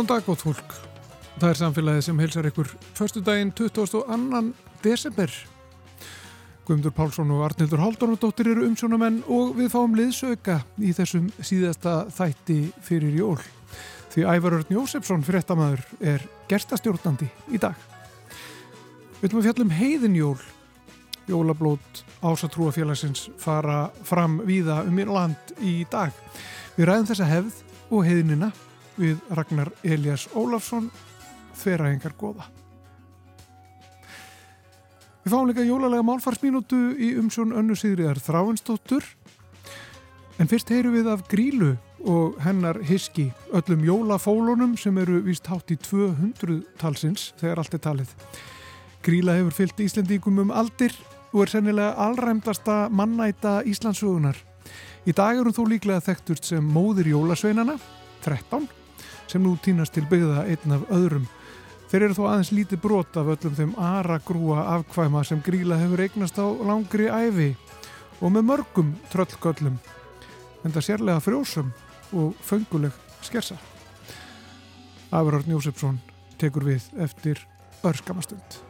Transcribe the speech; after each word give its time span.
Góðan 0.00 0.14
dag, 0.16 0.22
gótt 0.24 0.40
fólk. 0.40 0.70
Það 1.36 1.50
er 1.50 1.58
samfélagið 1.58 2.04
sem 2.06 2.20
heilsar 2.22 2.46
ykkur 2.48 2.68
förstu 2.96 3.20
daginn 3.20 3.50
22. 3.52 3.98
desember. 4.80 5.32
Guðmundur 6.64 6.94
Pálsson 6.96 7.34
og 7.34 7.42
Arnildur 7.44 7.82
Haldunardóttir 7.82 8.48
eru 8.48 8.64
umsjónamenn 8.64 9.18
og 9.28 9.50
við 9.58 9.68
fáum 9.74 9.98
liðsauka 9.98 10.62
í 10.80 10.94
þessum 10.96 11.26
síðasta 11.44 12.06
þætti 12.16 12.56
fyrir 12.86 13.18
jól. 13.18 13.36
Því 14.14 14.24
Ævarörn 14.24 14.72
Jósefsson 14.72 15.26
fyrirtamæður 15.26 15.84
er 16.14 16.24
gerstastjórnandi 16.48 17.28
í 17.52 17.60
dag. 17.60 17.76
Við 19.20 19.26
viljum 19.26 19.42
að 19.42 19.50
fjallum 19.50 19.76
heiðinjól. 19.82 20.40
Jólablót 21.28 22.02
ásatrúafélagsins 22.24 23.28
fara 23.36 23.90
fram 24.00 24.40
víða 24.48 24.80
um 24.88 24.96
í 24.96 25.08
land 25.12 25.54
í 25.60 25.76
dag. 25.92 26.16
Við 26.80 26.88
ræðum 26.88 27.12
þessa 27.12 27.30
hefð 27.34 27.62
og 27.92 28.08
heiðinina 28.08 28.52
við 28.96 29.20
Ragnar 29.30 29.70
Elias 29.84 30.26
Ólafsson 30.34 30.90
þverrahengar 31.60 32.16
goða. 32.18 32.48
Við 35.20 35.34
fáum 35.34 35.50
líka 35.50 35.66
jólalega 35.66 36.06
málfarsmínútu 36.06 36.78
í 36.96 37.12
umsjón 37.20 37.52
önnu 37.52 37.76
Sigriðar 37.76 38.22
Þráinsdóttur 38.24 39.04
en 40.40 40.48
fyrst 40.48 40.72
heyru 40.72 40.94
við 40.94 41.10
af 41.12 41.26
Grílu 41.28 41.74
og 42.08 42.38
hennar 42.40 42.80
hiski 42.88 43.26
öllum 43.52 43.84
jólafólunum 43.84 44.78
sem 44.80 44.96
eru 45.02 45.20
víst 45.26 45.50
hátt 45.52 45.68
í 45.74 45.76
200 45.76 46.62
talsins 46.80 47.34
þegar 47.40 47.60
allt 47.60 47.76
er 47.76 47.84
talið. 47.84 48.14
Gríla 49.04 49.36
hefur 49.36 49.58
fyllt 49.58 49.84
Íslandíkum 49.84 50.40
um 50.40 50.50
aldir 50.50 50.96
og 51.34 51.44
er 51.44 51.52
sennilega 51.52 51.92
allræmdasta 52.00 52.88
mannæta 52.88 53.60
Íslandsögunar. 53.68 54.36
Í 55.04 55.12
dag 55.12 55.36
er 55.36 55.44
hún 55.44 55.56
þó 55.56 55.64
líklega 55.68 56.02
þekktust 56.04 56.48
sem 56.48 56.64
móðir 56.64 57.12
jólasveinana, 57.12 57.76
13, 58.24 58.68
sem 59.26 59.42
nú 59.42 59.56
týnast 59.62 59.94
til 59.94 60.06
byggða 60.10 60.46
einn 60.46 60.76
af 60.76 60.86
öðrum. 60.94 61.26
Þeir 61.90 62.06
eru 62.06 62.16
þó 62.18 62.24
aðeins 62.30 62.52
lítið 62.54 62.82
brot 62.84 63.16
af 63.18 63.32
öllum 63.34 63.56
þeim 63.58 63.74
aragrúa 63.74 64.66
afkvæma 64.76 65.24
sem 65.26 65.42
Gríla 65.42 65.80
hefur 65.80 66.04
eignast 66.04 66.38
á 66.38 66.46
langri 66.46 67.10
æfi 67.10 67.50
og 68.20 68.30
með 68.30 68.46
mörgum 68.52 68.94
tröllgöllum, 69.10 69.80
en 70.62 70.74
það 70.76 70.86
sérlega 70.86 71.24
frjósum 71.24 71.74
og 72.12 72.34
fönguleg 72.46 72.94
skersa. 73.26 73.58
Afrörn 75.10 75.50
Jósefsson 75.50 75.98
tekur 76.38 76.68
við 76.70 76.86
eftir 77.02 77.42
örskamastund. 77.82 78.60
Já, 78.60 78.69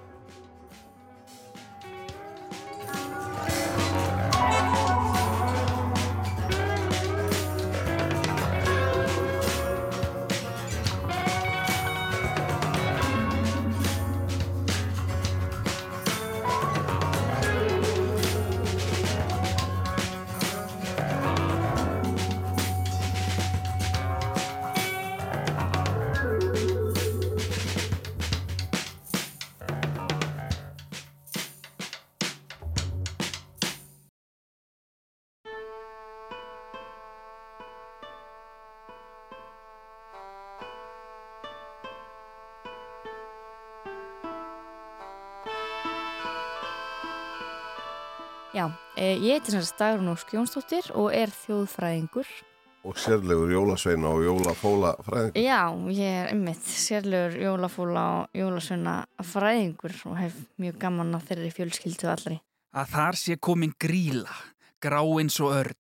ég 49.21 49.37
heiti 49.37 49.53
semst 49.53 49.77
Dagrun 49.77 50.15
Ósk 50.15 50.31
Jónsdóttir 50.33 50.87
og 50.97 51.11
er 51.13 51.29
þjóðfræðingur. 51.43 52.29
Og 52.89 52.97
sérlegur 52.97 53.51
jólasveina 53.53 54.09
og 54.09 54.23
jólafóla 54.25 54.95
fræðingur. 55.05 55.43
Já, 55.45 55.61
ég 55.93 56.15
er 56.23 56.31
einmitt 56.33 56.65
sérlegur 56.65 57.37
jólafóla 57.37 58.05
og 58.15 58.39
jólasveina 58.41 58.95
fræðingur 59.21 59.99
og 60.09 60.17
hef 60.23 60.39
mjög 60.57 60.79
gaman 60.81 61.19
að 61.19 61.27
þeirri 61.29 61.51
fjölskyldu 61.59 62.09
allri. 62.09 62.39
Að 62.73 62.95
þar 62.95 63.19
sé 63.21 63.37
komin 63.37 63.75
gríla, 63.77 64.39
grá 64.81 65.03
eins 65.03 65.37
og 65.45 65.53
örn. 65.59 65.79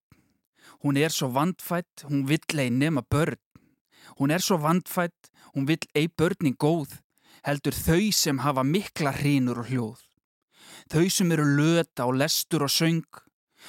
Hún 0.84 1.00
er 1.00 1.12
svo 1.12 1.30
vandfætt, 1.32 2.04
hún 2.10 2.26
vill 2.28 2.60
ei 2.60 2.68
nema 2.68 3.00
börn. 3.00 3.40
Hún 4.18 4.34
er 4.36 4.44
svo 4.44 4.60
vandfætt, 4.60 5.32
hún 5.54 5.64
vill 5.68 5.88
ei 5.96 6.08
börnin 6.08 6.58
góð, 6.60 6.98
heldur 7.46 7.72
þau 7.72 8.12
sem 8.12 8.44
hafa 8.44 8.64
mikla 8.64 9.16
hrínur 9.16 9.64
og 9.64 9.72
hljóð. 9.72 10.04
Þau 10.92 11.08
sem 11.08 11.32
eru 11.32 11.48
löta 11.56 12.04
og 12.04 12.18
lestur 12.20 12.64
og 12.66 12.72
söng, 12.72 13.04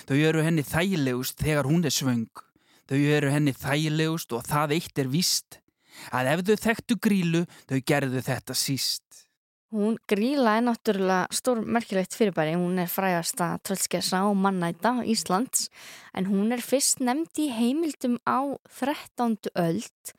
þau 0.08 0.18
eru 0.18 0.46
henni 0.46 0.64
þægilegust 0.66 1.42
þegar 1.42 1.70
hún 1.70 1.86
er 1.88 1.96
svöng. 1.96 2.46
Þau 2.90 3.00
eru 3.00 3.32
henni 3.32 3.54
þægilegust 3.56 4.34
og 4.36 4.46
það 4.48 4.78
eitt 4.78 5.00
er 5.00 5.12
víst, 5.12 5.62
að 6.12 6.34
ef 6.34 6.46
þau 6.48 6.56
þekktu 6.68 7.00
grílu, 7.08 7.46
þau 7.70 7.80
gerðu 7.88 8.24
þetta 8.26 8.58
síst. 8.58 9.12
Hún 9.72 9.96
gríla 10.04 10.58
er 10.60 10.66
náttúrulega 10.66 11.32
stór 11.32 11.62
merkilegt 11.64 12.16
fyrirbæri, 12.20 12.58
hún 12.60 12.82
er 12.84 12.90
frægasta 12.92 13.54
tröllskessa 13.64 14.26
og 14.28 14.36
mannæta 14.36 14.98
Íslands 15.08 15.70
en 16.12 16.28
hún 16.28 16.52
er 16.52 16.60
fyrst 16.60 17.00
nefnd 17.00 17.40
í 17.40 17.48
heimildum 17.56 18.18
á 18.28 18.52
13. 18.68 19.38
öld 19.56 20.12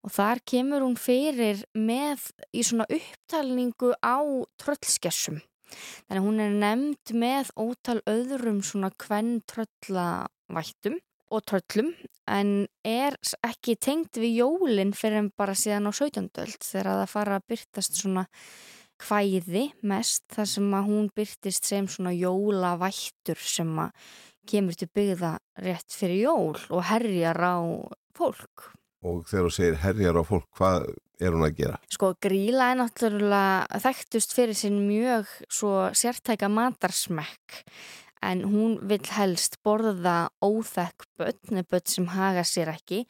og 0.00 0.14
þar 0.16 0.40
kemur 0.48 0.86
hún 0.86 0.96
fyrir 0.96 1.66
með 1.76 2.30
í 2.56 2.64
svona 2.64 2.88
upptalningu 2.88 3.92
á 4.00 4.24
tröllskessum. 4.64 5.44
Þannig 6.08 6.20
að 6.20 6.26
hún 6.28 6.44
er 6.44 6.58
nefnd 6.64 7.14
með 7.24 7.50
ótal 7.56 7.98
öðrum 8.10 8.60
svona 8.66 8.92
kvenn 9.00 9.38
tröllavættum 9.50 11.00
og 11.34 11.42
tröllum 11.48 11.90
en 12.30 12.52
er 12.86 13.16
ekki 13.44 13.76
tengt 13.80 14.20
við 14.20 14.40
jólinn 14.42 14.94
fyrir 14.96 15.22
en 15.22 15.32
bara 15.36 15.56
síðan 15.58 15.90
á 15.90 15.92
17. 15.92 16.30
öld 16.44 16.60
þegar 16.62 16.90
það 17.00 17.12
fara 17.14 17.38
að 17.40 17.48
byrtast 17.52 17.98
svona 18.00 18.26
hvæði 19.04 19.64
mest 19.82 20.24
þar 20.32 20.48
sem 20.48 20.76
að 20.78 20.88
hún 20.90 21.10
byrtist 21.16 21.66
sem 21.68 21.88
svona 21.90 22.14
jólavættur 22.14 23.40
sem 23.40 23.72
að 23.82 24.06
kemur 24.48 24.76
til 24.78 24.88
byggða 24.94 25.34
rétt 25.64 25.96
fyrir 25.96 26.20
jól 26.28 26.58
og 26.70 26.84
herjar 26.90 27.40
á 27.40 27.56
fólk. 28.16 28.70
Og 29.04 29.24
þegar 29.28 29.48
þú 29.48 29.54
segir 29.56 29.80
herjar 29.82 30.20
á 30.20 30.22
fólk, 30.24 30.48
hvað 30.56 30.86
er 31.20 31.34
hún 31.34 31.46
að 31.46 31.58
gera? 31.60 31.80
Sko 31.92 32.14
gríla 32.22 32.72
er 32.72 32.80
náttúrulega 32.80 33.82
þekktust 33.84 34.34
fyrir 34.36 34.58
sinn 34.58 34.80
mjög 34.88 35.30
svo 35.48 35.90
sértæka 35.96 36.50
matarsmekk 36.52 37.62
en 38.22 38.44
hún 38.48 38.78
vil 38.88 39.02
helst 39.16 39.58
borða 39.64 40.30
óþekk 40.44 41.06
börn, 41.18 41.64
börn 41.68 41.88
sem 41.88 42.06
haga 42.14 42.44
sér 42.46 42.72
ekki. 42.72 43.04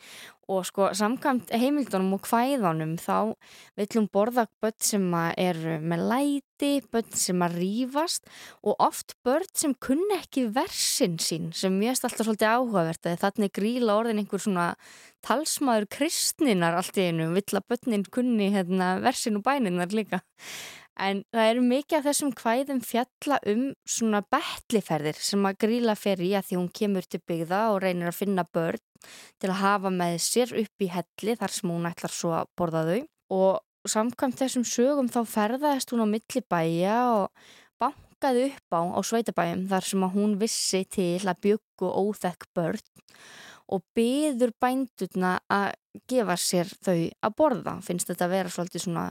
Og 0.44 0.66
sko 0.68 0.90
samkvæmt 0.92 1.54
heimildunum 1.56 2.18
og 2.18 2.26
hvæðanum 2.28 2.98
þá 3.00 3.32
vil 3.78 3.86
hún 3.94 4.08
borða 4.12 4.44
börn 4.60 4.76
sem 4.84 5.06
eru 5.40 5.78
með 5.80 6.04
læti, 6.10 6.72
börn 6.92 7.16
sem 7.16 7.44
að 7.46 7.56
rýfast 7.62 8.28
og 8.60 8.76
oft 8.84 9.16
börn 9.24 9.48
sem 9.56 9.72
kunni 9.80 10.18
ekki 10.18 10.50
versin 10.52 11.16
sín 11.16 11.48
sem 11.56 11.72
mjög 11.80 12.04
alltaf 12.04 12.28
svolítið 12.28 12.52
áhugavert 12.58 13.08
að 13.08 13.24
þannig 13.24 13.56
gríla 13.56 13.96
orðin 14.02 14.20
einhver 14.20 14.44
svona 14.44 14.68
talsmaður 15.24 15.88
kristninar 15.96 16.76
allt 16.76 17.00
í 17.00 17.08
einu, 17.08 17.30
vill 17.32 17.56
að 17.56 17.68
börnin 17.72 18.04
kunni 18.12 18.52
hérna, 18.52 18.98
versin 19.00 19.40
og 19.40 19.46
bæninar 19.48 19.96
líka 19.96 20.20
En 20.94 21.24
það 21.34 21.48
eru 21.50 21.62
mikið 21.66 21.96
af 21.98 22.04
þessum 22.06 22.32
hvæðum 22.38 22.80
fjalla 22.86 23.38
um 23.50 23.62
svona 23.82 24.20
betliferðir 24.30 25.18
sem 25.18 25.46
að 25.48 25.58
gríla 25.64 25.96
fer 25.98 26.22
í 26.22 26.30
að 26.38 26.50
því 26.50 26.58
hún 26.60 26.70
kemur 26.78 27.08
til 27.10 27.20
byggða 27.26 27.62
og 27.72 27.80
reynir 27.82 28.12
að 28.12 28.20
finna 28.20 28.44
börn 28.46 28.82
til 29.42 29.50
að 29.50 29.60
hafa 29.60 29.90
með 29.90 30.16
sér 30.22 30.54
upp 30.62 30.84
í 30.86 30.90
helli 30.94 31.36
þar 31.40 31.54
sem 31.56 31.72
hún 31.74 31.88
ætlar 31.90 32.14
svo 32.14 32.32
að 32.38 32.52
borða 32.54 32.84
þau. 32.86 33.00
Og 33.34 33.90
samkvæmt 33.90 34.38
þessum 34.38 34.64
sögum 34.68 35.10
þá 35.10 35.20
ferðaðist 35.28 35.92
hún 35.92 36.06
á 36.06 36.12
millibæja 36.14 36.98
og 37.18 37.50
bankaði 37.82 38.46
upp 38.52 38.78
á 38.78 38.80
á 38.94 39.00
sveitabæjum 39.10 39.66
þar 39.72 39.88
sem 39.90 40.06
að 40.06 40.14
hún 40.14 40.38
vissi 40.40 40.84
til 40.86 41.26
að 41.26 41.42
byggu 41.48 41.90
óþekk 41.90 42.48
börn 42.54 42.86
og 43.74 43.82
byður 43.96 44.52
bændurna 44.60 45.38
að 45.52 45.72
gefa 46.10 46.36
sér 46.38 46.70
þau 46.84 46.98
að 47.24 47.36
borða. 47.38 47.78
Finnst 47.84 48.10
þetta 48.10 48.28
að 48.28 48.34
vera 48.36 48.52
svolítið 48.52 48.84
svona 48.84 49.06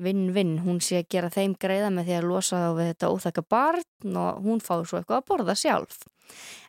vinn-vinn, 0.00 0.58
hún 0.64 0.80
sé 0.84 1.02
að 1.02 1.10
gera 1.12 1.30
þeim 1.32 1.56
greiða 1.60 1.90
með 1.92 2.08
því 2.08 2.16
að 2.18 2.28
losa 2.30 2.60
þá 2.62 2.70
við 2.78 2.90
þetta 2.92 3.10
óþekka 3.12 3.44
barn 3.54 4.18
og 4.22 4.40
hún 4.46 4.62
fá 4.64 4.74
svo 4.80 5.00
eitthvað 5.00 5.18
að 5.20 5.28
borða 5.28 5.56
sjálf. 5.58 5.98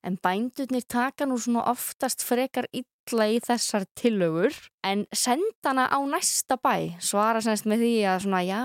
En 0.04 0.18
bændurnir 0.20 0.84
taka 0.90 1.28
nú 1.30 1.38
svona 1.40 1.64
oftast 1.72 2.26
frekar 2.26 2.68
illa 2.76 3.28
í 3.32 3.40
þessar 3.44 3.86
tillögur 4.00 4.58
en 4.84 5.06
senda 5.16 5.72
hana 5.72 5.88
á 5.88 6.00
næsta 6.04 6.58
bæ, 6.60 7.00
svara 7.00 7.42
semst 7.44 7.68
með 7.70 7.86
því 7.86 7.96
að 8.12 8.22
svona 8.26 8.44
já, 8.44 8.64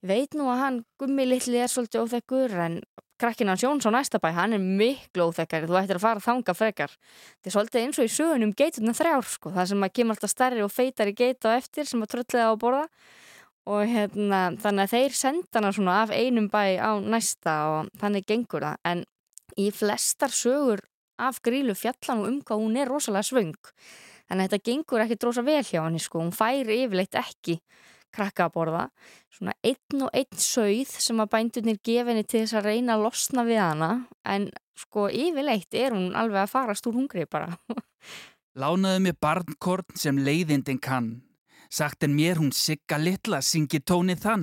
ég 0.00 0.08
veit 0.08 0.36
nú 0.38 0.48
að 0.48 0.62
hann 0.64 0.82
gummi 1.00 1.28
litli 1.28 1.60
er 1.60 1.72
svolítið 1.72 2.06
óþekkur 2.06 2.56
en 2.64 2.80
krakkina 3.22 3.54
Sjóns 3.60 3.86
á 3.86 3.90
næsta 3.94 4.18
bæ, 4.18 4.32
hann 4.34 4.56
er 4.56 4.62
miklu 4.62 5.28
óþekkari, 5.28 5.68
þú 5.70 5.78
ættir 5.78 6.00
að 6.00 6.06
fara 6.06 6.18
að 6.22 6.26
þanga 6.26 6.54
frekar. 6.58 6.94
Þetta 7.36 7.50
er 7.50 7.54
svolítið 7.56 7.84
eins 7.84 8.00
og 8.00 8.08
í 8.08 8.14
sögunum 8.16 8.54
geiturna 8.58 8.94
þrjár, 8.98 9.28
sko, 9.36 9.52
það 9.54 9.68
sem 9.70 9.86
að 9.86 9.92
kemur 9.98 10.16
alltaf 10.16 10.32
stærri 10.32 10.64
og 10.64 10.72
feitar 10.72 11.12
í 11.12 11.14
geit 11.20 11.46
á 11.46 11.54
eftir 11.54 11.86
sem 11.86 12.02
að 12.02 12.16
trölliða 12.16 12.50
á 12.50 12.54
borða 12.58 12.86
og 13.70 13.82
hérna, 13.86 14.40
þannig 14.58 14.86
að 14.88 14.94
þeir 14.96 15.16
senda 15.16 15.60
hana 15.60 15.72
svona 15.74 15.98
af 16.02 16.10
einum 16.14 16.48
bæ 16.50 16.78
á 16.82 16.98
næsta 16.98 17.54
og 17.70 17.92
þannig 18.00 18.26
gengur 18.26 18.66
það, 18.66 18.80
en 18.88 19.04
í 19.58 19.68
flestar 19.74 20.34
sögur 20.34 20.82
af 21.22 21.38
grílu 21.44 21.74
fjallan 21.78 22.24
og 22.24 22.30
um 22.30 22.40
hvað 22.42 22.64
hún 22.64 22.78
er 22.80 22.90
rosalega 22.90 23.28
svöng. 23.28 23.54
Þannig 24.26 24.46
að 24.46 24.52
þetta 24.54 24.66
gengur 24.70 25.04
ekki 25.04 25.18
drosa 25.20 25.44
vel 25.46 25.62
hjá 25.62 25.82
hann 25.84 25.98
sko. 26.00 26.22
hún 26.22 26.34
færi 26.34 26.82
yfirleitt 26.86 27.18
ekki 27.20 27.60
krakka 28.12 28.48
að 28.48 28.54
borða. 28.56 28.84
Svona 29.32 29.54
einn 29.64 30.04
og 30.04 30.10
einn 30.12 30.38
sögð 30.38 30.92
sem 31.00 31.20
að 31.20 31.32
bændunir 31.34 31.80
gefa 31.84 32.10
henni 32.10 32.24
til 32.24 32.42
þess 32.42 32.58
að 32.58 32.68
reyna 32.68 32.96
að 32.96 33.04
losna 33.06 33.44
við 33.48 33.60
hana. 33.62 33.90
En 34.24 34.50
sko 34.76 35.08
yfirleitt 35.08 35.74
er 35.74 35.94
hún 35.96 36.14
alveg 36.16 36.44
að 36.44 36.54
farast 36.54 36.88
úr 36.88 36.98
hungri 36.98 37.26
bara. 37.30 37.52
Lánaðu 38.60 39.04
mér 39.06 39.16
barnkorn 39.20 39.96
sem 39.96 40.18
leiðindin 40.20 40.80
kann 40.82 41.14
Sagt 41.72 42.02
en 42.04 42.12
mér 42.12 42.36
hún 42.36 42.52
sigga 42.52 42.98
litla 43.00 43.38
syngi 43.40 43.78
tónið 43.80 44.18
þann. 44.20 44.42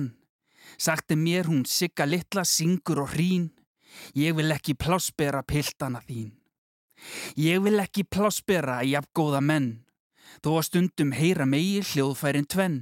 Sagt 0.82 1.12
en 1.14 1.20
mér 1.22 1.46
hún 1.46 1.62
sigga 1.62 2.02
litla 2.02 2.42
syngur 2.42 3.04
og 3.04 3.12
hrín. 3.14 3.52
Ég 4.18 4.34
vil 4.34 4.50
ekki 4.50 4.74
plássbera 4.74 5.44
piltana 5.46 6.02
þín. 6.08 6.32
Ég 7.38 7.62
vil 7.62 7.78
ekki 7.78 8.02
plássbera 8.02 8.80
í 8.82 8.96
afgóða 8.98 9.44
menn. 9.46 9.70
Þó 10.42 10.56
að 10.56 10.66
stundum 10.70 11.14
heyra 11.14 11.46
megi 11.46 11.78
hljóðfærin 11.92 12.50
tvenn. 12.50 12.80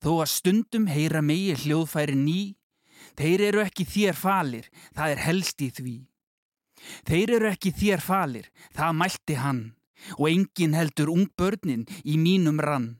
Þó 0.00 0.10
að 0.22 0.32
stundum 0.38 0.88
heyra 0.88 1.20
megi 1.20 1.52
hljóðfærin 1.66 2.24
ný. 2.24 2.40
Þeir 3.20 3.46
eru 3.50 3.64
ekki 3.66 3.84
þér 3.84 4.16
falir, 4.16 4.72
það 4.96 5.12
er 5.12 5.24
helst 5.28 5.60
í 5.60 5.68
því. 5.76 5.96
Þeir 7.04 7.36
eru 7.36 7.52
ekki 7.52 7.76
þér 7.76 8.00
falir, 8.00 8.48
það 8.72 8.98
mælti 9.04 9.40
hann. 9.44 9.64
Og 10.16 10.28
engin 10.32 10.76
heldur 10.76 11.12
ungbörnin 11.12 11.84
í 12.00 12.16
mínum 12.16 12.64
rann 12.64 12.94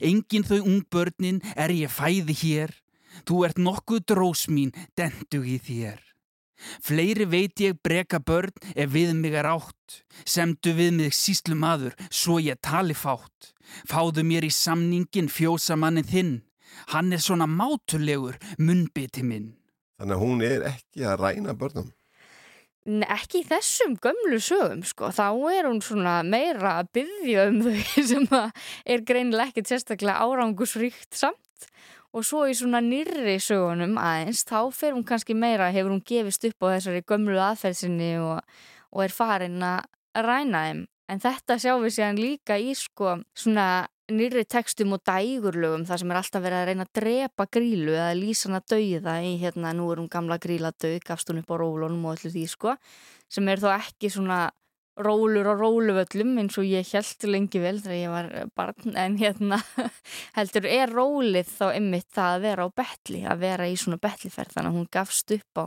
Engin 0.00 0.46
þau 0.46 0.60
ungbörnin 0.62 1.42
er 1.56 1.74
ég 1.74 1.92
fæði 1.92 2.38
hér 2.44 2.78
Þú 3.28 3.42
ert 3.44 3.58
nokkuð 3.60 4.06
drós 4.08 4.46
mín, 4.48 4.72
dendug 4.96 5.44
í 5.44 5.58
þér 5.60 6.00
Fleiri 6.82 7.26
veit 7.26 7.60
ég 7.62 7.78
breka 7.82 8.20
börn 8.22 8.54
ef 8.74 8.92
við 8.92 9.12
mig 9.18 9.34
er 9.34 9.48
átt. 9.50 10.02
Semdu 10.24 10.74
við 10.76 10.92
mig 10.98 11.16
síslu 11.16 11.56
maður, 11.58 11.96
svo 12.10 12.38
ég 12.42 12.60
tali 12.62 12.94
fátt. 12.94 13.52
Fáðu 13.90 14.24
mér 14.26 14.46
í 14.46 14.52
samningin 14.54 15.30
fjósamannin 15.32 16.08
þinn. 16.08 16.32
Hann 16.92 17.12
er 17.12 17.22
svona 17.22 17.48
mátulegur 17.50 18.38
munnbytti 18.58 19.24
minn. 19.26 19.52
Þannig 19.98 20.16
að 20.16 20.22
hún 20.24 20.46
er 20.46 20.68
ekki 20.72 21.06
að 21.06 21.18
ræna 21.24 21.56
börnum? 21.58 21.90
Ekki 22.82 23.44
í 23.44 23.46
þessum 23.46 23.94
gömlu 24.02 24.40
sögum, 24.42 24.80
sko. 24.82 25.12
Þá 25.14 25.28
er 25.52 25.68
hún 25.68 25.78
svona 25.84 26.16
meira 26.26 26.80
að 26.80 26.88
byggja 26.98 27.46
um 27.50 27.60
þau 27.62 27.76
sem 28.10 28.26
er 28.32 29.04
greinilega 29.06 29.52
ekkert 29.52 29.70
sérstaklega 29.70 30.18
árangusríkt 30.24 31.14
samt 31.14 31.68
og 32.12 32.26
svo 32.26 32.42
í 32.50 32.56
svona 32.56 32.82
nýrri 32.84 33.38
sögunum 33.40 33.94
aðeins 34.00 34.42
þá 34.48 34.58
fer 34.74 34.96
hún 34.96 35.06
kannski 35.06 35.36
meira, 35.38 35.70
hefur 35.72 35.94
hún 35.94 36.04
gefist 36.04 36.44
upp 36.48 36.66
á 36.68 36.74
þessari 36.74 37.04
gömlu 37.08 37.38
aðferðsinni 37.40 38.10
og, 38.20 38.42
og 38.92 39.04
er 39.06 39.14
farin 39.14 39.62
að 39.64 39.86
ræna 40.26 40.66
þeim 40.66 40.82
en 41.12 41.22
þetta 41.22 41.58
sjáum 41.62 41.86
við 41.86 41.96
séðan 41.96 42.20
líka 42.20 42.58
í 42.60 42.74
sko 42.76 43.16
svona 43.32 43.86
nýrri 44.16 44.44
textum 44.48 44.94
og 44.96 45.02
dægurlögum 45.08 45.84
þar 45.88 46.00
sem 46.02 46.12
er 46.12 46.18
alltaf 46.20 46.42
verið 46.44 46.58
að 46.60 46.66
reyna 46.68 46.86
að 46.86 46.94
drepa 46.98 47.46
grílu 47.56 47.94
eða 47.94 48.16
lýsa 48.18 48.48
hana 48.48 48.62
dauða 48.72 49.14
í 49.26 49.36
hérna 49.42 49.74
nú 49.76 49.90
er 49.92 50.02
hún 50.02 50.10
gamla 50.12 50.38
gríla 50.42 50.72
dög, 50.72 51.00
gafst 51.06 51.30
hún 51.30 51.42
upp 51.42 51.52
á 51.52 51.56
rólunum 51.62 52.04
og 52.06 52.16
allir 52.16 52.34
því 52.34 52.44
sko 52.50 52.74
sem 53.32 53.48
er 53.48 53.62
þó 53.62 53.70
ekki 53.74 54.10
svona 54.12 54.40
rólur 55.02 55.48
og 55.48 55.62
róluvöllum 55.62 56.34
eins 56.42 56.58
og 56.60 56.68
ég 56.68 56.88
held 56.92 57.26
lengi 57.32 57.62
vel 57.62 57.78
þegar 57.80 57.96
ég 57.96 58.12
var 58.12 58.28
barn 58.56 58.98
en 58.98 59.16
hérna 59.20 59.58
heldur 60.36 60.68
er 60.68 60.92
rólið 60.92 61.48
þá 61.48 61.64
ymmit 61.78 62.10
það 62.12 62.36
að 62.36 62.44
vera 62.44 62.66
á 62.68 62.76
betli 62.82 63.22
að 63.24 63.46
vera 63.46 63.70
í 63.70 63.78
svona 63.80 64.00
betliferð 64.02 64.58
þannig 64.58 64.72
að 64.72 64.78
hún 64.78 64.92
gafst 64.92 65.34
upp 65.38 65.64
á 65.64 65.66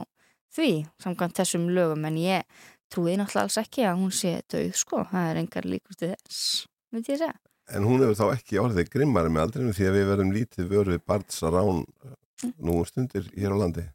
því 0.55 0.71
samkvæmt 1.01 1.41
þessum 1.41 1.67
lögum 1.73 2.05
en 2.05 2.21
ég 2.21 2.61
trúiði 2.93 3.17
náttúrulega 3.19 3.47
alls 3.47 3.59
ekki 3.63 3.89
að 3.89 3.99
hún 4.03 4.13
sé 4.13 4.37
döð 4.51 4.71
sko, 4.77 5.03
það 5.09 5.31
er 5.31 5.41
engar 5.41 5.69
líkur 5.73 5.97
til 5.97 6.13
þess 6.13 6.67
myndi 6.93 7.15
ég 7.15 7.21
segja. 7.25 7.33
En 7.73 7.85
hún 7.87 8.03
hefur 8.03 8.17
þá 8.19 8.25
ekki 8.35 8.61
orðið 8.61 8.91
grimmari 8.93 9.31
með 9.33 9.47
aldrinu 9.47 9.73
því 9.73 9.89
að 9.89 9.97
við 9.97 10.09
verðum 10.11 10.33
lítið 10.35 10.71
vörfið 10.71 11.03
barns 11.09 11.41
að 11.41 11.57
rán 11.57 11.83
nú 12.61 12.81
stundir 12.85 13.29
hér 13.33 13.55
á 13.55 13.57
landi. 13.57 13.85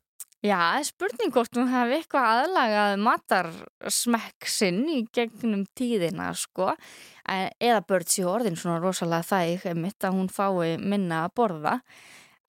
Já, 0.41 0.81
spurning 0.89 1.29
hvort 1.35 1.53
hún 1.59 1.69
hafi 1.69 1.99
eitthvað 1.99 2.31
aðlagað 2.33 2.95
matarsmekk 3.05 4.47
sinn 4.49 4.87
í 4.89 5.03
gegnum 5.13 5.67
tíðina 5.77 6.31
sko 6.33 6.71
eða 7.29 7.83
börn 7.85 8.09
sér 8.09 8.31
orðin 8.31 8.57
svona 8.57 8.81
rosalega 8.81 9.29
þæg 9.29 9.67
einmitt 9.75 10.07
að 10.09 10.17
hún 10.17 10.33
fái 10.33 10.79
minna 10.81 11.27
að 11.27 11.35
borða 11.43 11.75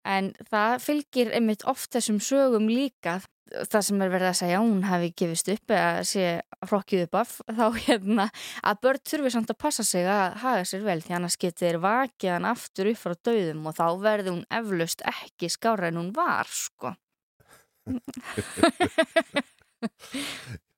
en 0.08 0.32
það 0.50 0.78
fylgir 0.84 1.34
einmitt 1.36 1.66
oft 1.68 1.92
þessum 1.94 2.20
sögum 2.24 2.68
líka 2.70 3.20
það 3.50 3.82
sem 3.86 4.02
er 4.04 4.12
verið 4.12 4.28
að 4.30 4.38
segja 4.38 4.60
hún 4.62 4.84
hafi 4.86 5.10
gefist 5.18 5.48
upp 5.50 5.72
eða 5.74 6.04
sé 6.06 6.26
hrokkið 6.68 7.04
upp 7.06 7.16
af 7.20 7.32
þá 7.48 7.64
hérna 7.86 8.26
að 8.62 8.82
börn 8.84 9.02
þurfi 9.10 9.32
samt 9.34 9.50
að 9.50 9.60
passa 9.64 9.84
sig 9.86 10.06
að 10.06 10.36
haga 10.44 10.66
sér 10.70 10.84
vel 10.86 11.00
því 11.02 11.16
annars 11.18 11.38
getur 11.40 11.80
vakið 11.82 12.34
hann 12.36 12.50
aftur 12.50 12.90
upp 12.92 13.00
frá 13.00 13.14
döðum 13.28 13.66
og 13.66 13.76
þá 13.78 13.86
verður 14.04 14.36
hún 14.36 14.44
eflaust 14.60 15.04
ekki 15.10 15.50
skára 15.50 15.90
en 15.90 16.00
hún 16.00 16.12
var 16.16 16.46
sko 16.50 16.94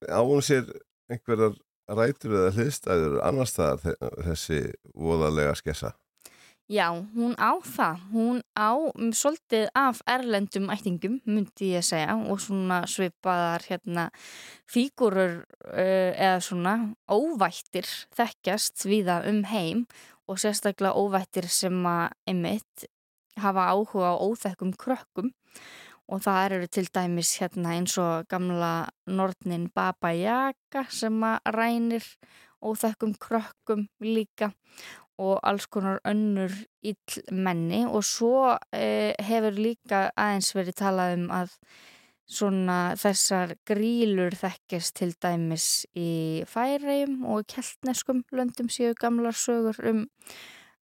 Á 0.09 0.21
hún 0.23 0.43
sér 0.45 0.65
einhverjar 1.13 1.59
rætur 1.93 2.37
eða 2.39 2.55
hliðstæður 2.57 3.19
annar 3.27 3.49
staðar 3.51 3.99
þessi 4.29 4.61
voðalega 4.95 5.55
skessa? 5.59 5.93
Já, 6.71 6.89
hún 6.95 7.35
á 7.37 7.59
það. 7.59 7.99
Hún 8.13 8.39
á 8.55 8.71
svolítið 9.13 9.67
af 9.75 10.01
erlendum 10.07 10.71
ættingum, 10.71 11.19
myndi 11.27 11.73
ég 11.75 11.85
segja, 11.85 12.15
og 12.15 12.41
svona 12.41 12.85
svipaðar 12.89 13.67
hérna 13.67 14.07
fígurur 14.71 15.43
uh, 15.43 16.11
eða 16.15 16.39
svona 16.41 16.75
óvættir 17.11 17.89
þekkjast 18.17 18.87
viða 18.87 19.21
um 19.29 19.43
heim 19.51 19.87
og 20.31 20.39
sérstaklega 20.39 20.97
óvættir 20.97 21.51
sem 21.51 21.83
að 21.87 22.15
emitt 22.31 22.87
hafa 23.43 23.69
áhuga 23.73 24.15
á 24.15 24.23
óþekkum 24.23 24.73
krökkum 24.79 25.33
og 26.13 26.23
það 26.25 26.45
eru 26.47 26.69
til 26.69 26.87
dæmis 26.95 27.35
hérna 27.41 27.75
eins 27.77 27.97
og 28.01 28.29
gamla 28.31 28.89
nortnin 29.07 29.69
Baba 29.75 30.13
Yaga 30.13 30.87
sem 30.93 31.17
að 31.25 31.53
rænir 31.57 32.07
óþekkum 32.63 33.15
krökkum 33.19 33.87
líka 34.01 34.53
og 35.23 35.41
alls 35.47 35.69
konar 35.71 36.01
önnur 36.09 36.53
íllmenni 36.83 37.85
og 37.87 38.05
svo 38.07 38.57
eh, 38.75 39.15
hefur 39.23 39.57
líka 39.57 40.05
aðeins 40.19 40.53
verið 40.57 40.79
talað 40.83 41.17
um 41.19 41.27
að 41.35 41.57
svona 42.33 42.79
þessar 43.01 43.57
grílur 43.69 44.35
þekkist 44.39 44.97
til 45.01 45.11
dæmis 45.21 45.85
í 45.99 46.43
færeim 46.49 47.23
og 47.29 47.47
keltneskum 47.51 48.23
löndum 48.33 48.71
séu 48.73 48.95
gamlar 48.99 49.37
sögur 49.37 49.79
um, 49.89 50.07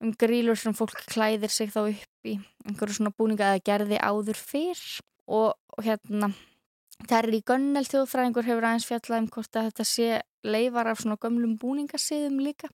um 0.03 0.13
grílur 0.19 0.59
sem 0.59 0.75
fólk 0.77 1.01
klæðir 1.09 1.51
sig 1.53 1.71
þá 1.73 1.81
upp 1.87 2.29
í 2.29 2.37
einhverju 2.67 2.99
svona 2.99 3.15
búninga 3.15 3.53
eða 3.53 3.65
gerði 3.71 4.03
áður 4.03 4.39
fyrr 4.39 4.85
og, 5.27 5.55
og 5.77 5.85
hérna 5.85 6.33
Terri 7.07 7.39
Gönnel 7.47 7.87
þjóðfræðingur 7.87 8.47
hefur 8.49 8.65
aðeins 8.67 8.87
fjallað 8.89 9.21
um 9.23 9.29
hvort 9.31 9.55
að 9.55 9.69
þetta 9.69 9.85
sé 9.87 10.09
leifar 10.43 10.89
af 10.91 10.99
svona 10.99 11.19
gömlum 11.21 11.55
búningasíðum 11.61 12.41
líka. 12.43 12.67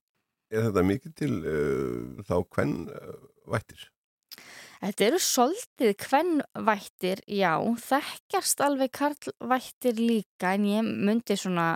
Er 0.55 0.69
þetta 0.69 0.85
mikið 0.87 1.15
til 1.19 1.33
uh, 1.41 2.23
þá 2.23 2.35
hvern 2.55 2.75
uh, 2.87 3.19
vættir? 3.51 3.89
Þetta 4.85 5.05
eru 5.07 5.19
soldið 5.23 5.93
hvern 6.05 6.41
vættir, 6.67 7.21
já, 7.31 7.53
þekkjast 7.87 8.61
alveg 8.61 8.91
karlvættir 8.95 9.97
líka 9.99 10.53
en 10.55 10.67
ég 10.69 10.85
myndi 10.85 11.37
svona 11.39 11.75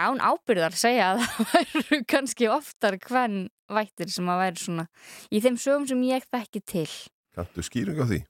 án 0.00 0.20
ábyrðar 0.24 0.74
segja 0.76 1.12
að 1.12 1.22
það 1.26 1.54
væru 1.54 2.00
kannski 2.08 2.50
oftar 2.50 2.98
hvern 3.04 3.46
vættir 3.70 4.10
sem 4.10 4.28
að 4.32 4.42
væri 4.44 4.64
svona 4.64 4.88
í 5.30 5.42
þeim 5.44 5.60
sögum 5.60 5.86
sem 5.90 6.04
ég 6.08 6.26
þekki 6.32 6.64
til. 6.74 6.90
Kanntu 7.36 7.64
skýring 7.64 8.00
á 8.02 8.06
því? 8.08 8.20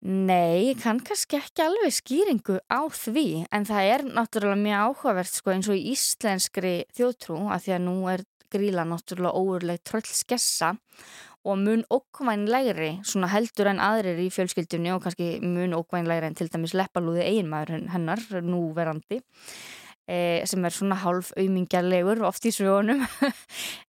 Nei, 0.00 0.72
kann 0.80 1.02
kannski 1.04 1.36
ekki 1.36 1.60
alveg 1.60 1.92
skýringu 1.92 2.54
á 2.72 2.88
því 2.88 3.44
en 3.52 3.66
það 3.68 3.88
er 3.94 4.04
náttúrulega 4.08 4.60
mjög 4.62 4.84
áhugavert 4.86 5.34
sko, 5.34 5.52
eins 5.52 5.68
og 5.68 5.76
í 5.76 5.90
íslenskri 5.92 6.76
þjóðtrú 6.96 7.42
að 7.52 7.66
því 7.66 7.74
að 7.76 7.84
nú 7.84 7.96
er 8.08 8.24
gríla 8.52 8.86
náttúrulega 8.88 9.36
óurleg 9.38 9.82
tröllskessa 9.86 10.74
og 11.48 11.56
mun 11.56 11.84
okkvænlegri 11.88 12.90
svona 13.06 13.30
heldur 13.32 13.70
en 13.70 13.80
aðrir 13.80 14.20
í 14.20 14.28
fjölskyldunni 14.34 14.92
og 14.92 15.04
kannski 15.04 15.38
mun 15.40 15.76
okkvænlegri 15.78 16.28
en 16.28 16.36
til 16.36 16.50
dæmis 16.52 16.76
leppalúði 16.76 17.24
eiginmaður 17.24 17.86
hennar 17.94 18.24
núverandi 18.44 19.22
e, 20.08 20.42
sem 20.48 20.64
er 20.64 20.74
svona 20.74 20.98
hálf 21.02 21.32
auðmingjarlegur 21.38 22.22
oft 22.28 22.46
í 22.48 22.54
sögunum. 22.54 23.04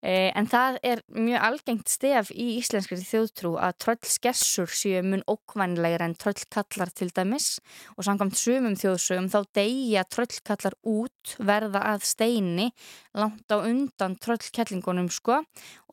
E, 0.01 0.31
en 0.33 0.47
það 0.49 0.79
er 0.81 1.01
mjög 1.13 1.43
algengt 1.45 1.91
stef 1.91 2.31
í 2.33 2.55
íslenskri 2.57 2.95
þjóðtrú 3.05 3.51
að 3.61 3.75
tröllskessur 3.83 4.71
séu 4.73 5.03
mun 5.05 5.21
okkvænlegur 5.29 6.01
en 6.01 6.15
tröllkallar 6.17 6.89
til 6.97 7.11
dæmis. 7.13 7.59
Og 7.93 8.07
samkvæmt 8.07 8.39
sumum 8.39 8.73
þjóðsögum 8.81 9.29
þá 9.29 9.37
deyja 9.59 10.01
tröllkallar 10.09 10.73
út 10.89 11.35
verða 11.37 11.83
að 11.91 12.07
steini 12.09 12.71
langt 13.13 13.53
á 13.53 13.61
undan 13.61 14.17
tröllkellingunum 14.25 15.11
sko. 15.13 15.43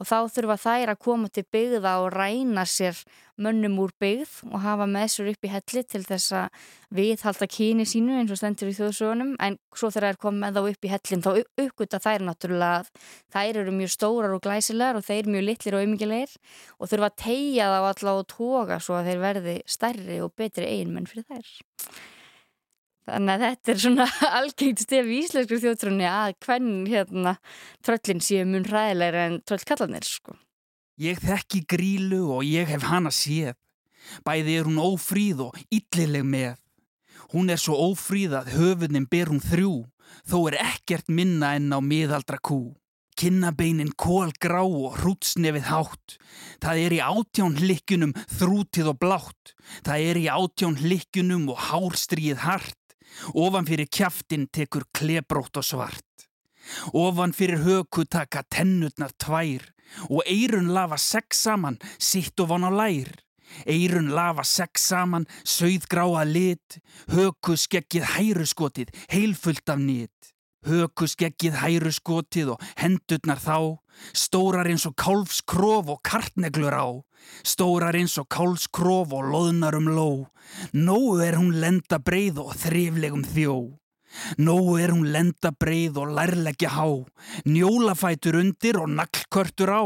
Og 0.00 0.08
þá 0.08 0.24
þurfa 0.32 0.56
þær 0.64 0.94
að 0.94 1.02
koma 1.04 1.28
til 1.28 1.44
byggða 1.44 1.98
og 2.00 2.14
ræna 2.16 2.64
sér 2.64 2.96
mönnum 3.42 3.78
úr 3.82 3.92
byggð 4.02 4.34
og 4.50 4.62
hafa 4.64 4.86
með 4.90 5.06
sér 5.14 5.30
upp 5.32 5.46
í 5.46 5.52
helli 5.52 5.82
til 5.86 6.02
þess 6.06 6.34
að 6.38 6.64
viðhalda 6.98 7.48
kyni 7.54 7.86
sínu 7.88 8.18
eins 8.18 8.34
og 8.34 8.40
stendur 8.40 8.70
í 8.70 8.76
þjóðsögunum 8.76 9.34
en 9.44 9.58
svo 9.72 9.90
þegar 9.94 10.08
það 10.08 10.14
er 10.14 10.20
komið 10.24 10.58
þá 10.58 10.60
upp 10.72 10.88
í 10.88 10.92
hellin 10.92 11.24
þá 11.24 11.30
uppgötta 11.64 12.02
þær 12.04 12.26
náttúrulega 12.28 12.82
að 12.82 12.92
þær 13.36 13.62
eru 13.62 13.74
mjög 13.78 13.94
stórar 13.94 14.36
og 14.36 14.44
glæsilegar 14.44 14.98
og 14.98 15.06
þeir 15.06 15.32
mjög 15.32 15.48
litlir 15.48 15.78
og 15.78 15.84
auðmyggilegir 15.84 16.36
og 16.78 16.92
þurfa 16.92 17.10
að 17.12 17.18
tegja 17.24 17.72
þá 17.72 17.78
alltaf 17.80 18.22
og 18.22 18.28
toga 18.34 18.80
svo 18.82 18.98
að 18.98 19.10
þeir 19.12 19.24
verði 19.26 19.58
stærri 19.78 20.20
og 20.24 20.34
betri 20.38 20.70
einmenn 20.78 21.10
fyrir 21.10 21.28
þær. 21.28 21.52
Þannig 23.08 23.34
að 23.34 23.44
þetta 23.46 23.72
er 23.72 23.80
svona 23.84 24.08
algengt 24.40 24.82
stef 24.84 25.08
í 25.08 25.22
íslensku 25.22 25.60
þjóðtrunni 25.62 26.08
að 26.10 26.34
hvern 26.44 26.74
hérna 26.90 27.38
tröllin 27.86 28.20
séu 28.24 28.44
mun 28.48 28.68
ræðilegur 28.68 29.22
en 29.22 29.40
tröllkallanir 29.48 30.08
sko. 30.08 30.36
Ég 30.98 31.20
þekki 31.22 31.60
grílu 31.70 32.24
og 32.34 32.42
ég 32.42 32.66
hef 32.66 32.88
hana 32.90 33.12
séð. 33.14 33.54
Bæði 34.26 34.56
er 34.58 34.66
hún 34.66 34.80
ófríð 34.82 35.44
og 35.44 35.60
yllileg 35.70 36.24
með. 36.26 36.56
Hún 37.30 37.52
er 37.54 37.60
svo 37.62 37.76
ófríð 37.92 38.34
að 38.34 38.50
höfunin 38.56 39.06
ber 39.06 39.30
hún 39.30 39.38
þrjú, 39.38 39.84
þó 40.26 40.36
er 40.48 40.56
ekkert 40.64 41.06
minna 41.06 41.52
enn 41.54 41.70
á 41.70 41.78
miðaldra 41.78 42.40
kú. 42.42 42.74
Kinnabeinin 43.18 43.92
kól 43.98 44.32
grá 44.42 44.64
og 44.64 44.98
hrútsnefið 44.98 45.70
hátt. 45.70 46.18
Það 46.62 46.82
er 46.82 46.96
í 46.96 47.00
átján 47.02 47.56
hlikkunum 47.62 48.16
þrútið 48.34 48.90
og 48.90 48.98
blátt. 48.98 49.54
Það 49.86 50.10
er 50.10 50.22
í 50.22 50.26
átján 50.34 50.78
hlikkunum 50.82 51.48
og 51.54 51.64
hárstríð 51.70 52.42
hart. 52.42 52.78
Ofan 53.38 53.70
fyrir 53.70 53.86
kjaftin 53.86 54.50
tekur 54.50 54.86
klebrótt 54.90 55.62
og 55.62 55.66
svart. 55.66 56.06
Ofan 56.90 57.34
fyrir 57.34 57.62
höku 57.62 58.06
taka 58.06 58.42
tennutnar 58.50 59.14
tvær 59.14 59.66
og 60.08 60.22
eirun 60.26 60.72
lafa 60.74 60.98
sex 61.00 61.44
saman 61.44 61.78
sitt 61.98 62.38
og 62.40 62.52
von 62.52 62.68
á 62.68 62.70
lær. 62.70 63.10
Eirun 63.66 64.10
lafa 64.12 64.44
sex 64.44 64.88
saman, 64.90 65.26
sögðgráa 65.44 66.24
lit, 66.28 66.78
höku 67.08 67.56
skeggið 67.56 68.04
hæruskotið, 68.14 68.92
heilfullt 69.12 69.72
af 69.72 69.80
nýtt. 69.80 70.32
Höku 70.68 71.06
skeggið 71.08 71.60
hæruskotið 71.62 72.54
og 72.54 72.64
hendurnar 72.80 73.40
þá, 73.40 73.78
stórar 74.12 74.68
eins 74.68 74.84
og 74.88 74.96
kálfskrof 75.00 75.88
og 75.94 76.02
kartneglur 76.04 76.74
á, 76.74 76.88
stórar 77.46 77.96
eins 77.96 78.18
og 78.20 78.28
kálfskrof 78.32 79.14
og 79.16 79.30
loðnar 79.32 79.78
um 79.78 79.88
ló, 79.88 80.10
nógu 80.74 81.22
er 81.24 81.38
hún 81.38 81.56
lenda 81.62 82.00
breið 82.02 82.42
og 82.44 82.56
þriflegum 82.58 83.24
þjó. 83.32 83.78
Nógu 84.38 84.76
er 84.82 84.92
hún 84.94 85.10
lenda 85.12 85.52
breið 85.52 86.00
og 86.02 86.14
lærleggja 86.16 86.72
há, 86.74 86.86
njólafætur 87.46 88.38
undir 88.40 88.80
og 88.82 88.90
naglkörtur 88.94 89.72
á, 89.72 89.84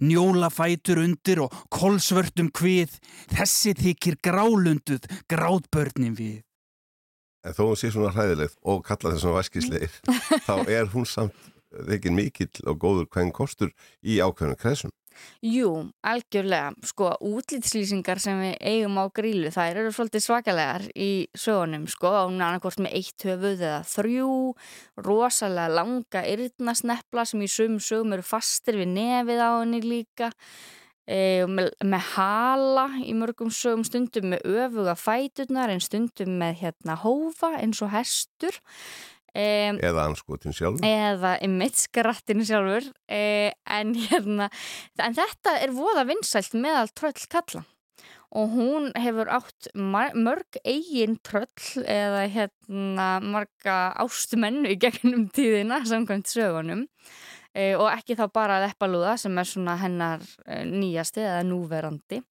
njólafætur 0.00 1.02
undir 1.04 1.42
og 1.46 1.54
kolsvörtum 1.72 2.52
hvið, 2.56 2.98
þessi 3.34 3.76
þykir 3.82 4.20
grálunduð 4.24 5.08
grátbörnin 5.30 6.16
við. 6.18 6.42
En 7.46 7.54
þó 7.54 7.68
hún 7.70 7.78
sé 7.78 7.92
svona 7.94 8.10
hræðilegt 8.14 8.56
og 8.66 8.82
kalla 8.86 9.14
þessum 9.14 9.36
væskisleir, 9.36 10.00
þá 10.48 10.54
er 10.66 10.90
hún 10.94 11.06
samt 11.06 11.52
ekki 11.92 12.10
mikill 12.14 12.66
og 12.66 12.80
góður 12.82 13.10
hvern 13.12 13.32
kostur 13.34 13.72
í 14.02 14.18
ákveðinu 14.24 14.58
kresum. 14.58 14.92
Jú, 15.44 15.70
algjörlega. 16.06 16.72
Sko, 16.86 17.10
útlýtslýsingar 17.24 18.20
sem 18.22 18.40
við 18.42 18.54
eigum 18.70 18.98
á 19.00 19.04
grílu, 19.14 19.50
þær 19.54 19.82
eru 19.82 19.92
svolítið 19.94 20.24
svakalegar 20.24 20.86
í 20.92 21.10
sögunum, 21.36 21.86
sko. 21.90 22.12
Hún 22.28 22.40
er 22.40 22.48
annarkort 22.48 22.80
með 22.82 22.96
eitt 23.00 23.26
höfuð 23.28 23.60
eða 23.60 23.82
þrjú, 23.90 24.32
rosalega 25.06 25.76
langa 25.80 26.24
yrnasnepla 26.32 27.26
sem 27.28 27.44
í 27.44 27.50
sögum 27.50 27.78
sögum 27.82 28.16
eru 28.16 28.26
fastir 28.26 28.80
við 28.80 28.92
nefið 28.96 29.44
á 29.44 29.50
henni 29.60 29.82
líka. 29.84 30.32
E, 31.06 31.46
með, 31.46 31.68
með 31.86 32.06
hala 32.16 32.88
í 33.06 33.12
mörgum 33.14 33.52
sögum 33.54 33.84
stundum 33.86 34.32
með 34.32 34.48
öfuga 34.64 34.96
fæturnar 34.98 35.70
en 35.70 35.82
stundum 35.84 36.32
með 36.40 36.64
hérna 36.64 36.96
hófa 36.98 37.52
eins 37.60 37.78
og 37.86 37.92
hestur 37.92 38.58
Um, 39.36 39.76
eða 39.84 40.06
anskotin 40.08 40.54
sjálfur. 40.56 40.86
eða 40.86 41.34
ymmit 41.44 41.76
skrattin 41.76 42.40
sjálfur. 42.46 42.86
Um, 43.04 43.56
en, 43.76 43.94
hérna, 44.08 44.50
en 45.02 45.16
þetta 45.16 45.58
er 45.60 45.74
voða 45.76 46.06
vinsælt 46.08 46.54
meðal 46.56 46.88
tröll 46.96 47.26
kalla. 47.28 47.66
Og 48.36 48.54
hún 48.56 48.88
hefur 48.98 49.28
átt 49.32 49.68
mörg 49.76 50.58
eigin 50.64 51.18
tröll 51.24 51.84
eða 51.84 52.24
hérna 52.32 53.08
marga 53.22 53.76
ástumennu 54.02 54.72
í 54.72 54.78
gegnum 54.80 55.28
tíðina 55.36 55.82
samkvæmt 55.84 56.32
sögunum. 56.32 56.86
Um, 57.52 57.74
og 57.82 57.90
ekki 57.92 58.16
þá 58.16 58.24
bara 58.32 58.62
leppalúða 58.64 59.18
sem 59.20 59.36
er 59.36 59.48
svona 59.48 59.76
hennar 59.80 60.24
nýjasti 60.64 61.24
eða 61.24 61.44
núverandi 61.44 62.22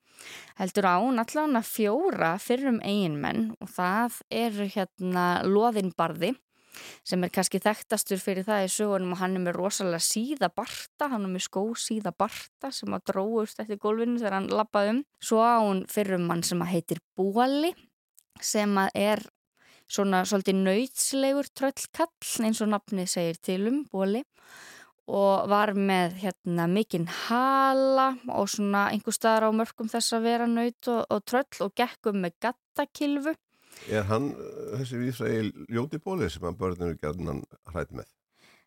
heldur 0.55 0.87
á 0.87 0.97
náttúrulega 1.11 1.61
fjóra 1.67 2.33
fyrrum 2.41 2.79
eiginmenn. 2.81 3.51
Og 3.61 3.69
það 3.75 4.19
eru 4.31 4.67
hérna 4.73 5.25
loðinbarði 5.45 6.33
sem 7.07 7.23
er 7.25 7.33
kannski 7.33 7.61
þekktastur 7.63 8.21
fyrir 8.21 8.47
það 8.47 8.65
í 8.67 8.71
sögunum 8.75 9.15
og 9.15 9.21
hann 9.21 9.37
er 9.37 9.45
með 9.47 9.59
rosalega 9.59 10.03
síða 10.03 10.51
barta, 10.55 11.09
hann 11.11 11.27
er 11.27 11.33
með 11.35 11.45
skó 11.47 11.65
síða 11.79 12.13
barta 12.15 12.71
sem 12.75 12.95
að 12.95 13.07
dróðust 13.11 13.61
eftir 13.63 13.81
gólfinu 13.81 14.19
þegar 14.21 14.39
hann 14.39 14.51
lappaði 14.53 14.95
um. 14.95 15.01
Svo 15.23 15.41
á 15.43 15.59
hún 15.63 15.85
fyrir 15.91 16.19
um 16.19 16.29
hann 16.33 16.45
sem 16.45 16.61
að 16.65 16.73
heitir 16.75 17.01
Bóli 17.15 17.73
sem 18.43 18.77
að 18.77 18.89
er 18.99 19.25
svona 19.85 20.23
svolítið 20.25 20.63
nöytslegur 20.65 21.49
tröllkall 21.53 22.47
eins 22.47 22.61
og 22.63 22.71
nafni 22.73 23.05
segir 23.09 23.37
til 23.41 23.61
um 23.69 23.83
Bóli 23.91 24.23
og 25.05 25.49
var 25.51 25.75
með 25.77 26.15
hérna 26.23 26.65
mikinn 26.69 27.05
hala 27.27 28.15
og 28.33 28.49
svona 28.49 28.87
einhver 28.89 29.13
staðar 29.13 29.51
á 29.53 29.57
mörgum 29.59 29.89
þess 29.91 30.15
að 30.17 30.25
vera 30.25 30.47
nöyt 30.49 30.89
og, 30.89 31.03
og 31.13 31.21
tröll 31.29 31.61
og 31.61 31.75
gekkum 31.77 32.23
með 32.23 32.39
gattakilfu 32.41 33.35
Er 33.91 34.05
hann 34.09 34.31
þessi 34.79 34.99
vísræði 35.01 35.67
ljótibóli 35.69 36.29
sem 36.31 36.45
að 36.47 36.59
börnur 36.61 36.95
gerðan 37.01 37.43
hrætt 37.71 37.93
með? 37.93 38.07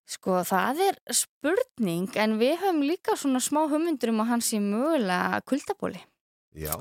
Sko 0.08 0.38
það 0.46 0.80
er 0.86 0.98
spurning 1.12 2.14
en 2.16 2.38
við 2.40 2.54
höfum 2.62 2.80
líka 2.86 3.16
svona 3.18 3.42
smá 3.44 3.66
humundur 3.68 4.14
um 4.14 4.22
að 4.24 4.30
hann 4.32 4.44
sé 4.44 4.60
mögulega 4.62 5.42
kuldabóli. 5.48 6.00
Já. 6.56 6.72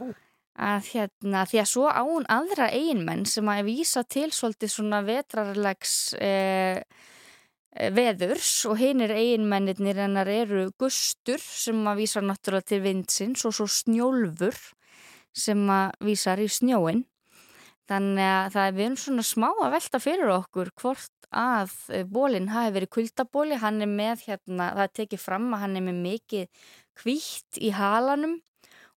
Að 0.58 0.88
hérna 0.94 1.44
því 1.50 1.60
að 1.62 1.70
svo 1.74 1.90
án 1.92 2.30
aðra 2.34 2.70
einmenn 2.74 3.28
sem 3.30 3.50
að 3.52 3.68
vísa 3.68 4.06
til 4.08 4.30
svolítið 4.34 4.72
svona 4.74 5.02
vetrarlegs 5.06 5.98
eh, 6.24 6.80
veðurs 7.94 8.54
og 8.70 8.80
hinn 8.80 9.04
er 9.06 9.14
einmennir 9.14 10.00
hennar 10.00 10.30
eru 10.32 10.70
gustur 10.80 11.42
sem 11.44 11.84
að 11.84 12.02
vísa 12.02 12.24
náttúrulega 12.24 12.72
til 12.72 12.82
vindsins 12.86 13.46
og 13.46 13.54
svo 13.60 13.68
snjólfur 13.70 14.58
sem 15.36 15.68
að 15.70 16.00
vísar 16.08 16.42
í 16.42 16.48
snjóin 16.50 17.04
Þannig 17.88 18.28
að 18.28 18.50
það 18.56 18.66
er 18.66 18.74
við 18.76 18.86
erum 18.86 18.98
svona 19.00 19.24
smá 19.24 19.48
að 19.52 19.74
velta 19.78 20.00
fyrir 20.04 20.34
okkur 20.34 20.72
hvort 20.82 21.30
að 21.32 21.72
eh, 21.96 22.04
bólinn 22.04 22.50
hafi 22.52 22.74
verið 22.76 22.94
kuldabóli, 22.98 23.60
hann 23.62 23.80
er 23.84 23.92
með 23.92 24.26
hérna, 24.28 24.74
það 24.76 24.94
tekið 25.02 25.24
fram 25.24 25.48
að 25.56 25.64
hann 25.64 25.80
er 25.80 25.86
með 25.88 26.02
mikið 26.04 26.68
kvítt 26.98 27.62
í 27.64 27.72
halanum 27.76 28.38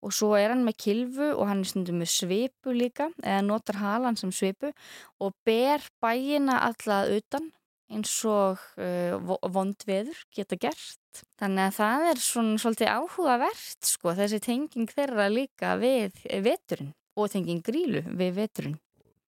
og 0.05 0.15
svo 0.15 0.31
er 0.39 0.53
hann 0.53 0.65
með 0.65 0.79
kilfu 0.85 1.29
og 1.35 1.45
hann 1.49 1.63
er 1.63 1.69
stundum 1.69 2.01
með 2.01 2.11
svipu 2.13 2.73
líka 2.73 3.09
eða 3.19 3.45
notar 3.45 3.79
halan 3.81 4.17
sem 4.19 4.31
svipu 4.33 4.71
og 5.19 5.35
ber 5.45 5.83
bæina 6.01 6.61
alltaf 6.69 7.11
utan 7.17 7.49
eins 7.89 8.13
og 8.29 8.61
uh, 8.77 9.37
vondveður 9.49 10.17
geta 10.35 10.57
gert. 10.61 11.23
Þannig 11.41 11.63
að 11.65 11.77
það 11.79 12.05
er 12.11 12.21
svona 12.21 12.61
svolítið 12.61 12.91
áhugavert 12.93 13.89
sko 13.89 14.13
þessi 14.17 14.39
tenging 14.45 14.93
þeirra 14.93 15.25
líka 15.33 15.73
við 15.81 16.21
veturinn 16.45 16.93
og 17.17 17.31
tenging 17.33 17.63
grílu 17.65 18.03
við 18.07 18.35
veturinn. 18.37 18.75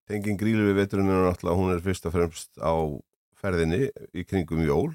Tenging 0.09 0.39
grílu 0.39 0.67
við 0.69 0.81
veturinn 0.81 1.11
er 1.11 1.23
náttúrulega, 1.27 1.59
hún 1.59 1.73
er 1.75 1.85
fyrst 1.85 2.09
og 2.09 2.15
fremst 2.15 2.51
á 2.59 2.73
ferðinni 3.41 3.87
í 4.13 4.25
kringum 4.27 4.61
jól. 4.65 4.91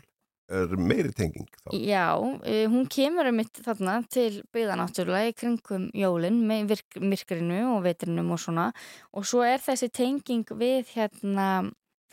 Er 0.46 0.70
meiri 0.78 1.10
tenging 1.10 1.48
þá? 1.58 1.72
Já, 1.74 2.14
e, 2.46 2.68
hún 2.70 2.84
kemur 2.86 3.26
um 3.26 3.34
mitt 3.40 3.58
þarna 3.64 3.96
til 4.06 4.44
byggða 4.54 4.76
náttúrulega 4.78 5.32
í 5.32 5.34
kringum 5.34 5.88
jólinn 5.90 6.38
með 6.46 6.76
myrkrinu 7.02 7.64
og 7.72 7.80
veturinnum 7.82 8.30
og 8.30 8.38
svona 8.38 8.68
og 9.10 9.26
svo 9.26 9.42
er 9.42 9.58
þessi 9.64 9.90
tenging 9.90 10.46
við 10.54 10.92
hérna 10.94 11.48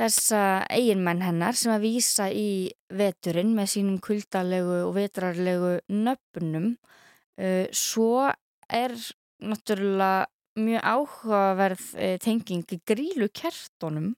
þessa 0.02 0.66
eiginmenn 0.74 1.22
hennar 1.22 1.58
sem 1.58 1.76
að 1.76 1.86
výsa 1.86 2.30
í 2.34 2.72
veturinn 2.90 3.54
með 3.54 3.76
sínum 3.76 4.00
kuldalegu 4.02 4.80
og 4.88 4.96
vetrarlegu 4.98 5.76
nöfnum 5.94 6.72
uh, 6.74 7.66
svo 7.70 8.32
er 8.66 8.96
náttúrulega 9.44 10.26
mjög 10.60 10.84
áhugaverð 10.84 11.88
eh, 11.98 12.18
tenging 12.22 12.66
grílu 12.86 13.30
kertonum 13.34 14.14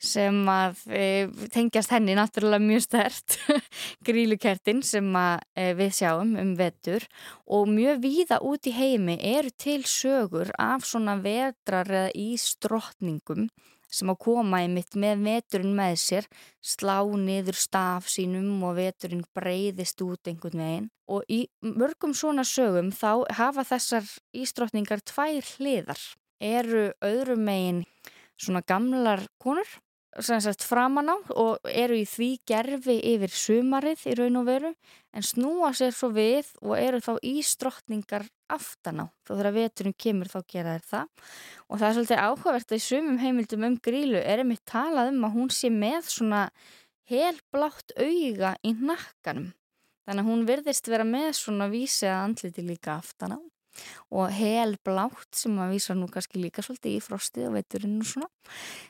sem 0.00 0.36
að 0.48 0.78
e, 0.88 1.04
tengjast 1.52 1.92
henni 1.92 2.14
náttúrulega 2.16 2.64
mjög 2.64 2.84
stert 2.86 3.36
grílukertin 4.06 4.80
sem 4.86 5.06
að 5.16 5.42
e, 5.52 5.66
við 5.76 5.92
sjáum 5.98 6.32
um 6.40 6.54
vetur 6.56 7.04
og 7.44 7.68
mjög 7.68 8.00
víða 8.06 8.40
út 8.48 8.70
í 8.70 8.72
heimi 8.74 9.18
eru 9.34 9.52
til 9.52 9.82
sögur 9.84 10.54
af 10.56 10.88
svona 10.88 11.18
vetrar 11.20 11.90
eða 11.90 12.14
ísdrottningum 12.16 13.50
sem 13.90 14.10
að 14.12 14.20
koma 14.24 14.62
í 14.64 14.68
mitt 14.70 14.96
með 14.98 15.24
veturinn 15.26 15.74
með 15.76 15.96
sér 16.04 16.28
slá 16.62 17.02
niður 17.04 17.58
staf 17.58 18.08
sínum 18.10 18.62
og 18.66 18.78
veturinn 18.78 19.26
breyðist 19.36 20.00
út 20.06 20.30
einhvern 20.30 20.64
veginn. 20.64 20.88
Og 21.10 21.26
í 21.28 21.40
mörgum 21.60 22.14
svona 22.14 22.46
sögum 22.46 22.92
þá 22.94 23.26
hafa 23.36 23.66
þessar 23.66 24.06
ísdrottningar 24.36 25.02
tvær 25.02 25.54
hliðar. 25.56 26.00
Eru 26.40 26.90
öðrum 27.04 27.44
megin 27.44 27.84
svona 28.40 28.62
gamlar 28.64 29.26
konur 29.42 29.68
sagt, 30.18 30.64
framan 30.66 31.12
á 31.12 31.16
og 31.38 31.70
eru 31.70 31.94
í 32.00 32.06
því 32.08 32.30
gerfi 32.48 32.96
yfir 33.12 33.30
sumarið 33.30 34.06
í 34.10 34.16
raun 34.18 34.40
og 34.40 34.48
veru 34.48 34.72
en 35.14 35.26
snúa 35.26 35.70
sér 35.76 35.94
svo 35.94 36.10
við 36.14 36.50
og 36.64 36.74
eru 36.78 36.98
þá 37.04 37.12
ísdrottningar 37.22 38.26
aftan 38.50 39.04
á. 39.04 39.06
Þá 39.26 39.32
þegar 39.36 39.56
veturinn 39.58 39.96
kemur 39.98 40.32
þá 40.32 40.40
gera 40.50 40.74
þér 40.74 40.88
það. 40.90 41.06
Og 41.68 41.78
það 41.78 41.86
er 41.88 41.96
svolítið 41.98 42.24
áhugavert 42.26 42.74
að 42.74 42.80
í 42.80 42.86
sumum 42.88 43.22
heimildum 43.22 43.66
um 43.70 43.78
grílu 43.78 44.20
er 44.20 44.42
einmitt 44.42 44.66
talað 44.66 45.14
um 45.14 45.24
að 45.28 45.36
hún 45.38 45.54
sé 45.54 45.70
með 45.70 46.10
svona 46.10 46.42
helblátt 47.10 47.94
auga 47.98 48.54
í 48.62 48.74
nakkanum 48.78 49.50
þannig 50.06 50.24
að 50.24 50.30
hún 50.30 50.46
virðist 50.48 50.90
vera 50.90 51.06
með 51.06 51.32
svona 51.38 51.70
vísi 51.70 52.08
að 52.10 52.24
andliti 52.24 52.64
líka 52.66 52.96
aftan 52.98 53.38
á 53.38 53.40
og 54.10 54.30
helblátt 54.34 55.36
sem 55.36 55.56
að 55.62 55.74
vísa 55.74 55.96
nú 55.96 56.08
kannski 56.10 56.42
líka 56.42 56.64
svolítið 56.64 56.96
í 56.96 57.02
frostið 57.04 57.48
og 57.48 57.56
veiturinn 57.58 57.98
og 58.02 58.08
svona. 58.10 58.30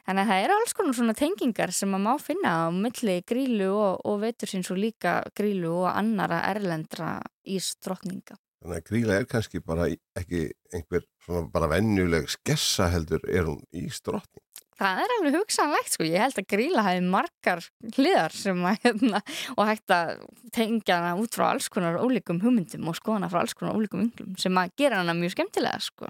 Þannig 0.08 0.22
að 0.22 0.30
það 0.32 0.44
eru 0.44 0.58
alls 0.58 0.76
konar 0.78 0.98
svona 0.98 1.16
tengingar 1.18 1.74
sem 1.76 1.96
að 1.96 2.04
má 2.06 2.12
finna 2.22 2.54
á 2.64 2.74
milli 2.74 3.16
grílu 3.28 3.70
og, 3.72 4.04
og 4.08 4.20
veitursins 4.24 4.70
og 4.72 4.80
líka 4.80 5.18
grílu 5.36 5.72
og 5.82 5.90
annara 5.92 6.42
erlendra 6.50 7.18
ístrotninga. 7.44 8.38
Þannig 8.60 8.76
að 8.76 8.88
gríla 8.90 9.16
er 9.16 9.28
kannski 9.28 9.62
bara 9.64 9.88
ekki 9.88 10.50
einhver 10.76 11.06
svona 11.24 11.46
bara 11.52 11.70
vennuleg 11.70 12.28
skessa 12.28 12.90
heldur 12.92 13.24
er 13.28 13.48
hún 13.48 13.62
ístrotning. 13.72 14.44
Það 14.80 15.02
er 15.02 15.12
alveg 15.18 15.34
hugsanlegt 15.36 15.92
sko, 15.92 16.06
ég 16.08 16.22
held 16.24 16.38
að 16.40 16.46
gríla 16.48 16.84
hafi 16.86 17.00
margar 17.04 17.60
hliðar 17.98 18.32
sem 18.32 18.62
að 18.64 18.78
hérna 18.86 19.20
og 19.52 19.66
hægt 19.68 19.92
að 19.92 20.22
tengja 20.56 20.96
hana 20.96 21.10
út 21.20 21.36
frá 21.36 21.50
alls 21.50 21.68
konar 21.72 21.98
ólíkum 22.00 22.40
hugmyndum 22.40 22.88
og 22.88 22.96
skoðana 22.96 23.28
frá 23.28 23.42
alls 23.42 23.52
konar 23.58 23.76
ólíkum 23.76 24.06
ynglum 24.06 24.38
sem 24.40 24.56
að 24.56 24.72
gera 24.80 25.02
hana 25.02 25.12
mjög 25.18 25.34
skemmtilega 25.36 25.82
sko. 25.84 26.08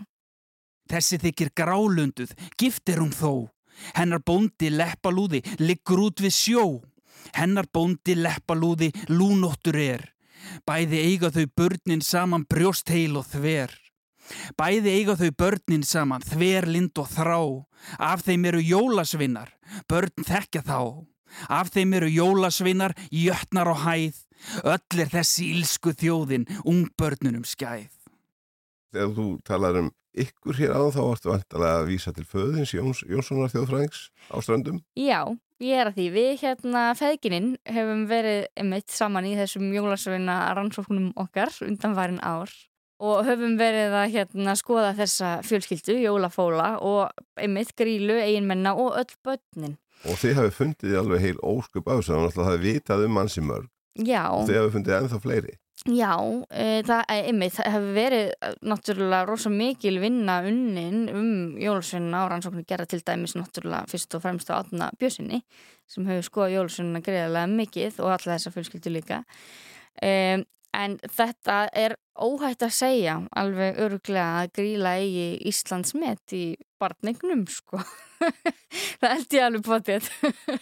Þessi 0.91 1.19
þykir 1.23 1.50
grálunduð, 1.59 2.37
gift 2.59 2.95
er 2.95 3.03
hún 3.03 3.12
þó. 3.15 3.50
Hennar 3.97 4.23
bóndi 4.23 4.71
leppalúði, 4.71 5.43
liggur 5.59 6.07
út 6.07 6.23
við 6.23 6.35
sjó. 6.35 6.65
Hennar 7.35 7.67
bóndi 7.75 8.15
leppalúði, 8.19 8.93
lúnóttur 9.11 9.79
er. 9.83 10.07
Bæði 10.67 11.03
eiga 11.11 11.31
þau 11.35 11.47
börnin 11.59 12.03
saman 12.03 12.47
brjóst 12.47 12.91
heil 12.91 13.19
og 13.19 13.27
þver. 13.31 13.75
Bæði 14.58 14.96
eiga 14.99 15.16
þau 15.18 15.30
börnin 15.42 15.87
saman, 15.87 16.25
þver, 16.25 16.68
lind 16.70 16.99
og 17.00 17.08
þrá. 17.12 17.40
Af 17.99 18.25
þeim 18.26 18.49
eru 18.50 18.60
jólasvinnar, 18.64 19.54
börn 19.88 20.26
þekkja 20.26 20.64
þá. 20.66 20.80
Af 21.49 21.71
þeim 21.75 21.95
eru 22.00 22.10
jólasvinnar, 22.10 22.97
jötnar 23.14 23.71
og 23.71 23.84
hæð. 23.84 24.19
Öll 24.64 25.02
er 25.04 25.10
þessi 25.12 25.50
ílsku 25.54 25.93
þjóðin, 25.95 26.49
ungbörnunum 26.64 27.45
skæð. 27.49 27.90
Þegar 28.90 29.12
þú 29.16 29.26
talar 29.47 29.82
um 29.84 29.90
ykkur 30.19 30.58
hér 30.58 30.75
á 30.75 30.82
þá 30.90 31.00
vartu 31.04 31.30
vantilega 31.30 31.82
að 31.82 31.90
vísa 31.93 32.12
til 32.14 32.26
föðins 32.26 32.73
Jóns, 32.75 33.04
Jónssonar 33.06 33.52
þjóðfræðings 33.52 34.00
á 34.32 34.36
strandum. 34.43 34.80
Já, 34.99 35.23
ég 35.62 35.78
er 35.78 35.90
að 35.90 36.00
því. 36.00 36.06
Við 36.16 36.30
hérna 36.43 36.82
feðgininn 36.99 37.52
hefum 37.69 38.02
verið 38.10 38.49
einmitt 38.58 38.90
saman 38.90 39.28
í 39.28 39.36
þessum 39.38 39.71
jólasvinna 39.75 40.40
rannsóknum 40.58 41.12
okkar 41.21 41.54
undan 41.66 41.95
varin 41.99 42.23
ár 42.25 42.50
og 43.00 43.25
höfum 43.25 43.56
verið 43.60 43.97
að 43.97 44.13
hérna, 44.15 44.54
skoða 44.58 44.93
þessa 44.99 45.39
fjölskyldu, 45.47 45.97
jólafóla 46.04 46.75
og 46.84 47.08
einmitt 47.41 47.73
grílu, 47.78 48.19
eiginmenna 48.21 48.75
og 48.76 48.99
öll 49.00 49.15
börnin. 49.25 49.78
Og 50.08 50.21
þið 50.21 50.39
hafið 50.39 50.54
fundið 50.56 51.00
alveg 51.00 51.25
heil 51.25 51.41
óskup 51.45 51.89
á 51.89 51.97
þess 51.97 52.13
að 52.13 52.30
það 52.36 52.50
hafið 52.50 52.67
vitað 52.69 53.06
um 53.06 53.19
mann 53.19 53.32
sem 53.32 53.49
mörg. 53.49 53.69
Já. 53.97 54.23
Og 54.32 54.47
þið 54.49 54.60
hafið 54.60 54.76
fundið 54.76 54.97
ennþá 54.99 55.21
fleiri. 55.25 55.56
Já, 55.89 56.13
e, 56.52 56.82
það, 56.84 57.02
e, 57.08 57.21
einmitt, 57.30 57.54
það 57.56 57.71
hefur 57.73 57.95
verið 57.97 58.26
e, 58.28 58.49
náttúrulega 58.69 59.28
rosa 59.30 59.52
mikil 59.52 59.95
vinna 60.02 60.34
unnin 60.45 61.06
um 61.08 61.30
jólusvinna 61.56 62.26
og 62.26 62.34
rannsóknir 62.34 62.67
gera 62.69 62.84
til 62.84 63.00
dæmis 63.00 63.32
náttúrulega 63.39 63.89
fyrst 63.89 64.13
og 64.19 64.21
fremst 64.26 64.52
á 64.52 64.60
átna 64.60 64.91
bjössinni 65.00 65.41
sem 65.89 66.04
hefur 66.04 66.26
skoðað 66.26 66.56
jólusvinna 66.58 67.00
greiðarlega 67.00 67.52
mikið 67.54 68.02
og 68.04 68.13
alla 68.13 68.34
þessa 68.34 68.52
fjölskyldu 68.52 68.93
líka. 68.93 69.23
Um, 70.04 70.45
En 70.76 70.99
þetta 71.02 71.65
er 71.75 71.97
óhætt 72.15 72.63
að 72.63 72.75
segja 72.76 73.17
alveg 73.37 73.78
öruglega 73.83 74.43
að 74.45 74.52
gríla 74.59 74.93
eigi 75.00 75.28
Íslands 75.50 75.97
met 75.99 76.35
í 76.37 76.45
barningnum 76.80 77.43
sko. 77.50 77.80
það 79.00 79.15
held 79.15 79.37
ég 79.37 79.47
alveg 79.47 79.67
potið. 79.67 80.09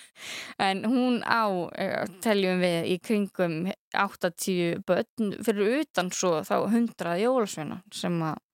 en 0.69 0.83
hún 0.89 1.21
á, 1.29 1.45
eh, 1.77 2.09
teljum 2.25 2.63
við, 2.65 2.79
í 2.95 2.99
kringum 3.05 3.59
80 3.93 4.85
börn 4.89 5.35
fyrir 5.45 5.83
utan 5.83 6.13
svo 6.15 6.39
þá 6.47 6.57
100 6.71 7.19
jólasveina 7.25 7.83
sem 7.93 8.21
að 8.23 8.45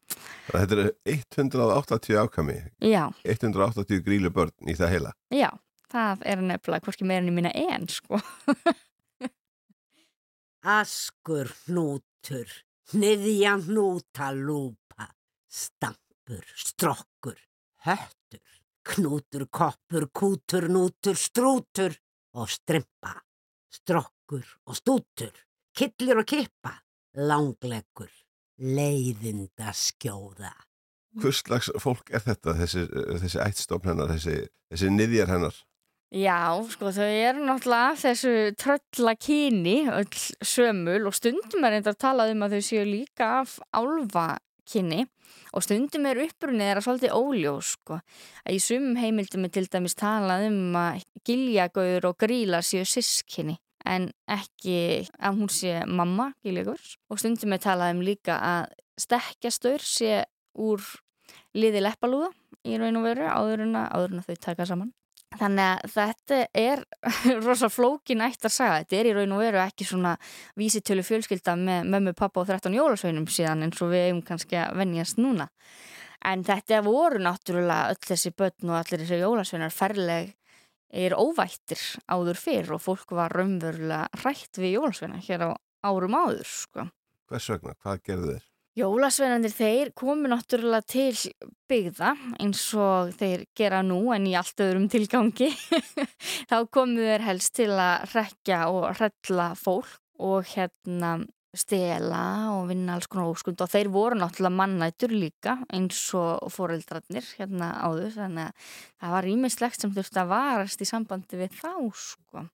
Þetta 0.45 0.77
er 0.79 0.91
180 1.09 2.19
ákami. 2.21 2.59
Já. 2.85 3.09
180 3.25 4.03
grílu 4.05 4.31
börn 4.35 4.53
í 4.69 4.77
það 4.79 4.93
heila. 4.93 5.13
Já, 5.33 5.49
það 5.91 6.27
er 6.29 6.43
nefnilega 6.45 6.87
hvorki 6.87 7.09
meirinni 7.09 7.35
mína 7.35 7.55
en 7.73 7.89
sko. 7.91 8.21
Askur 10.65 11.51
hnútur, 11.67 12.49
hniðja 12.89 13.59
hnúta 13.67 14.31
lúpa, 14.33 15.11
stampur, 15.45 16.47
strokkur, 16.57 17.37
höttur, 17.85 18.41
knútur, 18.81 19.45
koppur, 19.53 20.07
kútur, 20.09 20.71
nútur, 20.73 21.21
strútur 21.21 21.99
og 22.41 22.49
strimpa, 22.49 23.13
strokkur 23.77 24.47
og 24.65 24.79
stútur, 24.81 25.37
killir 25.77 26.23
og 26.23 26.31
kippa, 26.33 26.73
langleggur, 27.13 28.09
leiðinda 28.57 29.69
skjóða. 29.77 30.55
Hvers 31.21 31.45
slags 31.45 31.69
fólk 31.77 32.09
er 32.09 32.25
þetta, 32.25 32.57
þessi, 32.65 32.89
þessi 33.21 33.45
ættstofn 33.45 33.93
hennar, 33.93 34.17
þessi, 34.17 34.41
þessi 34.73 34.97
niðjar 34.97 35.37
hennar? 35.37 35.61
Já, 36.15 36.63
sko 36.71 36.93
þau 36.95 37.07
eru 37.11 37.41
náttúrulega 37.43 37.95
þessu 37.99 38.33
tröllakyni 38.63 39.81
öll 39.91 40.21
sömul 40.47 41.09
og 41.11 41.17
stundum 41.19 41.67
er 41.67 41.81
þetta 41.81 41.91
að 41.91 41.99
tala 42.05 42.27
um 42.31 42.45
að 42.47 42.55
þau 42.55 42.67
séu 42.69 42.85
líka 42.87 43.31
af 43.41 43.57
álvakyni 43.75 45.01
og 45.51 45.67
stundum 45.67 46.07
er 46.07 46.23
upprunnið 46.29 46.71
þeirra 46.71 46.85
svolítið 46.87 47.19
óljós 47.19 47.73
sko. 47.81 47.99
Í 48.47 48.63
sumum 48.63 48.95
heimildum 49.03 49.49
er 49.49 49.55
til 49.59 49.67
dæmis 49.67 49.99
talað 49.99 50.47
um 50.53 50.79
að 50.79 51.03
giljagauður 51.27 52.11
og 52.13 52.19
gríla 52.23 52.63
séu 52.63 52.87
sískinni 52.87 53.59
en 53.83 54.13
ekki 54.31 54.79
að 55.19 55.43
hún 55.43 55.51
sé 55.51 55.81
mamma 55.83 56.31
giljagauðs 56.47 56.95
og 57.11 57.25
stundum 57.25 57.59
er 57.59 57.67
talað 57.67 57.97
um 57.99 58.07
líka 58.07 58.39
að 58.39 58.71
stekkjastur 59.03 59.83
sé 59.83 60.23
úr 60.55 60.93
liði 61.59 61.83
leppalúða 61.83 62.31
í 62.63 62.79
raun 62.79 63.03
og 63.03 63.09
veru 63.11 63.27
áður 63.27 63.67
en 63.67 63.81
að 63.83 64.29
þau 64.29 64.39
taka 64.39 64.71
saman. 64.71 64.95
Þannig 65.41 65.65
að 65.65 65.95
þetta 65.95 66.39
er 66.61 66.83
rosa 67.47 67.71
flókin 67.73 68.23
ætt 68.25 68.47
að 68.47 68.55
sagja. 68.55 68.85
Þetta 68.85 68.99
er 69.01 69.09
í 69.11 69.15
raun 69.17 69.35
og 69.35 69.43
veru 69.43 69.61
ekki 69.65 69.87
svona 69.89 70.15
vísitölu 70.61 71.05
fjölskylda 71.07 71.57
með 71.61 71.91
mömmu, 71.91 72.15
pappa 72.19 72.45
og 72.45 72.49
13 72.51 72.77
jólasveinum 72.77 73.27
síðan 73.31 73.67
eins 73.67 73.83
og 73.83 73.91
við 73.95 74.09
eigum 74.09 74.23
kannski 74.27 74.61
að 74.63 74.79
vennjast 74.83 75.21
núna. 75.23 75.49
En 76.25 76.45
þetta 76.47 76.81
voru 76.87 77.21
náttúrulega 77.21 77.93
öll 77.93 78.01
þessi 78.09 78.33
börn 78.37 78.71
og 78.71 78.79
allir 78.79 79.03
þessi 79.03 79.21
jólasveinar 79.21 79.75
ferleg 79.75 80.33
er 80.95 81.17
óvættir 81.19 81.83
áður 82.07 82.39
fyrr 82.39 82.77
og 82.77 82.83
fólk 82.85 83.15
var 83.19 83.35
raunverulega 83.35 84.23
hrætt 84.23 84.63
við 84.63 84.79
jólasveina 84.79 85.21
hér 85.27 85.49
á 85.51 85.51
árum 85.85 86.17
áður. 86.17 86.49
Sko. 86.49 86.89
Hvers 87.29 87.51
vegna? 87.51 87.75
Hvað 87.83 88.05
gerðu 88.07 88.35
þeir? 88.37 88.51
Jólasveinandir 88.75 89.53
þeir 89.55 89.91
komu 89.95 90.27
náttúrulega 90.27 90.83
til 90.91 91.15
byggða 91.71 92.09
eins 92.43 92.63
og 92.75 93.13
þeir 93.21 93.45
gera 93.55 93.85
nú 93.87 94.01
en 94.11 94.27
í 94.27 94.33
allt 94.35 94.59
öðrum 94.65 94.89
tilgangi. 94.91 95.53
Þá 96.51 96.57
komu 96.75 97.05
þeir 97.05 97.23
helst 97.23 97.55
til 97.55 97.71
að 97.71 98.09
rekja 98.17 98.65
og 98.75 98.89
hrella 98.97 99.53
fólk 99.55 100.01
og 100.19 100.51
hérna 100.51 101.21
stela 101.55 102.25
og 102.57 102.67
vinna 102.73 102.97
alls 102.97 103.07
konar 103.11 103.31
óskund 103.31 103.63
og 103.63 103.71
þeir 103.71 103.93
voru 103.95 104.19
náttúrulega 104.19 104.59
mannættur 104.59 105.15
líka 105.15 105.55
eins 105.71 106.01
og 106.19 106.51
foreldrarnir 106.51 107.31
hérna 107.39 107.71
áður 107.87 108.11
þannig 108.17 108.51
að 108.51 108.75
það 108.99 109.15
var 109.15 109.31
ímislegt 109.37 109.81
sem 109.85 109.95
þurfti 109.95 110.23
að 110.25 110.33
varast 110.35 110.83
í 110.83 110.91
sambandi 110.91 111.43
við 111.45 111.55
þá 111.61 111.73
sko. 111.95 112.45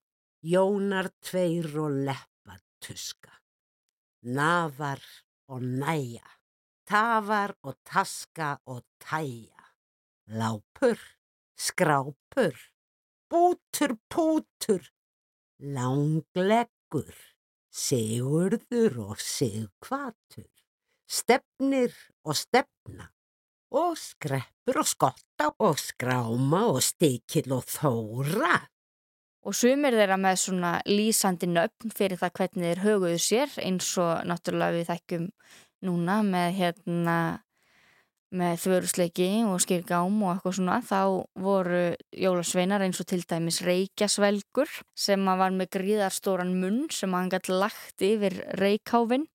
Jónar 0.45 1.11
tveir 1.25 1.73
og 1.81 1.97
leppatuska, 2.11 3.33
nafar 4.37 5.01
og 5.51 5.63
næja, 5.63 6.27
tafar 6.87 7.55
og 7.67 7.75
taska 7.85 8.57
og 8.71 8.85
tæja, 9.03 9.65
lápur, 10.39 10.99
skrápur, 11.59 12.55
bútur, 13.31 13.97
pútur, 14.09 14.83
langleggur, 15.59 17.15
sigurður 17.71 18.99
og 19.11 19.19
sigkvatur, 19.23 20.51
stefnir 21.07 21.95
og 22.25 22.37
stefna. 22.39 23.11
Og 23.71 23.95
skreppur 23.99 24.81
og 24.83 24.89
skotta 24.91 25.53
og 25.63 25.77
skráma 25.79 26.65
og 26.73 26.81
stikil 26.83 27.53
og 27.55 27.69
þóra. 27.71 28.57
Og 29.49 29.57
sumir 29.57 29.97
þeirra 29.97 30.19
með 30.21 30.41
svona 30.43 30.73
lýsandi 30.85 31.49
nöfn 31.49 31.95
fyrir 31.97 32.21
það 32.21 32.35
hvernig 32.37 32.67
þeir 32.67 32.83
höguðu 32.85 33.21
sér 33.25 33.55
eins 33.65 33.89
og 34.03 34.27
náttúrulega 34.29 34.77
við 34.77 34.91
þekkjum 34.91 35.31
núna 35.89 36.19
með 36.27 36.51
hérna 36.59 37.17
með 38.31 38.61
þvörusleiki 38.63 39.29
og 39.51 39.59
skýrgám 39.65 40.21
og 40.23 40.35
eitthvað 40.37 40.57
svona 40.61 40.77
þá 40.87 41.01
voru 41.43 41.81
jólasveinar 42.15 42.85
eins 42.85 43.01
og 43.03 43.09
til 43.11 43.25
dæmis 43.27 43.59
reykjasvelgur 43.67 44.71
sem 44.95 45.27
var 45.27 45.51
með 45.57 45.73
gríðarstóran 45.79 46.55
munn 46.61 46.85
sem 46.95 47.17
hann 47.17 47.33
gæti 47.33 47.57
lagt 47.57 48.05
yfir 48.07 48.39
reykháfin 48.61 49.27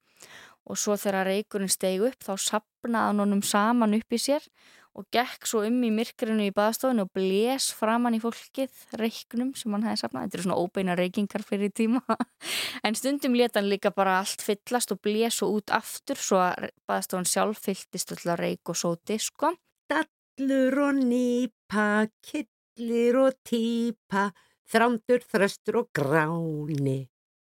og 0.65 0.79
svo 0.79 0.95
þegar 0.97 1.27
reykurinn 1.27 1.71
stegi 1.71 2.07
upp 2.07 2.23
þá 2.23 2.33
sapnaði 2.39 3.09
hann 3.09 3.23
honum 3.25 3.43
saman 3.43 3.97
upp 3.99 4.15
í 4.15 4.21
sér 4.21 4.47
og 4.95 5.08
gekk 5.12 5.47
svo 5.47 5.62
um 5.67 5.81
í 5.84 5.89
myrkrinu 5.93 6.45
í 6.47 6.53
baðstofinu 6.55 7.03
og 7.03 7.12
blés 7.15 7.67
framann 7.75 8.15
í 8.15 8.21
fólkið 8.23 8.71
reyknum 8.99 9.51
sem 9.58 9.73
hann 9.75 9.84
hefði 9.84 10.01
sapnað. 10.01 10.27
Þetta 10.27 10.38
eru 10.38 10.45
svona 10.45 10.60
óbeina 10.62 10.95
reykingar 10.99 11.43
fyrir 11.47 11.73
tíma. 11.75 12.01
En 12.86 12.95
stundum 12.95 13.36
leta 13.36 13.60
hann 13.60 13.69
líka 13.71 13.91
bara 13.95 14.19
allt 14.21 14.43
fyllast 14.45 14.93
og 14.93 15.01
blés 15.03 15.39
svo 15.39 15.49
út 15.58 15.73
aftur 15.73 16.19
svo 16.21 16.39
að 16.43 16.69
baðstofun 16.88 17.27
sjálf 17.27 17.63
fylltist 17.65 18.15
alltaf 18.15 18.39
reyk 18.39 18.71
og 18.71 18.79
sóti, 18.79 19.19
sko. 19.19 19.51
Dallur 19.91 20.81
og 20.88 21.01
nýpa, 21.01 22.08
killir 22.23 23.19
og 23.25 23.39
týpa, 23.47 24.29
þrándur, 24.71 25.27
þröstur 25.27 25.81
og 25.84 25.91
gráni, 25.95 26.99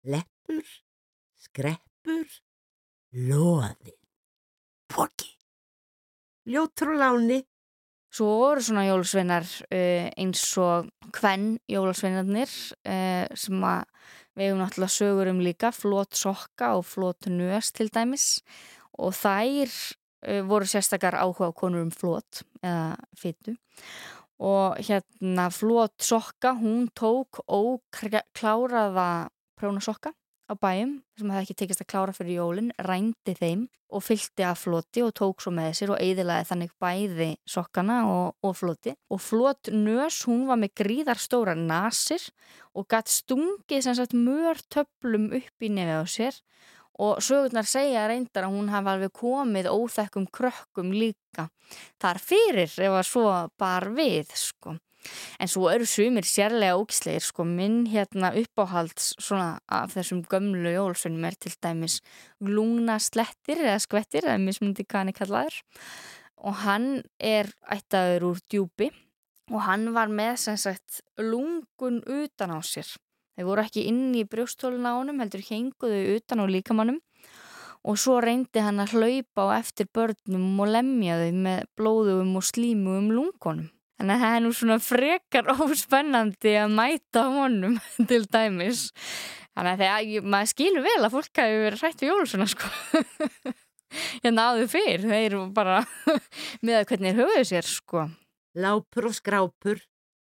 leppur, 0.07 0.75
skreppur, 1.47 2.37
loði, 3.27 3.97
poki 4.89 5.36
ljótur 6.47 6.95
og 6.95 7.01
láni. 7.01 7.43
Svo 8.13 8.37
voru 8.39 8.63
svona 8.63 8.85
jólasveinar 8.87 9.45
uh, 9.67 10.07
eins 10.15 10.43
og 10.63 10.87
hvenn 11.17 11.57
jólasveinarnir 11.69 12.49
uh, 12.87 13.27
sem 13.35 13.63
við 14.37 14.47
hefum 14.47 14.61
náttúrulega 14.61 14.95
sögur 14.95 15.31
um 15.33 15.41
líka, 15.43 15.73
flót 15.75 16.15
sokka 16.15 16.75
og 16.79 16.85
flót 16.87 17.27
nös 17.27 17.73
til 17.75 17.91
dæmis. 17.91 18.39
Og 18.97 19.11
þær 19.17 19.67
uh, 19.67 20.41
voru 20.47 20.69
sérstakar 20.69 21.19
áhuga 21.19 21.51
konur 21.57 21.83
um 21.83 21.91
flót 21.91 22.45
eða 22.63 22.95
fyttu 23.17 23.57
og 24.37 24.77
hérna 24.85 25.49
flót 25.49 25.97
sokka, 26.03 26.53
hún 26.53 26.87
tók 26.93 27.41
ókláraða 27.49 29.29
prónasokka 29.57 30.13
á 30.47 30.53
bæjum 30.55 30.93
sem 31.19 31.31
það 31.31 31.41
ekki 31.41 31.55
tekist 31.59 31.83
að 31.83 31.89
klára 31.91 32.15
fyrir 32.15 32.39
jólinn, 32.39 32.71
rændi 32.87 33.35
þeim 33.37 33.65
og 33.91 34.03
fylgti 34.03 34.43
af 34.47 34.63
floti 34.63 35.03
og 35.03 35.13
tók 35.15 35.43
svo 35.43 35.51
með 35.55 35.73
sér 35.79 35.93
og 35.95 36.01
eidilaði 36.03 36.47
þannig 36.49 36.73
bæði 36.81 37.29
sokkana 37.47 37.99
og, 38.11 38.35
og 38.43 38.55
floti. 38.59 38.95
Og 39.11 39.21
flot 39.23 39.71
nös, 39.71 40.21
hún 40.27 40.47
var 40.49 40.59
með 40.61 40.73
gríðarstóra 40.81 41.55
nasir 41.59 42.23
og 42.73 42.87
gætt 42.91 43.11
stungið 43.11 43.85
sem 43.85 43.97
sagt 43.97 44.15
mörtöflum 44.15 45.29
upp 45.39 45.67
í 45.67 45.71
nefið 45.71 46.03
á 46.03 46.05
sér 46.11 46.41
og 46.97 47.21
sögurnar 47.21 47.67
segja 47.69 48.07
reyndar 48.09 48.47
að 48.47 48.55
hún 48.57 48.71
hafa 48.73 48.95
alveg 48.95 49.13
komið 49.13 49.69
óþekkum 49.69 50.25
krökkum 50.33 50.89
líka 50.95 51.47
þar 52.01 52.19
fyrir 52.23 52.71
ef 52.71 52.97
að 52.97 53.07
svo 53.11 53.29
bar 53.59 53.91
við 53.93 54.33
sko. 54.33 54.77
En 55.39 55.47
svo 55.47 55.69
eru 55.71 55.85
sumir 55.87 56.25
sérlega 56.27 56.77
ógisleir, 56.79 57.23
sko, 57.23 57.45
minn 57.45 57.85
hérna 57.91 58.33
uppáhalds 58.41 59.13
svona 59.21 59.59
af 59.69 59.93
þessum 59.95 60.23
gömlu 60.27 60.73
jólsveinum 60.73 61.27
er 61.29 61.37
til 61.39 61.53
dæmis 61.63 61.99
glúna 62.43 62.97
slettir 62.99 63.61
eða 63.61 63.79
skvettir, 63.83 64.25
eða 64.25 64.41
mismundi 64.41 64.85
er 64.87 65.13
kallaður 65.15 65.61
og 66.37 66.53
hann 66.63 67.01
er 67.17 67.49
ættaður 67.73 68.31
úr 68.31 68.41
djúpi 68.49 68.91
og 69.51 69.61
hann 69.65 69.91
var 69.95 70.11
með 70.11 70.35
sem 70.43 70.57
sagt 70.59 71.01
lungun 71.17 72.01
utan 72.03 72.53
á 72.53 72.59
sér. 72.61 72.89
Þeir 73.37 73.47
voru 73.47 73.63
ekki 73.63 73.85
inn 73.89 74.15
í 74.17 74.25
brjóstóluna 74.25 74.93
á 74.93 74.99
honum, 74.99 75.21
heldur 75.21 75.45
henguðu 75.45 76.17
utan 76.17 76.41
á 76.41 76.45
líkamannum 76.49 76.99
og 77.87 77.99
svo 78.01 78.17
reyndi 78.23 78.61
hann 78.63 78.81
að 78.83 78.97
hlaupa 78.97 79.47
á 79.53 79.61
eftir 79.61 79.87
börnum 79.93 80.57
og 80.59 80.71
lemja 80.73 81.19
þau 81.21 81.41
með 81.45 81.65
blóðugum 81.77 82.33
og 82.39 82.47
slímugum 82.49 83.11
lungunum. 83.13 83.69
Þannig 83.97 84.13
að 84.13 84.23
það 84.23 84.35
er 84.35 84.43
nú 84.45 84.51
svona 84.53 84.77
frekar 84.83 85.47
óspennandi 85.65 86.53
að 86.61 86.75
mæta 86.77 87.23
honum 87.33 87.77
til 88.09 88.23
dæmis. 88.29 88.87
Þannig 89.57 89.71
að 89.71 89.81
þegar 89.81 90.27
maður 90.33 90.51
skilur 90.51 90.85
vel 90.85 90.99
að 91.01 91.15
fólk 91.15 91.41
hafi 91.41 91.61
verið 91.63 91.81
hrætt 91.81 92.03
við 92.03 92.11
jólusuna 92.11 92.47
sko. 92.51 92.69
Hérna 94.21 94.49
áður 94.51 94.69
fyrr, 94.69 95.05
þeir 95.07 95.23
eru 95.23 95.41
bara 95.55 95.79
með 96.61 96.75
að 96.77 96.87
hvernig 96.91 97.15
þeir 97.15 97.21
höfuðu 97.23 97.47
sér 97.49 97.69
sko. 97.71 98.03
Lápur 98.57 99.07
og 99.09 99.15
skrápur, 99.15 99.81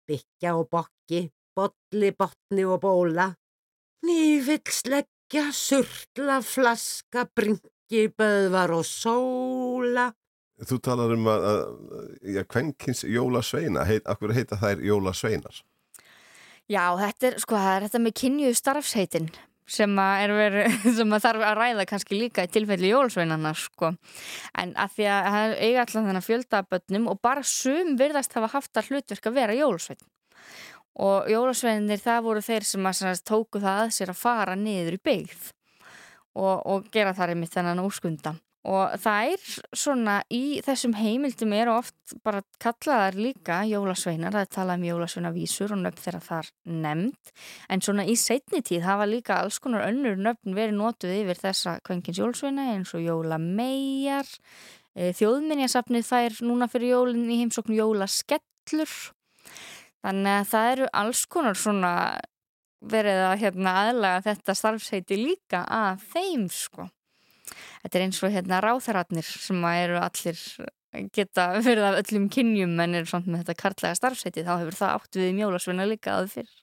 byggja 0.09 0.53
og 0.59 0.69
bokki, 0.73 1.23
bolli, 1.57 2.11
botni 2.17 2.67
og 2.67 2.81
bóla. 2.83 3.31
Nýfillsleggja, 4.05 5.47
surla, 5.55 6.41
flaska, 6.45 7.25
bringi, 7.33 8.03
böðvar 8.13 8.75
og 8.77 8.85
sóla. 8.85 10.11
Þú 10.57 10.77
talar 10.81 11.11
um 11.13 11.27
að, 11.29 11.43
að 12.33 12.45
kvenkins 12.49 13.03
jólasveina, 13.05 13.83
heit, 13.85 14.07
akkur 14.09 14.33
heita 14.33 14.57
þær 14.57 14.81
jólasveinar? 14.81 15.59
Já, 16.67 16.81
þetta 16.97 17.29
er, 17.29 17.37
sko, 17.43 17.59
er 17.61 17.85
þetta 17.85 18.01
með 18.01 18.15
kynju 18.23 18.55
starfsheitin 18.57 19.29
sem 19.67 19.99
að, 19.99 20.33
veri, 20.33 20.63
sem 20.97 21.13
að 21.13 21.27
þarf 21.27 21.45
að 21.45 21.59
ræða 21.59 21.85
kannski 21.91 22.17
líka 22.17 22.47
í 22.47 22.51
tilfelli 22.51 22.89
jólasveinana, 22.89 23.51
sko. 23.59 23.91
En 24.57 24.73
að 24.79 24.95
því 24.95 25.07
að 25.13 25.29
það 25.35 25.53
eiga 25.59 25.83
alltaf 25.83 26.07
þennan 26.09 26.25
fjöldabötnum 26.25 27.07
og 27.11 27.21
bara 27.21 27.45
sum 27.45 27.93
virðast 27.99 28.33
hafa 28.39 28.49
haft 28.55 28.81
að 28.81 28.89
hlutverk 28.91 29.29
að 29.29 29.37
vera 29.37 29.59
jólasvein. 29.59 30.01
Og 30.97 31.29
jólasveinir 31.29 32.01
það 32.01 32.23
voru 32.25 32.41
þeir 32.41 32.65
sem 32.65 32.89
að 32.89 33.23
tóku 33.27 33.61
það 33.61 33.83
að 33.83 33.93
sér 33.99 34.15
að 34.15 34.21
fara 34.23 34.57
niður 34.57 34.97
í 34.97 35.03
byggð 35.05 35.47
og, 36.37 36.55
og 36.65 36.89
gera 36.93 37.13
þar 37.13 37.35
einmitt 37.35 37.53
þennan 37.53 37.85
úrskundan 37.85 38.41
og 38.67 38.97
það 38.99 39.29
er 39.31 39.43
svona 39.79 40.15
í 40.33 40.59
þessum 40.65 40.95
heimildum 40.97 41.53
eru 41.55 41.77
oft 41.77 42.15
bara 42.25 42.41
kallaðar 42.63 43.15
líka 43.15 43.61
jólasveinar, 43.69 44.33
það 44.35 44.43
er 44.43 44.49
talað 44.57 44.81
um 44.81 44.87
jólasveinavísur 44.89 45.75
og 45.75 45.79
nöfn 45.85 46.01
þeirra 46.03 46.21
þar 46.25 46.49
nefnd. 46.85 47.31
En 47.71 47.83
svona 47.85 48.03
í 48.03 48.17
setni 48.19 48.59
tíð 48.67 48.83
hafa 48.87 49.07
líka 49.07 49.37
alls 49.39 49.61
konar 49.63 49.87
önnur 49.87 50.19
nöfn 50.19 50.57
verið 50.57 50.75
nótuð 50.81 51.15
yfir 51.15 51.39
þessa 51.45 51.77
kvöngins 51.87 52.19
jólasveina 52.19 52.67
eins 52.73 52.91
og 52.97 53.05
jólamejar 53.05 54.27
e, 54.95 55.13
þjóðminjasafnið 55.15 56.09
þær 56.09 56.41
núna 56.49 56.67
fyrir 56.71 56.97
jólinn 56.97 57.31
í 57.31 57.39
heimsóknu 57.45 57.79
jólaskellur. 57.79 58.97
Þannig 60.03 60.41
að 60.41 60.51
það 60.51 60.73
eru 60.73 60.91
alls 61.05 61.23
konar 61.31 61.55
svona 61.55 61.93
verið 62.83 63.23
að 63.31 63.39
hérna 63.45 63.79
aðlaga 63.85 64.27
þetta 64.27 64.59
starfsheiti 64.59 65.17
líka 65.23 65.63
að 65.71 66.03
þeim 66.11 66.45
sko 66.51 66.91
þetta 67.87 67.99
er 67.99 68.05
eins 68.07 68.19
og 68.23 68.33
hérna 68.35 68.59
ráþaratnir 68.63 69.27
sem 69.27 69.63
eru 69.71 70.01
allir 70.01 70.41
geta 71.15 71.49
verið 71.63 71.85
af 71.87 71.99
öllum 72.01 72.27
kynjum 72.31 72.75
en 72.83 72.95
eru 72.99 73.09
samt 73.09 73.27
með 73.29 73.45
þetta 73.45 73.61
kartlega 73.61 73.97
starfsæti 73.97 74.43
þá 74.43 74.53
hefur 74.57 74.77
það 74.77 74.95
átt 74.97 75.19
við 75.19 75.35
mjólasveina 75.37 75.87
líka 75.87 76.17
að 76.19 76.31
fyrr 76.35 76.55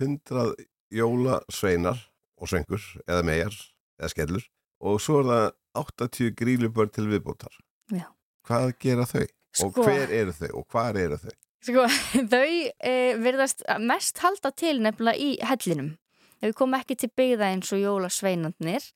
100 0.00 0.54
jólasveinar 0.94 2.00
og 2.40 2.50
svengur 2.50 2.84
eða 3.06 3.26
megar 3.26 3.56
eða 4.00 4.12
skellur 4.14 4.46
og 4.80 5.00
svo 5.02 5.20
er 5.20 5.30
það 5.30 5.46
80 5.80 6.34
grílubörn 6.38 6.94
til 6.94 7.06
viðbótar 7.10 7.60
Já. 7.92 8.06
hvað 8.46 8.74
gera 8.82 9.06
þau? 9.08 9.26
Sko, 9.50 9.66
og 9.66 9.80
hver 9.84 10.12
eru 10.14 10.34
þau? 10.34 10.50
og 10.60 10.66
hvað 10.70 11.00
eru 11.04 11.18
þau? 11.20 11.34
Sko, 11.66 11.86
þau 12.32 12.46
e, 12.46 12.94
verðast 13.20 13.66
mest 13.82 14.22
halda 14.24 14.54
til 14.56 14.78
nefnilega 14.80 15.20
í 15.20 15.34
hellinum 15.44 15.96
þau 16.40 16.54
kom 16.56 16.78
ekki 16.78 16.96
til 17.00 17.10
byggða 17.16 17.52
eins 17.52 17.72
og 17.74 17.82
jólasveinandnir 17.82 18.88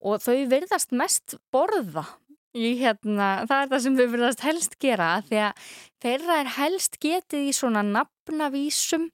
og 0.00 0.22
þau 0.24 0.36
verðast 0.50 0.92
mest 0.96 1.38
borða 1.52 2.06
hérna, 2.54 3.46
það 3.46 3.62
er 3.62 3.68
það 3.70 3.82
sem 3.84 3.96
þau 3.96 4.06
verðast 4.10 4.40
helst 4.42 4.76
gera 4.80 5.22
því 5.28 5.40
að 5.46 5.64
þeirra 6.02 6.38
er 6.40 6.52
helst 6.56 6.98
getið 6.98 7.48
í 7.48 7.52
svona 7.54 7.82
nafnavísum. 7.82 9.10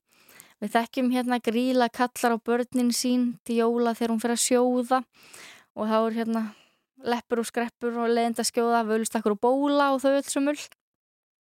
Við 0.57 0.73
þekkjum 0.73 1.11
hérna 1.13 1.39
gríla 1.39 1.89
kallar 1.93 2.33
á 2.33 2.39
börnin 2.41 2.93
sín 2.93 3.37
til 3.45 3.61
jóla 3.61 3.93
þegar 3.93 4.15
hún 4.15 4.23
fyrir 4.23 4.39
að 4.39 4.47
sjóða 4.47 5.03
og 5.77 5.91
þá 5.91 5.97
er 5.99 6.17
hérna 6.17 6.43
leppur 7.05 7.43
og 7.43 7.47
skreppur 7.51 7.99
og 8.01 8.09
leðinda 8.09 8.45
skjóða 8.47 8.87
völustakkur 8.89 9.37
og 9.37 9.43
bóla 9.43 9.93
og 9.93 10.01
þau 10.01 10.15
öll 10.17 10.25
sumull 10.25 10.57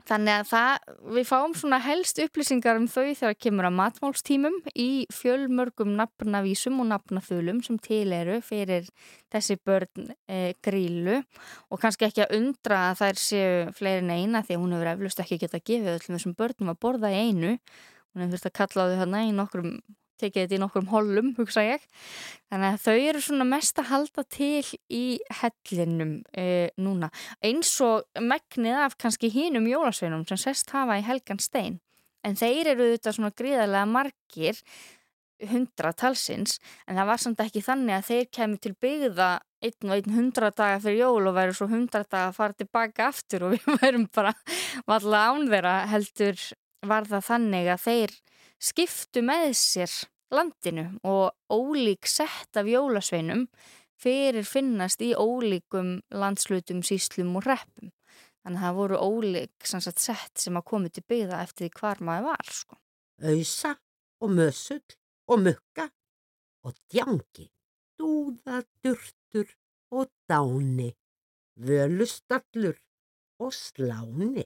Þannig 0.06 0.36
að 0.38 0.44
það, 0.52 0.84
við 1.16 1.24
fáum 1.26 1.54
svona 1.58 1.78
helst 1.82 2.20
upplýsingar 2.22 2.78
um 2.78 2.84
þau 2.86 3.08
þegar 3.18 3.38
kemur 3.42 3.66
að 3.66 3.74
matmálstímum 3.80 4.58
í 4.78 4.90
fjölmörgum 5.10 5.96
nafnavísum 5.98 6.78
og 6.84 6.86
nafnaþulum 6.92 7.58
sem 7.66 7.80
til 7.82 8.14
eru 8.14 8.36
fyrir 8.46 8.86
þessi 9.34 9.58
börn 9.66 10.12
e, 10.30 10.54
grílu. 10.62 11.18
Og 11.74 11.82
kannski 11.82 12.06
ekki 12.06 12.22
að 12.22 12.36
undra 12.38 12.84
að 12.92 13.02
þær 13.02 13.20
séu 13.24 13.58
fleirin 13.74 14.14
eina 14.14 14.44
því 14.46 14.54
að 14.54 14.62
hún 14.62 14.76
hefur 14.76 14.92
eflust 14.94 15.24
ekki 15.24 15.40
geta 15.42 15.62
gefið 15.64 15.92
öllum 15.96 16.18
þessum 16.20 16.38
börnum 16.38 16.70
að 16.70 16.82
borða 16.86 17.10
einu. 17.10 17.56
Hún 18.14 18.26
hefur 18.26 18.36
þurft 18.36 18.50
að 18.52 18.58
kalla 18.62 18.88
þau 18.92 18.98
hérna 19.02 19.26
í 19.26 19.34
nokkrum 19.34 19.72
tekið 20.20 20.42
þetta 20.42 20.56
í 20.56 20.60
nokkrum 20.62 20.90
hollum, 20.90 21.32
hugsa 21.38 21.64
ég. 21.66 21.86
Þannig 22.50 22.74
að 22.74 22.82
þau 22.84 22.96
eru 23.10 23.22
svona 23.24 23.48
mest 23.48 23.80
að 23.82 23.90
halda 23.92 24.26
til 24.36 24.64
í 24.92 25.04
hellinum 25.40 26.18
e, 26.32 26.46
núna, 26.80 27.10
eins 27.44 27.72
og 27.84 28.06
megnið 28.20 28.82
af 28.86 28.98
kannski 29.00 29.32
hínum 29.32 29.68
jólasveinum 29.70 30.26
sem 30.28 30.40
sest 30.48 30.72
hafa 30.76 31.00
í 31.00 31.06
Helgan 31.06 31.42
Stein. 31.42 31.80
En 32.26 32.38
þeir 32.38 32.72
eru 32.74 32.92
þetta 32.96 33.14
svona 33.14 33.34
gríðarlega 33.36 33.86
margir 33.86 34.62
hundra 35.50 35.92
talsins 35.92 36.56
en 36.86 36.96
það 36.96 37.08
var 37.10 37.20
samt 37.20 37.42
ekki 37.44 37.62
þannig 37.64 37.96
að 37.98 38.06
þeir 38.08 38.28
kemur 38.38 38.62
til 38.62 38.72
byggða 38.80 39.30
einn 39.66 39.90
og 39.90 39.94
einn 39.96 40.16
hundra 40.16 40.50
daga 40.54 40.78
fyrir 40.82 41.02
jól 41.02 41.28
og 41.28 41.36
væri 41.36 41.56
svo 41.56 41.68
hundra 41.70 42.04
daga 42.04 42.30
að 42.30 42.38
fara 42.38 42.56
tilbaka 42.56 43.08
aftur 43.10 43.46
og 43.46 43.56
við 43.56 43.66
værum 43.82 44.06
bara 44.14 44.32
valla 44.88 45.26
án 45.32 45.48
þeirra 45.50 45.74
heldur 45.92 46.40
var 46.84 47.08
það 47.08 47.26
þannig 47.30 47.70
að 47.72 47.82
þeir 47.86 48.14
skiptu 48.68 49.22
með 49.24 49.48
sér 49.58 49.96
landinu 50.34 50.86
og 51.06 51.32
ólík 51.52 52.08
sett 52.10 52.58
af 52.58 52.68
jólasveinum 52.68 53.46
fyrir 53.96 54.44
finnast 54.44 55.00
í 55.04 55.12
ólíkum 55.16 56.00
landslutum, 56.12 56.82
síslum 56.84 57.36
og 57.38 57.46
reppum. 57.46 57.92
Þannig 58.44 58.60
að 58.60 58.66
það 58.66 58.78
voru 58.78 58.98
ólík 59.02 59.66
sagt, 59.66 60.02
sett 60.02 60.38
sem 60.38 60.58
að 60.58 60.66
komi 60.70 60.90
til 60.92 61.04
byggða 61.08 61.42
eftir 61.42 61.66
því 61.66 61.80
hvar 61.80 62.02
maður 62.08 62.28
var. 62.30 62.52
Sko. 62.54 62.78
Auðsa 63.26 63.72
og 64.22 64.34
mösull 64.36 64.96
og 65.32 65.42
mukka 65.42 65.88
og 66.66 66.74
djangi, 66.92 67.48
dúða, 67.98 68.60
durtur 68.84 69.50
og 69.94 70.10
dáni, 70.28 70.92
völustallur 71.56 72.78
og 73.42 73.52
sláni, 73.54 74.44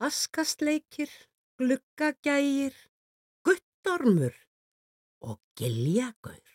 askastleikir, 0.00 1.10
gluggagægir, 1.60 2.74
guttormur 3.44 4.34
og 5.20 5.38
giljagaur. 5.58 6.46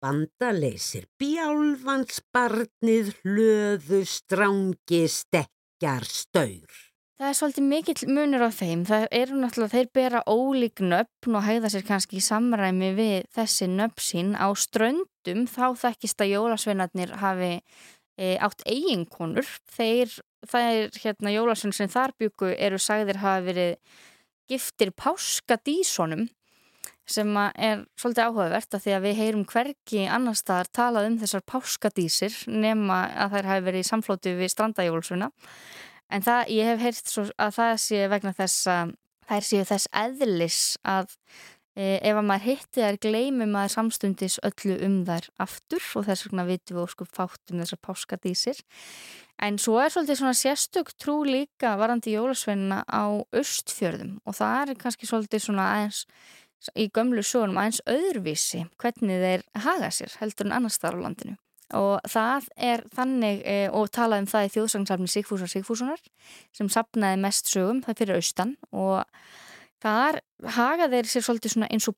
Bandaleysir, 0.00 1.08
bjálfans, 1.20 2.22
barnið, 2.32 3.10
hlöðu, 3.20 4.04
strángi, 4.08 5.02
stekkjar, 5.12 6.06
staur. 6.08 6.86
Það 7.20 7.28
er 7.28 7.36
svolítið 7.36 7.64
mikill 7.68 8.12
munur 8.16 8.42
á 8.48 8.50
þeim. 8.56 8.82
Það 8.88 9.02
eru 9.12 9.40
náttúrulega, 9.42 9.72
þeir 9.74 9.88
bera 9.92 10.20
ólík 10.24 10.80
nöfn 10.80 11.34
og 11.36 11.44
hægða 11.44 11.70
sér 11.74 11.82
kannski 11.84 12.16
í 12.16 12.24
samræmi 12.24 12.94
við 12.96 13.26
þessi 13.36 13.68
nöfn 13.68 14.00
sín. 14.00 14.30
Á 14.40 14.48
ströndum 14.56 15.42
þá 15.44 15.66
þekkist 15.82 16.24
að 16.24 16.32
jólasveinarnir 16.32 17.12
hafi 17.20 17.50
e, 18.16 18.38
átt 18.40 18.64
eiginkonur. 18.64 19.52
Þeir, 19.68 20.16
það 20.48 20.68
er 20.72 21.00
hérna 21.02 21.34
jólasvein 21.34 21.74
sem 21.76 21.90
þar 21.90 22.14
byggu 22.20 22.54
eru 22.56 22.78
sagðir 22.80 23.20
hafa 23.22 23.44
verið 23.48 23.74
giftir 24.50 24.92
páskadísonum 24.96 26.28
sem 27.10 27.30
er 27.58 27.84
svolítið 27.98 28.28
áhugavert 28.28 28.74
að 28.76 28.84
því 28.84 28.94
að 28.94 29.04
við 29.06 29.20
heyrum 29.20 29.46
hverki 29.50 30.06
annar 30.06 30.38
staðar 30.38 30.70
talað 30.74 31.08
um 31.10 31.18
þessar 31.20 31.44
páskadísir 31.48 32.36
nema 32.50 33.02
að 33.24 33.36
þær 33.36 33.48
hafi 33.50 33.66
verið 33.66 33.84
í 33.84 33.88
samflóti 33.90 34.34
við 34.38 34.52
strandajólsuna 34.54 35.30
en 36.10 36.26
það, 36.26 36.42
ég 36.54 36.70
hef 36.70 36.84
heyrt 36.84 37.14
að 37.36 37.56
það 37.58 37.72
sé 37.84 38.02
vegna 38.10 38.34
þess 38.36 38.68
að 38.70 38.92
þær 39.30 39.46
séu 39.46 39.66
þess 39.66 39.90
eðlis 40.02 40.60
að 40.82 41.12
e, 41.74 41.98
ef 41.98 42.14
að 42.16 42.26
maður 42.30 42.46
hitti 42.48 42.84
þær 42.84 43.00
gleymum 43.06 43.54
maður 43.54 43.74
samstundis 43.76 44.38
öllu 44.46 44.78
um 44.86 44.96
þær 45.08 45.30
aftur 45.46 45.90
og 45.98 46.06
þess 46.08 46.26
vegna 46.26 46.46
vitum 46.48 46.78
við 46.78 46.86
óskup 46.86 47.12
fátt 47.14 47.54
um 47.54 47.62
þessar 47.62 47.82
páskadísir 47.86 48.62
en 49.40 49.58
svo 49.60 49.78
er 49.80 49.92
svolítið 49.92 50.20
svona 50.20 50.36
sérstök 50.36 50.92
trú 51.00 51.20
líka 51.24 51.76
varandi 51.80 52.14
jólasveinina 52.14 52.82
á 52.84 53.24
östfjörðum 53.36 54.18
og 54.24 54.36
það 54.36 54.74
er 54.74 54.80
kannski 54.82 55.08
svolítið 55.08 55.44
svona 55.46 55.68
aðeins 55.74 56.04
í 56.76 56.88
gömlu 56.92 57.24
sjónum 57.24 57.60
aðeins 57.60 57.80
öðruvísi 57.88 58.66
hvernig 58.80 59.22
þeir 59.24 59.46
haga 59.64 59.92
sér 59.94 60.16
heldur 60.20 60.50
en 60.50 60.56
annars 60.58 60.80
þar 60.80 61.00
á 61.00 61.04
landinu. 61.06 61.36
Og 61.78 62.02
það 62.10 62.48
er 62.58 62.82
þannig 62.96 63.44
e, 63.46 63.58
og 63.70 63.92
talað 63.94 64.24
um 64.24 64.30
það 64.32 64.46
í 64.46 64.52
þjóðsangsafni 64.56 65.12
Sigfúsar 65.12 65.50
Sigfússonar 65.52 66.02
sem 66.56 66.68
sapnaði 66.72 67.20
mest 67.22 67.52
sögum 67.52 67.78
það 67.84 68.00
fyrir 68.02 68.18
austan 68.18 68.56
og 68.74 69.04
þar 69.80 70.18
haga 70.56 70.90
þeir 70.90 71.10
sér 71.12 71.26
svolítið 71.26 71.54
svona 71.54 71.70
eins 71.70 71.86
og 71.88 71.96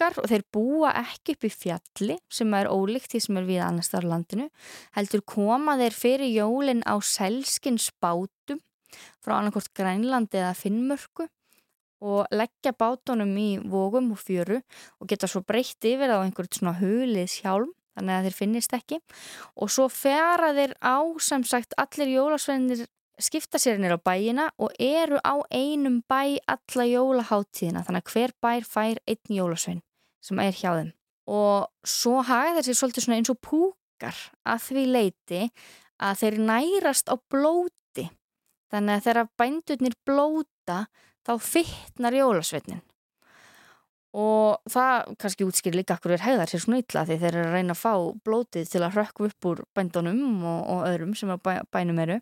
púkar 0.00 0.16
og 0.22 0.30
þeir 0.30 0.44
búa 0.52 0.90
ekki 0.96 1.34
upp 1.36 1.44
í 1.44 1.50
fjalli 1.52 2.16
sem 2.32 2.54
er 2.56 2.68
ólíkt 2.70 3.12
því 3.12 3.20
sem 3.20 3.36
er 3.36 3.44
við 3.44 3.60
annars 3.64 3.90
þar 3.92 4.06
landinu 4.08 4.46
heldur 4.96 5.22
koma 5.28 5.76
þeir 5.76 5.96
fyrir 5.96 6.30
jólin 6.32 6.80
á 6.88 6.96
selskins 7.04 7.90
bátum 8.00 8.60
frá 9.20 9.36
annarkort 9.36 9.68
Grænlandi 9.76 10.40
eða 10.40 10.56
Finnmörku 10.56 11.28
og 12.00 12.32
leggja 12.32 12.72
bátunum 12.72 13.34
í 13.36 13.58
vógum 13.60 14.14
og 14.14 14.22
fjöru 14.22 14.62
og 15.00 15.10
geta 15.10 15.28
svo 15.28 15.42
breytt 15.44 15.84
yfir 15.84 16.08
á 16.16 16.24
einhvern 16.24 16.48
svona 16.48 16.78
hulið 16.80 17.28
sjálm 17.28 17.74
þannig 17.92 18.16
að 18.16 18.24
þeir 18.24 18.38
finnist 18.38 18.72
ekki. 18.72 19.00
Og 19.60 19.68
svo 19.68 19.90
færa 19.92 20.54
þeir 20.56 20.72
á 20.80 20.96
sem 21.20 21.44
sagt 21.44 21.76
allir 21.76 22.14
jólasveinir 22.14 22.86
skipta 23.20 23.60
sér 23.60 23.76
nýra 23.76 24.00
á 24.00 24.06
bæina 24.06 24.48
og 24.56 24.72
eru 24.80 25.20
á 25.20 25.44
einum 25.52 26.00
bæ 26.08 26.40
alla 26.48 26.88
jólaháttíðina 26.88 27.84
þannig 27.84 28.06
að 28.06 28.12
hver 28.14 28.36
bær 28.40 28.64
fær 28.64 29.04
einn 29.04 29.36
jólasvein 29.36 29.82
sem 30.24 30.40
er 30.42 30.56
hjá 30.56 30.72
þeim. 30.78 30.92
Og 31.30 31.68
svo 31.86 32.20
hafa 32.26 32.56
þeir 32.56 32.68
sér 32.68 32.78
svolítið 32.80 33.06
svona 33.06 33.20
eins 33.20 33.32
og 33.32 33.40
púkar 33.44 34.22
að 34.48 34.64
því 34.66 34.84
leiti 34.96 35.42
að 36.00 36.22
þeir 36.22 36.38
nærast 36.50 37.12
á 37.12 37.14
blóti. 37.30 38.08
Þannig 38.70 38.96
að 38.96 39.06
þeirra 39.06 39.26
bændurnir 39.40 39.98
blóta 40.06 40.84
þá 41.26 41.34
fytnar 41.42 42.16
jólasveitnin 42.16 42.82
og 44.16 44.58
það 44.70 45.14
kannski 45.22 45.46
útskýr 45.46 45.76
líka 45.78 45.94
akkur 45.94 46.16
er 46.16 46.24
hegðar 46.24 46.50
sér 46.50 46.64
svona 46.64 46.80
illa 46.82 47.04
því 47.06 47.16
þeir 47.20 47.30
eru 47.30 47.46
að 47.46 47.54
reyna 47.54 47.76
að 47.76 47.82
fá 47.84 47.92
blótið 48.26 48.70
til 48.72 48.82
að 48.82 48.96
rökku 48.98 49.26
upp 49.28 49.48
úr 49.50 49.62
bændunum 49.76 50.42
og, 50.42 50.60
og 50.66 50.80
öðrum 50.88 51.12
sem 51.14 51.30
bæ, 51.30 51.52
bænum 51.70 52.00
eru. 52.02 52.18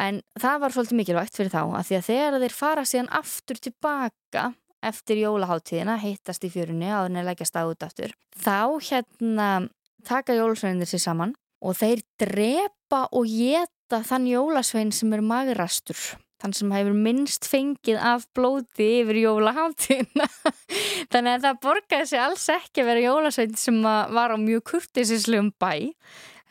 En 0.00 0.22
það 0.40 0.62
var 0.62 0.74
svolítið 0.74 1.00
mikilvægt 1.02 1.36
fyrir 1.36 1.52
þá 1.52 1.60
að 1.66 1.90
því 1.90 1.98
að 1.98 2.06
þegar 2.08 2.38
þeir 2.44 2.56
fara 2.56 2.86
síðan 2.88 3.12
aftur 3.20 3.60
tilbaka 3.68 4.46
eftir 4.88 5.22
jólaháttíðina 5.22 5.96
hittast 6.02 6.44
í 6.46 6.52
fjörunni 6.52 6.90
að 6.90 7.08
henni 7.08 7.24
leggjast 7.26 7.56
á 7.56 7.62
út 7.68 7.86
aftur 7.86 8.14
þá 8.36 8.80
hérna 8.88 9.48
taka 10.04 10.36
jólasveinir 10.36 10.90
sér 10.90 11.04
saman 11.06 11.34
og 11.64 11.78
þeir 11.80 12.04
drepa 12.20 13.06
og 13.12 13.30
geta 13.30 14.02
þann 14.04 14.28
jólasvein 14.28 14.92
sem 14.94 15.14
er 15.16 15.24
magrastur 15.24 15.98
þann 16.42 16.56
sem 16.56 16.74
hefur 16.74 16.96
minnst 17.06 17.48
fengið 17.48 17.96
af 18.04 18.26
blóti 18.36 18.90
yfir 19.00 19.22
jólaháttíðina 19.22 20.28
þannig 21.12 21.32
að 21.32 21.46
það 21.46 21.64
borgaði 21.64 22.10
sig 22.10 22.20
alls 22.20 22.46
ekki 22.52 22.84
að 22.84 22.90
vera 22.92 23.08
jólasveit 23.08 23.58
sem 23.60 23.80
var 23.84 24.34
á 24.34 24.38
mjög 24.40 24.66
kurtisislegum 24.74 25.54
bæ 25.62 25.94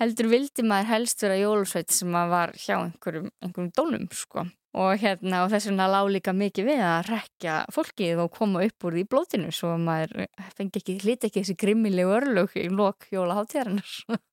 heldur 0.01 0.31
vildi 0.31 0.65
maður 0.65 0.91
helst 0.93 1.23
vera 1.23 1.39
jólasveit 1.39 1.93
sem 1.93 2.11
var 2.11 2.53
hjá 2.57 2.75
einhverjum, 2.79 3.29
einhverjum 3.43 3.71
dónum 3.77 4.07
sko. 4.15 4.47
Og 4.73 4.99
hérna 5.01 5.43
og 5.45 5.51
þess 5.53 5.69
vegna 5.69 5.89
lág 5.91 6.11
líka 6.15 6.33
mikið 6.35 6.69
við 6.71 6.85
að 6.87 7.09
rekja 7.11 7.57
fólkið 7.73 8.23
og 8.25 8.31
koma 8.33 8.63
upp 8.65 8.87
úr 8.87 8.97
því 8.97 9.07
blótinu 9.11 9.51
svo 9.53 9.75
maður 9.77 10.25
fengi 10.57 10.81
ekki, 10.81 10.99
hliti 11.03 11.29
ekki 11.29 11.43
þessi 11.43 11.57
grimmilegu 11.61 12.15
örlög 12.17 12.55
í 12.57 12.69
lok 12.73 13.09
jólaháttíðarinnar 13.13 13.97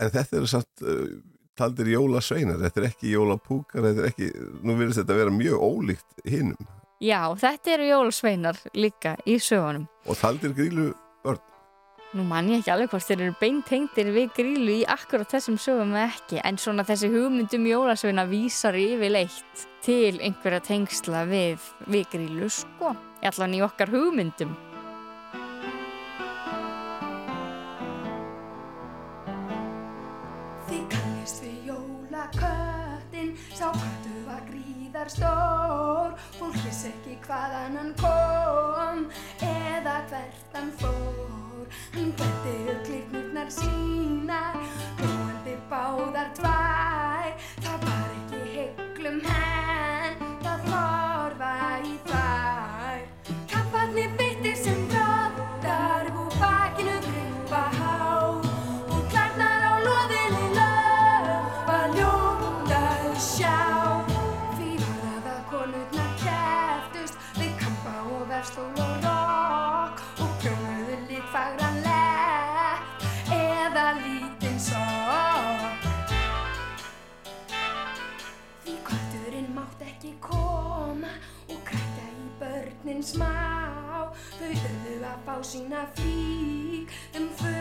En 0.00 0.08
þetta 0.08 0.38
eru 0.38 0.48
satt 0.48 0.82
uh, 0.86 1.18
taldir 1.60 1.92
jólasveinar, 1.92 2.60
þetta 2.64 2.80
er 2.80 2.88
ekki 2.88 3.14
jólapúkar, 3.14 3.84
þetta 3.84 4.04
er 4.04 4.12
ekki, 4.14 4.28
nú 4.64 4.76
verðist 4.78 5.02
þetta 5.02 5.16
að 5.16 5.20
vera 5.20 5.34
mjög 5.36 5.64
ólíkt 5.66 6.22
hinnum. 6.24 6.68
Já, 7.04 7.20
þetta 7.40 7.74
eru 7.74 7.88
jólasveinar 7.90 8.60
líka 8.76 9.14
í 9.28 9.36
sögunum. 9.40 9.86
Og 10.08 10.18
taldir 10.20 10.56
grílu 10.56 10.90
börn? 11.24 11.42
Nú 12.10 12.24
man 12.26 12.48
ég 12.50 12.58
ekki 12.58 12.72
alveg 12.74 12.90
hvort 12.90 13.06
þeir 13.06 13.20
eru 13.22 13.34
beintengtir 13.38 14.08
við 14.10 14.32
grílu 14.34 14.72
í 14.80 14.86
akkurat 14.90 15.30
þessum 15.30 15.54
sögum 15.62 15.92
ekki, 15.94 16.40
en 16.42 16.56
svona 16.58 16.82
þessi 16.88 17.06
hugmyndum 17.12 17.68
jólasveina 17.70 18.24
vísar 18.26 18.74
yfirleitt 18.74 19.62
til 19.86 20.16
einhverja 20.18 20.58
tengsla 20.66 21.22
við, 21.30 21.62
við 21.86 22.08
grílu, 22.16 22.50
sko. 22.50 22.96
Allan 23.22 23.54
í 23.54 23.62
okkar 23.62 23.94
hugmyndum. 23.94 24.56
stór 35.10 36.12
Fólk 36.36 36.58
viss 36.62 36.84
ekki 36.90 37.16
hvaðan 37.24 37.78
hann 37.80 37.92
kom 37.98 39.04
Eða 39.42 39.98
hvert 40.12 40.54
hann 40.54 40.74
fór 40.78 41.39
Upp 41.70 41.96
klirknurnar 42.86 43.50
sínar 43.54 44.58
Nóandi 44.98 45.54
báðar 45.70 46.32
tvær 46.34 46.89
sína 85.38 85.86
flík 85.94 86.90
um 87.16 87.28
fullorðnu 87.38 87.59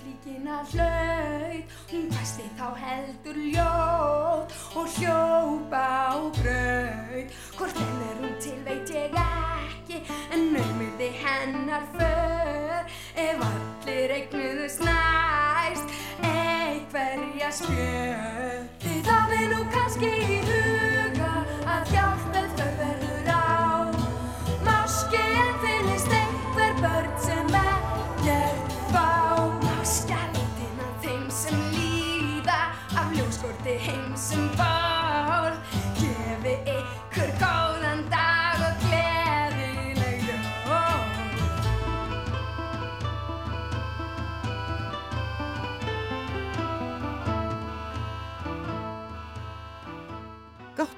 flíkina 0.00 0.60
hlaut. 0.72 1.64
Hún 1.90 2.06
hvæsti 2.14 2.46
þá 2.58 2.68
heldur 2.82 3.38
ljót 3.54 4.54
og 4.78 4.86
hljópa 4.96 5.84
á 6.10 6.16
braut. 6.38 7.38
Hvort 7.58 7.82
enn 7.84 8.04
er 8.08 8.16
hún 8.22 8.36
til 8.42 8.60
veit 8.66 8.94
ég 8.94 9.16
ekki 9.20 10.02
en 10.34 10.52
naumurði 10.54 11.10
hennar 11.22 11.84
för. 11.96 12.84
Ef 13.16 13.42
allir 13.50 14.14
eignuðust 14.16 14.80
næst 14.86 15.98
einhverja 16.22 17.50
spjör 17.52 18.62
Þið 18.84 19.10
hafið 19.10 19.46
nú 19.54 19.64
kannski 19.74 20.14
í 20.36 20.49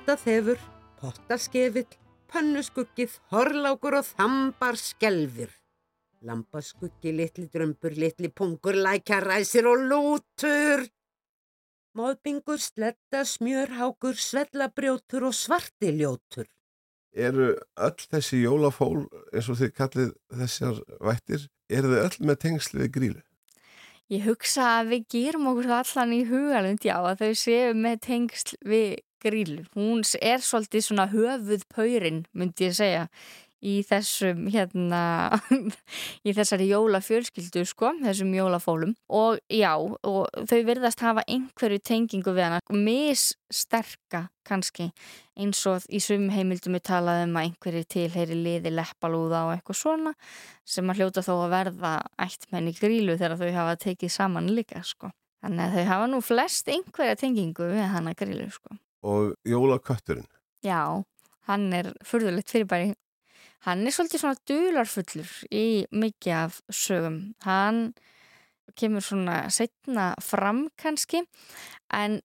Gáttaþefur, 0.03 0.59
pottaskefill, 0.99 1.93
pönnuskuggið, 2.27 3.13
horlákur 3.31 3.95
og 4.01 4.07
þambar 4.09 4.75
skelfur. 4.75 5.53
Lambaskuggi, 6.27 7.13
litli 7.15 7.45
drömbur, 7.47 7.95
litli 7.95 8.27
pungur, 8.35 8.75
lækjaræsir 8.83 9.69
og 9.71 9.85
lútur. 9.93 10.83
Móðbingur, 11.95 12.59
sletta, 12.59 13.21
smjörhákur, 13.23 14.19
svellabrjótur 14.19 15.29
og 15.29 15.37
svartiljótur. 15.39 16.51
Eru 17.15 17.53
öll 17.55 18.09
þessi 18.11 18.43
jólafól, 18.43 19.07
eins 19.31 19.53
og 19.55 19.61
þið 19.63 19.73
kallið 19.79 20.13
þessar 20.43 20.83
vættir, 20.99 21.47
eru 21.71 21.95
þau 21.95 22.03
öll 22.09 22.27
með 22.33 22.43
tengsli 22.49 22.83
við 22.83 22.93
grílu? 22.99 23.23
Ég 24.11 24.27
hugsa 24.27 24.67
að 24.81 24.97
við 24.97 25.09
gerum 25.15 25.47
okkur 25.55 25.73
allan 25.79 26.19
í 26.19 26.25
hugalund, 26.27 26.83
já, 26.83 26.99
að 26.99 27.23
þau 27.23 27.43
séu 27.47 27.73
með 27.87 28.05
tengsl 28.11 28.59
við 28.67 28.99
grílu. 29.23 29.63
Hún 29.79 30.03
er 30.21 30.43
svolítið 30.45 30.89
svona 30.89 31.09
höfuð 31.13 31.65
paurin, 31.73 32.25
myndi 32.35 32.69
ég 32.69 32.77
segja, 32.77 33.07
í 33.63 33.79
þessum, 33.87 34.47
hérna, 34.51 35.01
í 36.27 36.35
þessari 36.35 36.67
jólafjölskyldu, 36.73 37.63
sko, 37.69 37.93
þessum 38.03 38.33
jólafólum. 38.35 38.95
Og 39.15 39.39
já, 39.53 39.73
og 39.79 40.27
þau 40.51 40.59
virðast 40.67 41.03
hafa 41.07 41.25
einhverju 41.31 41.83
tengingu 41.87 42.35
við 42.35 42.49
hana, 42.49 42.61
missterka 42.75 44.27
kannski, 44.49 44.91
eins 45.39 45.63
og 45.71 45.87
í 45.87 46.03
sum 46.03 46.27
heimildum 46.35 46.77
við 46.77 46.87
talaðum 46.91 47.39
að 47.39 47.49
einhverju 47.49 47.89
tilheyri 47.95 48.39
liði 48.39 48.75
leppalúða 48.75 49.47
og 49.47 49.55
eitthvað 49.55 49.79
svona 49.79 50.15
sem 50.67 50.91
að 50.91 51.03
hljóta 51.03 51.23
þó 51.23 51.35
að 51.37 51.53
verða 51.55 51.97
ættmenni 52.27 52.75
grílu 52.75 53.19
þegar 53.21 53.39
þau 53.39 53.51
hafa 53.61 53.83
tekið 53.87 54.17
saman 54.19 54.51
líka 54.57 54.83
sko. 54.87 55.13
Þannig 55.43 55.65
að 55.65 55.77
þau 55.77 55.91
hafa 55.91 56.11
nú 56.11 56.23
flest 56.23 56.71
einhverja 56.71 57.19
tengingu 57.19 57.71
við 57.71 57.87
hana 57.95 58.15
grílu 58.19 58.51
sko. 58.51 58.75
Og 59.03 59.33
jólakötturinn, 59.49 60.29
Já, 60.63 61.03
hann 61.49 61.73
er 61.75 61.89
furðulegt 62.07 62.51
fyrirbæri. 62.55 62.93
Hann 63.67 63.87
er 63.87 63.95
svolítið 63.95 64.21
svona 64.23 64.39
dularfullur 64.47 65.33
í 65.55 65.65
mikið 65.91 66.33
af 66.39 66.61
sögum. 66.71 67.17
Hann 67.43 67.93
kemur 68.79 69.03
svona 69.05 69.49
setna 69.51 70.13
fram 70.23 70.69
kannski 70.81 71.25
en 71.93 72.21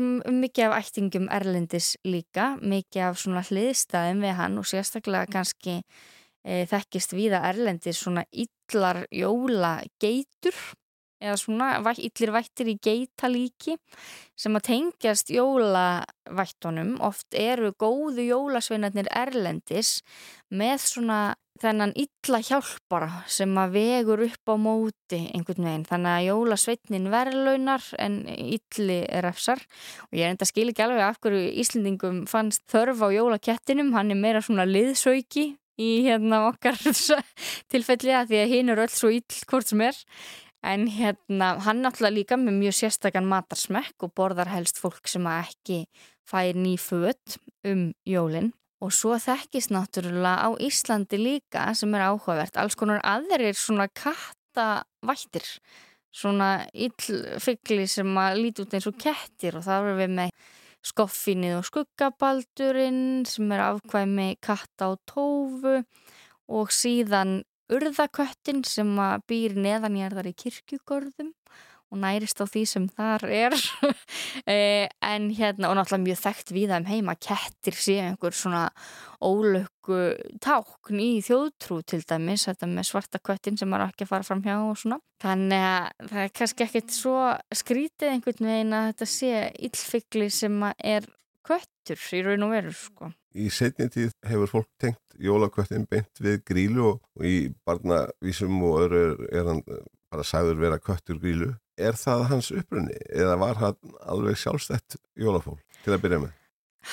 m- 0.00 0.22
mikið 0.40 0.68
af 0.70 0.78
ættingum 0.86 1.26
erlendis 1.30 1.96
líka, 2.06 2.54
mikið 2.62 3.02
af 3.10 3.18
svona 3.20 3.42
hliðstæðum 3.44 4.22
við 4.24 4.34
hann 4.38 4.58
og 4.62 4.64
sérstaklega 4.70 5.26
kannski 5.30 5.80
e, 6.44 6.64
þekkist 6.70 7.12
víða 7.18 7.42
erlendis 7.50 7.98
svona 8.00 8.24
illar 8.32 9.02
jólageitur 9.12 10.54
eða 11.20 11.36
svona 11.40 11.68
illir 11.96 12.32
vættir 12.34 12.72
í 12.72 12.78
geitalíki 12.82 13.76
sem 14.38 14.56
að 14.56 14.66
tengjast 14.70 15.30
jólavættunum. 15.34 16.96
Oft 17.04 17.36
eru 17.36 17.72
góðu 17.78 18.24
jólasveinarnir 18.24 19.10
erlendis 19.12 20.00
með 20.50 20.80
svona 20.88 21.20
þennan 21.60 21.92
illa 21.98 22.40
hjálpara 22.40 23.22
sem 23.28 23.52
að 23.60 23.74
vegur 23.76 24.22
upp 24.24 24.48
á 24.48 24.56
móti 24.56 25.20
einhvern 25.34 25.66
veginn. 25.68 25.86
Þannig 25.88 26.12
að 26.14 26.26
jólasveitnin 26.30 27.08
verðlaunar 27.12 27.88
en 28.00 28.20
illi 28.32 29.00
refsar. 29.24 29.60
Og 30.08 30.18
ég 30.18 30.26
er 30.26 30.34
enda 30.34 30.48
skil 30.48 30.70
ekki 30.72 30.86
alveg 30.86 31.04
af 31.04 31.20
hverju 31.20 31.50
Íslendingum 31.60 32.22
fannst 32.30 32.64
þörf 32.72 33.04
á 33.04 33.08
jólakettinum, 33.12 33.92
hann 33.96 34.14
er 34.14 34.20
meira 34.20 34.44
svona 34.44 34.64
liðsauki 34.68 35.50
í 35.80 35.90
hérna 36.06 36.46
okkar 36.50 36.78
tilfelli 37.72 38.14
að 38.16 38.32
því 38.32 38.40
að 38.42 38.54
hinn 38.54 38.72
er 38.72 38.84
öll 38.84 38.92
svo 38.92 39.12
ill 39.14 39.42
hvort 39.48 39.70
sem 39.70 39.84
er 39.84 40.00
en 40.62 40.86
hérna 40.92 41.54
hann 41.64 41.82
náttúrulega 41.84 42.16
líka 42.16 42.38
með 42.40 42.58
mjög 42.60 42.78
sérstakann 42.80 43.28
matarsmekk 43.28 44.06
og 44.06 44.14
borðar 44.16 44.50
helst 44.52 44.80
fólk 44.80 45.08
sem 45.08 45.26
ekki 45.30 45.84
fær 46.28 46.56
ný 46.56 46.76
föt 46.80 47.38
um 47.66 47.90
jólin. 48.06 48.52
Og 48.80 48.92
svo 48.96 49.18
þekkist 49.20 49.72
náttúrulega 49.74 50.46
á 50.46 50.48
Íslandi 50.60 51.20
líka 51.20 51.68
sem 51.76 51.94
er 51.94 52.08
áhugavert 52.08 52.56
alls 52.60 52.76
konar 52.76 53.02
aðrir 53.04 53.56
svona 53.56 53.88
kattavættir 53.92 55.48
svona 56.10 56.64
illfygli 56.74 57.86
sem 57.88 58.16
að 58.18 58.40
líti 58.44 58.64
út 58.64 58.74
eins 58.74 58.88
og 58.90 58.96
kettir 59.00 59.58
og 59.58 59.66
það 59.66 59.84
erum 59.84 60.00
við 60.00 60.16
með 60.16 60.32
skoffinnið 60.90 61.58
og 61.58 61.66
skuggabaldurinn 61.68 63.02
sem 63.28 63.52
er 63.54 63.62
afkvæmi 63.66 64.30
katta 64.42 64.90
og 64.94 65.00
tófu 65.08 65.76
og 66.50 66.72
síðan 66.74 67.42
urðaköttin 67.76 68.64
sem 68.68 68.90
að 69.00 69.26
býr 69.30 69.58
neðanjærðar 69.60 70.30
í 70.30 70.36
kirkjugörðum 70.44 71.34
og 71.90 71.98
nærist 71.98 72.38
á 72.38 72.46
því 72.46 72.62
sem 72.70 72.86
þar 72.94 73.26
er. 73.26 73.56
E, 74.50 74.88
en 75.04 75.26
hérna 75.34 75.68
og 75.68 75.76
náttúrulega 75.76 76.04
mjög 76.04 76.18
þekkt 76.22 76.52
við 76.54 76.70
þeim 76.72 76.86
heima 76.88 77.14
kettir 77.18 77.76
séu 77.76 77.98
einhver 78.02 78.34
svona 78.34 78.62
ólöku 79.20 79.98
tákn 80.42 81.02
í 81.02 81.08
þjóðtrú 81.26 81.80
til 81.84 82.00
dæmis, 82.08 82.46
þetta 82.48 82.68
með 82.70 82.88
svarta 82.88 83.20
köttin 83.22 83.58
sem 83.60 83.70
maður 83.70 83.90
ekki 83.90 84.06
að 84.06 84.12
fara 84.14 84.26
fram 84.26 84.42
hjá 84.46 84.54
og 84.56 84.78
svona. 84.80 85.00
Þannig 85.22 85.66
að 85.66 86.08
það 86.12 86.22
er 86.24 86.34
kannski 86.40 86.66
ekkert 86.66 86.96
svo 86.96 87.16
skrítið 87.60 88.14
einhvern 88.14 88.50
veginn 88.52 88.78
að 88.78 88.88
þetta 88.92 89.10
sé 89.12 89.32
illfigli 89.68 90.30
sem 90.34 90.62
er 90.78 91.10
köttur 91.50 92.04
í 92.16 92.22
raun 92.26 92.46
og 92.46 92.54
veru 92.54 92.74
sko 92.76 93.10
Í 93.30 93.46
setni 93.54 93.86
tíð 93.92 94.10
hefur 94.26 94.50
fólk 94.50 94.68
tengt 94.82 95.18
jólaköttin 95.22 95.86
beint 95.90 96.22
við 96.22 96.40
grílu 96.48 96.86
og, 96.88 97.00
í 97.22 97.52
barnavísum 97.66 98.56
og 98.66 98.80
öðru 98.84 99.02
er, 99.04 99.20
er 99.38 99.50
hann 99.52 99.62
bara 100.10 100.26
sagður 100.26 100.64
vera 100.64 100.80
köttur 100.82 101.20
grílu 101.22 101.52
er 101.80 101.96
það 101.98 102.26
hans 102.32 102.50
upprunni 102.54 102.98
eða 103.08 103.38
var 103.40 103.60
hann 103.60 103.96
alveg 104.02 104.38
sjálfstætt 104.40 104.98
jólafól 105.18 105.58
til 105.84 105.94
að 105.94 106.04
byrja 106.04 106.20
með? 106.24 106.36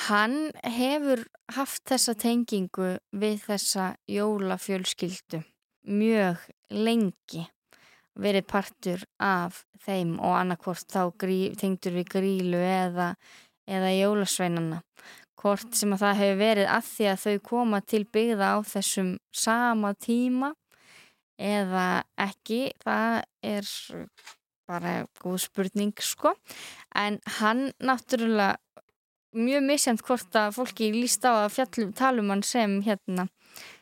Hann 0.08 0.38
hefur 0.68 1.24
haft 1.55 1.86
þessa 1.88 2.14
tengingu 2.20 2.97
við 3.16 3.38
þessa 3.47 3.93
jólafjölskyldu 4.12 5.41
mjög 5.88 6.43
lengi 6.76 7.45
verið 8.18 8.47
partur 8.49 9.03
af 9.22 9.62
þeim 9.86 10.18
og 10.18 10.34
annarkvort 10.39 10.89
þá 10.89 11.14
grí, 11.22 11.39
tengdur 11.60 11.95
við 11.99 12.10
grílu 12.16 12.60
eða, 12.60 13.12
eða 13.68 13.93
jólasveinana 13.93 14.82
hvort 15.38 15.76
sem 15.78 15.93
að 15.93 16.03
það 16.03 16.20
hefur 16.22 16.39
verið 16.41 16.70
að 16.74 16.88
því 16.91 17.09
að 17.11 17.20
þau 17.24 17.36
koma 17.51 17.82
til 17.86 18.03
byggða 18.15 18.47
á 18.53 18.57
þessum 18.65 19.11
sama 19.36 19.93
tíma 20.01 20.53
eða 21.38 21.88
ekki. 22.18 22.61
Það 22.82 23.18
er 23.45 23.72
bara 24.68 24.93
góð 25.22 25.38
spurning 25.45 25.93
sko. 26.03 26.34
En 26.97 27.20
hann 27.38 27.70
náttúrulega 27.78 28.57
mjög 29.38 29.65
misjant 29.68 30.03
hvort 30.07 30.38
að 30.39 30.55
fólki 30.57 30.89
líst 30.95 31.26
á 31.28 31.45
að 31.45 31.53
fjallum 31.59 31.93
talum 31.93 32.32
hann 32.34 32.43
sem 32.43 32.80
hérna 32.86 33.28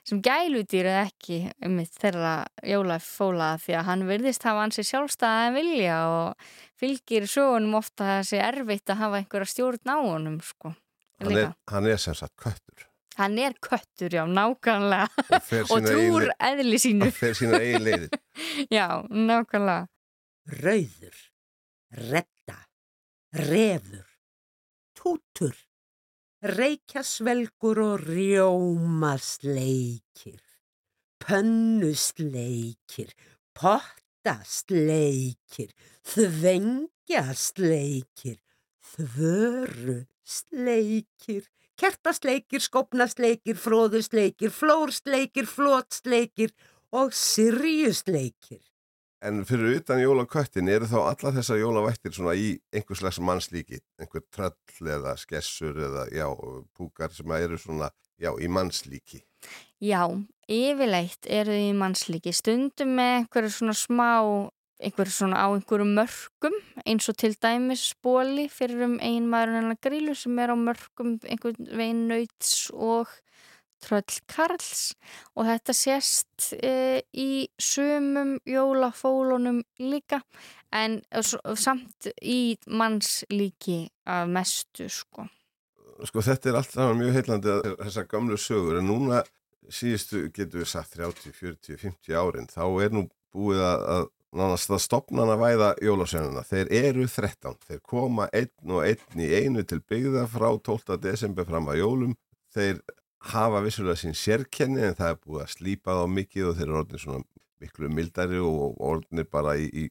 sem 0.05 0.21
gælutýr 0.25 0.89
eða 0.91 1.03
ekki 1.07 1.39
um 1.65 1.77
þeirra 1.97 2.33
jólafóla 2.65 3.55
því 3.61 3.77
að 3.79 3.87
hann 3.89 4.07
verðist 4.09 4.45
hafa 4.45 4.65
hansi 4.65 4.85
sjálfstæða 4.85 5.47
en 5.47 5.57
vilja 5.57 5.99
og 6.13 6.49
fylgir 6.79 7.25
sögunum 7.29 7.79
ofta 7.79 8.05
að 8.05 8.11
það 8.11 8.27
sé 8.29 8.41
erfitt 8.49 8.93
að 8.93 9.01
hafa 9.01 9.21
einhverja 9.21 9.53
stjórn 9.53 9.95
á 9.95 9.97
honum 9.97 10.37
sko. 10.45 10.75
Hann 11.23 11.39
er, 11.39 11.49
hann 11.71 11.89
er 11.89 12.01
sem 12.01 12.17
sagt 12.17 12.35
köttur. 12.41 12.85
Hann 13.15 13.37
er 13.39 13.53
köttur, 13.63 14.11
já, 14.11 14.25
nákvæmlega 14.27 15.07
og, 15.07 15.69
og 15.71 15.85
trúr 15.87 16.25
eðli 16.35 16.79
sínu. 16.83 17.07
Og 17.07 17.15
fer 17.15 17.37
sína 17.37 17.61
eigi 17.63 17.79
leiðir. 17.79 18.17
já, 18.77 18.87
nákvæmlega 19.07 19.85
rauður, 20.45 21.15
redda, 21.91 22.57
refur, 23.33 24.05
tútur, 24.97 25.55
reykjasvelgur 26.45 27.79
og 27.81 28.03
rjómasleikir, 28.05 30.37
pönnusleikir, 31.23 33.09
pottasleikir, 33.57 35.71
þvengjasleikir, 36.11 38.37
þvörusleikir, 38.93 41.43
kertasleikir, 41.81 42.61
skopnasleikir, 42.61 43.57
fróðusleikir, 43.57 44.53
flórsleikir, 44.53 45.49
flótsleikir 45.49 46.53
og 46.93 47.09
sirjusleikir. 47.17 48.61
En 49.25 49.41
fyrir 49.41 49.79
utan 49.79 49.97
jólaköttin 49.97 50.67
eru 50.69 50.85
þá 50.85 50.97
alla 51.01 51.31
þessar 51.39 51.57
jólavættir 51.57 52.13
svona 52.13 52.35
í 52.37 52.51
einhvers 52.75 52.99
slags 53.01 53.17
mannslíki, 53.25 53.79
einhver 53.97 54.21
tröll 54.29 54.89
eða 54.97 55.15
skessur 55.17 55.79
eða 55.87 56.03
já, 56.13 56.27
púkar 56.77 57.13
sem 57.15 57.33
eru 57.39 57.57
svona, 57.57 57.89
já, 58.21 58.29
í 58.37 58.49
mannslíki. 58.51 59.23
Já, 59.81 60.03
yfirleitt 60.45 61.25
eru 61.25 61.57
þau 61.57 61.71
í 61.71 61.73
mannslíki, 61.79 62.35
stundum 62.37 62.93
með 62.99 63.15
einhverju 63.23 63.55
svona 63.55 63.75
smá, 63.79 64.11
einhverju 64.85 65.17
svona 65.17 65.41
á 65.41 65.47
einhverju 65.49 65.89
mörgum, 65.89 66.61
eins 66.85 67.09
og 67.09 67.17
til 67.17 67.33
dæmis 67.33 67.89
spóli 67.95 68.45
fyrir 68.53 68.85
um 68.91 68.97
einmaðurinn 69.01 69.63
en 69.63 69.73
að 69.73 69.81
grílu 69.89 70.13
sem 70.19 70.37
er 70.37 70.53
á 70.53 70.57
mörgum 70.59 71.17
einhvern 71.25 71.73
veginn 71.73 72.05
nauts 72.13 72.67
og 72.77 73.09
Tröll 73.85 74.19
Karls 74.31 74.95
og 75.35 75.45
þetta 75.49 75.75
sést 75.77 76.49
e, 76.57 77.03
í 77.13 77.45
sumum 77.61 78.35
jólafólunum 78.49 79.61
líka 79.83 80.23
en 80.75 80.99
samt 81.21 82.09
í 82.21 82.57
mannslíki 82.67 83.85
af 84.09 84.27
mestu 84.31 84.89
sko. 84.91 85.29
Sko 86.05 86.23
þetta 86.25 86.51
er 86.51 86.59
allt 86.59 86.75
mjög 86.99 87.19
heilandi 87.19 87.53
að 87.53 87.69
þessa 87.85 88.07
gamlu 88.09 88.39
sögur 88.41 88.81
en 88.81 88.89
núna 88.89 89.21
síðustu 89.71 90.27
getur 90.33 90.63
við 90.63 90.71
sagt 90.73 90.97
30, 90.97 91.31
40, 91.37 91.79
50 91.81 92.19
árin 92.19 92.51
þá 92.51 92.65
er 92.83 92.93
nú 92.93 93.05
búið 93.35 93.63
að, 93.63 93.85
að 93.95 94.11
nánast 94.35 94.71
að 94.73 94.83
stopnana 94.83 95.37
væða 95.39 95.71
jólasönuna. 95.83 96.43
Þeir 96.47 96.71
eru 96.75 97.07
13, 97.07 97.55
þeir 97.69 97.81
koma 97.87 98.27
einn 98.35 98.75
og 98.75 98.83
einn 98.83 99.23
í 99.23 99.29
einu 99.31 99.63
til 99.63 99.79
byggða 99.79 100.25
frá 100.31 100.49
12. 100.57 100.97
desember 101.01 101.47
fram 101.47 101.69
að 101.71 101.79
jólum. 101.81 102.15
Þeir 102.55 102.81
hafa 103.31 103.61
vissulega 103.65 103.97
sín 103.99 104.15
sérkenni 104.17 104.83
en 104.85 104.97
það 104.97 105.13
er 105.13 105.21
búið 105.23 105.43
að 105.45 105.53
slípa 105.55 105.97
þá 105.97 106.03
mikið 106.17 106.49
og 106.49 106.57
þeir 106.57 106.67
eru 106.67 106.79
orðinir 106.81 107.03
svona 107.03 107.23
miklu 107.63 107.89
mildari 107.89 108.41
og 108.43 108.77
orðinir 108.83 109.27
bara 109.31 109.55
í, 109.57 109.65
í 109.69 109.85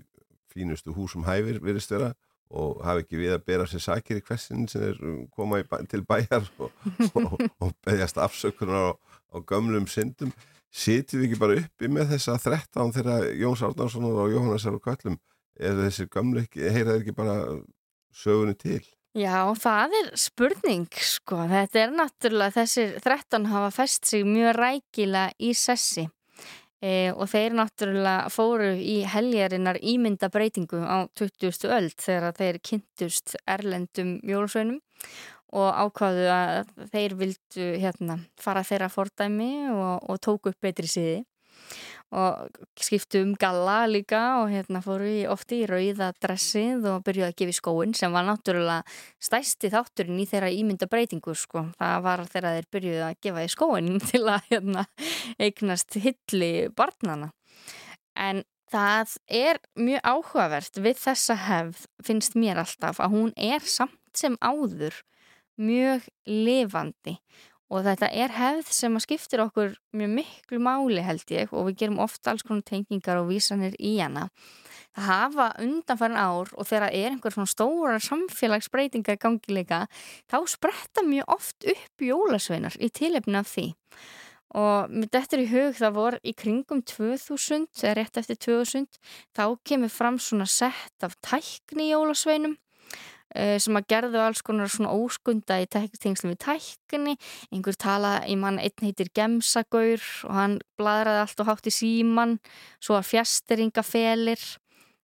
fínustu 0.52 0.94
húsum 0.94 1.26
hæfir 1.26 1.60
virðist 1.64 1.94
vera 1.94 2.12
og 2.54 2.82
hafa 2.86 3.02
ekki 3.02 3.18
við 3.18 3.34
að 3.34 3.46
bera 3.48 3.66
sér 3.66 3.82
sakir 3.82 4.20
í 4.20 4.24
hversin 4.24 4.66
sem 4.70 4.84
er 4.90 4.98
um, 5.02 5.22
koma 5.34 5.62
bæ, 5.66 5.78
til 5.90 6.04
bæjar 6.06 6.46
og, 6.62 6.70
og, 7.18 7.38
og 7.58 7.72
beðjast 7.86 8.20
afsökunar 8.22 8.92
á, 8.92 8.92
á 9.34 9.36
gömlum 9.42 9.88
syndum. 9.90 10.30
Sitjum 10.74 11.22
við 11.22 11.28
ekki 11.28 11.40
bara 11.40 11.56
uppi 11.62 11.90
með 11.90 12.12
þessa 12.14 12.36
13 12.42 12.94
þegar 12.96 13.26
Jóns 13.38 13.62
Árnarssonar 13.66 14.24
og 14.24 14.34
Jóhannesar 14.34 14.76
og 14.78 14.82
Kvallum 14.84 15.18
eða 15.54 15.88
þessi 15.88 16.08
gömlu 16.10 16.44
heyraði 16.54 17.00
ekki 17.00 17.14
bara 17.14 17.36
sögunni 18.14 18.56
til 18.58 18.82
Já, 19.14 19.46
það 19.62 19.92
er 19.94 20.08
spurning 20.18 20.88
sko. 20.98 21.44
Þetta 21.46 21.80
er 21.84 21.92
náttúrulega, 21.94 22.54
þessir 22.56 22.96
13 22.98 23.46
hafa 23.46 23.70
fest 23.70 24.08
sig 24.10 24.24
mjög 24.26 24.56
rækila 24.58 25.28
í 25.38 25.52
sessi 25.54 26.08
e, 26.82 27.12
og 27.14 27.28
þeir 27.30 27.54
náttúrulega 27.54 28.32
fóru 28.34 28.72
í 28.74 28.96
heljarinnar 29.06 29.78
ímynda 29.78 30.26
breytingu 30.34 30.82
á 30.82 31.06
20. 31.14 31.70
öld 31.70 31.94
þegar 32.02 32.34
þeir 32.40 32.58
kynntust 32.70 33.36
erlendum 33.46 34.16
jólsveinum 34.26 34.80
og 35.54 35.70
ákvaðu 35.84 36.26
að 36.34 36.74
þeir 36.90 37.14
vildu 37.20 37.68
hérna, 37.78 38.18
fara 38.34 38.64
þeirra 38.66 38.90
fordæmi 38.90 39.52
og, 39.70 40.10
og 40.10 40.18
tóku 40.26 40.50
upp 40.50 40.58
betri 40.66 40.90
siði 40.90 41.20
og 42.14 42.58
skiptu 42.78 43.20
um 43.24 43.34
galla 43.40 43.84
líka 43.90 44.20
og 44.42 44.52
hérna 44.52 44.80
fóru 44.84 45.08
ég 45.08 45.30
ofti 45.32 45.62
í 45.64 45.68
rauða 45.68 46.12
dressið 46.22 46.86
og 46.92 47.04
byrjuði 47.06 47.26
að 47.26 47.36
gefa 47.40 47.54
í 47.54 47.58
skóin 47.58 47.94
sem 47.98 48.14
var 48.14 48.26
náttúrulega 48.28 48.82
stæsti 49.22 49.70
þátturinn 49.74 50.22
í 50.22 50.28
þeirra 50.30 50.52
ímynda 50.54 50.88
breytingu 50.90 51.34
sko. 51.38 51.66
Það 51.80 51.96
var 52.06 52.24
þegar 52.30 52.58
þeir 52.58 52.68
byrjuði 52.76 53.04
að 53.08 53.20
gefa 53.26 53.44
í 53.44 53.52
skóin 53.54 53.92
til 54.10 54.24
að 54.30 54.50
hérna, 54.52 54.86
eignast 55.42 55.98
hilli 56.04 56.52
barnana. 56.76 57.32
En 58.14 58.44
það 58.70 59.16
er 59.30 59.58
mjög 59.78 60.06
áhugavert 60.06 60.78
við 60.82 61.00
þessa 61.02 61.38
hefð 61.48 61.82
finnst 62.06 62.38
mér 62.38 62.62
alltaf 62.62 63.02
að 63.02 63.18
hún 63.18 63.34
er 63.34 63.66
samt 63.66 63.98
sem 64.14 64.38
áður 64.42 65.02
mjög 65.60 66.06
lifandi 66.26 67.18
og 67.72 67.84
þetta 67.86 68.10
er 68.12 68.34
hefð 68.34 68.72
sem 68.76 68.96
að 68.96 69.04
skiptir 69.06 69.42
okkur 69.44 69.76
mjög 69.96 70.12
miklu 70.18 70.60
máli 70.62 71.04
held 71.04 71.24
ég 71.32 71.52
og 71.52 71.70
við 71.70 71.80
gerum 71.82 72.02
ofta 72.04 72.32
alls 72.32 72.44
konar 72.46 72.64
tengingar 72.66 73.22
og 73.22 73.30
vísanir 73.30 73.76
í 73.78 73.96
hana. 73.98 74.28
Það 74.94 75.08
hafa 75.08 75.46
undanfærin 75.64 76.20
ár 76.20 76.52
og 76.54 76.68
þegar 76.70 76.92
er 76.94 77.14
einhver 77.14 77.34
svona 77.34 77.50
stóra 77.50 77.96
samfélagsbreytinga 78.04 79.16
í 79.16 79.22
gangi 79.22 79.56
líka 79.56 79.80
þá 80.30 80.36
spretta 80.52 81.02
mjög 81.02 81.32
oft 81.34 81.66
upp 81.72 82.04
jólasveinar 82.04 82.76
í 82.78 82.92
tilefni 82.94 83.40
af 83.40 83.50
því 83.50 83.72
og 84.54 84.92
mitt 84.94 85.16
eftir 85.18 85.42
í 85.42 85.48
hug 85.50 85.74
það 85.74 85.96
voru 85.96 86.20
í 86.22 86.34
kringum 86.38 86.82
2000 86.86 87.66
eða 87.82 87.94
rétt 87.98 88.20
eftir 88.20 88.38
2000 88.46 88.86
þá 89.34 89.44
kemur 89.66 89.90
fram 89.90 90.20
svona 90.22 90.46
sett 90.46 91.06
af 91.06 91.16
tækni 91.26 91.90
jólasveinum 91.90 92.54
sem 93.34 93.78
að 93.78 93.88
gerðu 93.90 94.20
alls 94.22 94.42
konar 94.46 94.70
svona 94.70 94.94
óskunda 94.94 95.58
í 95.62 95.68
tengslu 95.68 96.32
við 96.32 96.40
tækni. 96.44 97.16
Einhver 97.50 97.78
tala, 97.78 98.12
ég 98.30 98.38
mann, 98.38 98.60
einn 98.62 98.86
heitir 98.86 99.10
Gemsagaur 99.14 100.02
og 100.28 100.36
hann 100.36 100.58
bladraði 100.78 101.24
allt 101.24 101.42
og 101.42 101.50
hátt 101.50 101.70
í 101.70 101.74
síman 101.74 102.38
svo 102.78 102.98
að 102.98 103.08
fjasteringafelir. 103.12 104.44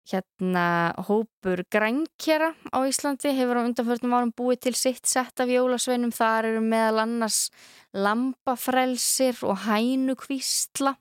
Hérna 0.08 0.96
hópur 1.04 1.66
grænkjara 1.68 2.54
á 2.72 2.80
Íslandi 2.88 3.34
hefur 3.36 3.60
á 3.60 3.68
undanförnum 3.68 4.14
árum 4.16 4.32
búið 4.32 4.62
til 4.64 4.76
sitt 4.80 5.04
sett 5.04 5.42
af 5.44 5.52
jólasveinum, 5.52 6.14
þar 6.16 6.48
eru 6.54 6.62
meðal 6.64 7.02
annars 7.04 7.50
lambafrelsir 7.92 9.44
og 9.44 9.66
hænukvísla. 9.66 10.96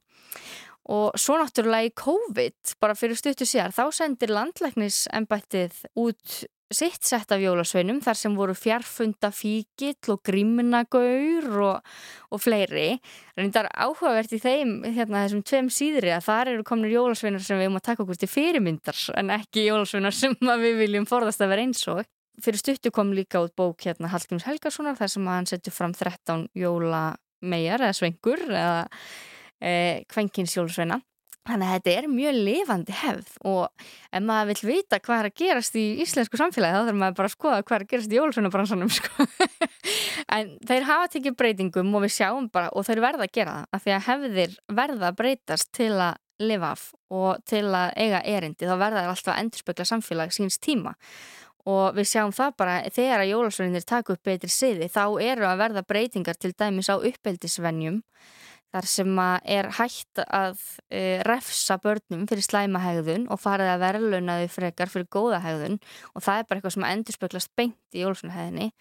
Og 0.91 1.15
svo 1.19 1.39
náttúrulega 1.39 1.87
í 1.87 1.95
COVID, 1.99 2.75
bara 2.83 2.99
fyrir 2.99 3.19
stuttu 3.19 3.47
síðar, 3.47 3.75
þá 3.75 3.95
sendir 3.95 4.35
landlæknisembættið 4.35 5.81
út 6.03 6.43
sitt 6.75 7.05
sett 7.07 7.31
af 7.31 7.41
jólasveinum 7.41 8.01
þar 8.03 8.19
sem 8.19 8.35
voru 8.35 8.55
fjarfunda 8.59 9.31
fíkill 9.35 10.11
og 10.15 10.23
grímnagaur 10.27 11.47
og, 11.63 11.93
og 12.35 12.43
fleiri. 12.43 12.97
Reyndar 13.39 13.69
áhugavert 13.71 14.35
í 14.35 14.41
þeim, 14.43 14.81
hérna 14.97 15.23
þessum 15.25 15.45
tveim 15.47 15.71
síðri 15.71 16.11
að 16.17 16.27
þar 16.27 16.53
eru 16.55 16.67
kominir 16.67 16.97
jólasveinar 16.97 17.45
sem 17.47 17.61
við 17.61 17.69
erum 17.69 17.79
að 17.79 17.87
taka 17.91 18.05
okkur 18.05 18.21
til 18.21 18.31
fyrirmyndar 18.33 19.03
en 19.21 19.33
ekki 19.39 19.69
jólasveinar 19.69 20.17
sem 20.17 20.37
við 20.43 20.79
viljum 20.83 21.09
forðast 21.09 21.45
að 21.45 21.55
vera 21.55 21.67
eins 21.67 21.87
og. 21.93 22.03
Fyrir 22.43 22.61
stuttu 22.61 22.93
kom 22.93 23.15
líka 23.17 23.41
út 23.41 23.55
bók 23.57 23.87
hérna 23.87 24.11
Hallgríms 24.13 24.45
Helgarssonar 24.45 24.99
þar 24.99 25.13
sem 25.13 25.29
hann 25.31 25.47
setur 25.49 25.73
fram 25.73 25.95
13 25.97 26.49
jólamegar 26.59 27.87
eða 27.87 27.97
svengur 27.97 28.43
eða 28.51 28.89
e, 29.63 30.03
kvenkinsjólusveina. 30.11 30.99
Þannig 31.47 31.69
að 31.69 31.77
þetta 31.77 31.93
er 31.95 32.09
mjög 32.11 32.39
lifandi 32.49 32.95
hefð 33.01 33.35
og 33.47 33.85
ef 34.11 34.25
maður 34.27 34.49
vil 34.51 34.73
vita 34.73 34.99
hvað 34.99 35.21
er 35.21 35.29
að 35.29 35.37
gerast 35.43 35.79
í 35.79 35.85
íslensku 36.03 36.41
samfélagi 36.41 36.75
þá 36.75 36.89
þarf 36.89 37.01
maður 37.03 37.19
bara 37.21 37.31
að 37.31 37.35
skoða 37.37 37.63
hvað 37.63 37.77
er 37.77 37.85
að 37.85 37.93
gerast 37.93 38.13
í 38.13 38.19
jólusveinabransanum 38.19 38.93
sko. 38.97 39.27
en 40.37 40.53
þeir 40.67 40.89
hafa 40.91 41.09
tekið 41.15 41.39
breytingum 41.39 41.95
og 41.95 42.07
við 42.07 42.15
sjáum 42.17 42.51
bara 42.51 42.73
og 42.75 42.87
þeir 42.89 43.03
verða 43.05 43.29
að 43.29 43.35
gera 43.39 43.57
það 43.57 43.79
af 43.79 43.85
því 43.85 43.97
að 43.97 44.07
hefðir 44.11 44.61
verða 44.81 45.11
að 45.11 45.19
breytast 45.23 45.73
til 45.77 45.93
að 45.95 46.23
lifa 46.43 46.75
af 46.75 46.87
og 47.17 47.43
til 47.49 47.65
að 47.71 47.95
eiga 47.97 48.23
erindi 48.27 48.69
þá 48.69 48.77
verða 48.77 49.03
þeir 49.05 49.13
alltaf 49.15 49.35
að 49.35 49.43
endurspegla 49.45 49.89
samfélag 49.89 50.35
síns 50.35 50.59
tíma 50.61 50.97
og 51.67 51.97
við 51.97 52.11
sjáum 52.11 52.35
það 52.35 52.57
bara 52.61 52.75
þegar 52.95 53.23
að 53.23 53.31
jólusveinir 53.33 53.87
taka 53.87 54.15
upp 54.15 54.27
betri 54.27 54.51
siði 54.53 54.91
þá 54.93 55.05
eru 55.23 55.47
að 55.49 55.63
verða 55.63 55.87
breytingar 55.87 56.39
til 56.39 56.53
dæmis 56.55 56.91
á 56.93 56.97
uppeldisvenjum 56.99 58.03
þar 58.75 58.89
sem 58.91 59.21
er 59.57 59.69
hægt 59.79 60.23
að 60.25 60.57
uh, 60.57 61.21
refsa 61.29 61.79
börnum 61.83 62.27
fyrir 62.31 62.47
slæmahægðun 62.47 63.29
og 63.33 63.41
farið 63.43 63.73
að 63.75 63.85
verðluna 63.85 64.39
þau 64.43 64.55
frekar 64.57 64.93
fyrir 64.93 65.09
góðahægðun 65.17 65.79
og 65.79 66.25
það 66.27 66.41
er 66.41 66.49
bara 66.49 66.61
eitthvað 66.61 66.77
sem 66.77 66.89
endur 66.91 67.19
speklast 67.19 67.53
beint 67.59 67.97
í 67.97 68.03
jólusveinahæðinni. 68.03 68.73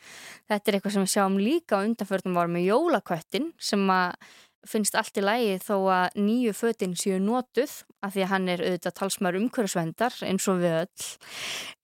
Þetta 0.51 0.71
er 0.71 0.79
eitthvað 0.79 0.97
sem 0.97 1.05
við 1.05 1.13
sjáum 1.15 1.39
líka 1.41 1.83
undanförnum 1.85 2.41
árum 2.41 2.57
með 2.57 2.69
jólaköttin 2.71 3.51
sem 3.61 3.87
að 3.93 4.17
finnst 4.69 4.95
allt 4.97 5.17
í 5.19 5.23
lægi 5.23 5.57
þó 5.63 5.75
að 5.93 6.17
nýju 6.19 6.53
fötinn 6.57 6.95
séu 6.99 7.19
nótuð 7.21 7.73
af 8.05 8.13
því 8.13 8.23
að 8.25 8.31
hann 8.31 8.47
er 8.53 8.63
auðvitað 8.63 8.95
talsmar 8.99 9.37
umhverfsvendar 9.39 10.17
eins 10.27 10.47
og 10.51 10.61
við 10.61 10.75
öll. 10.81 11.07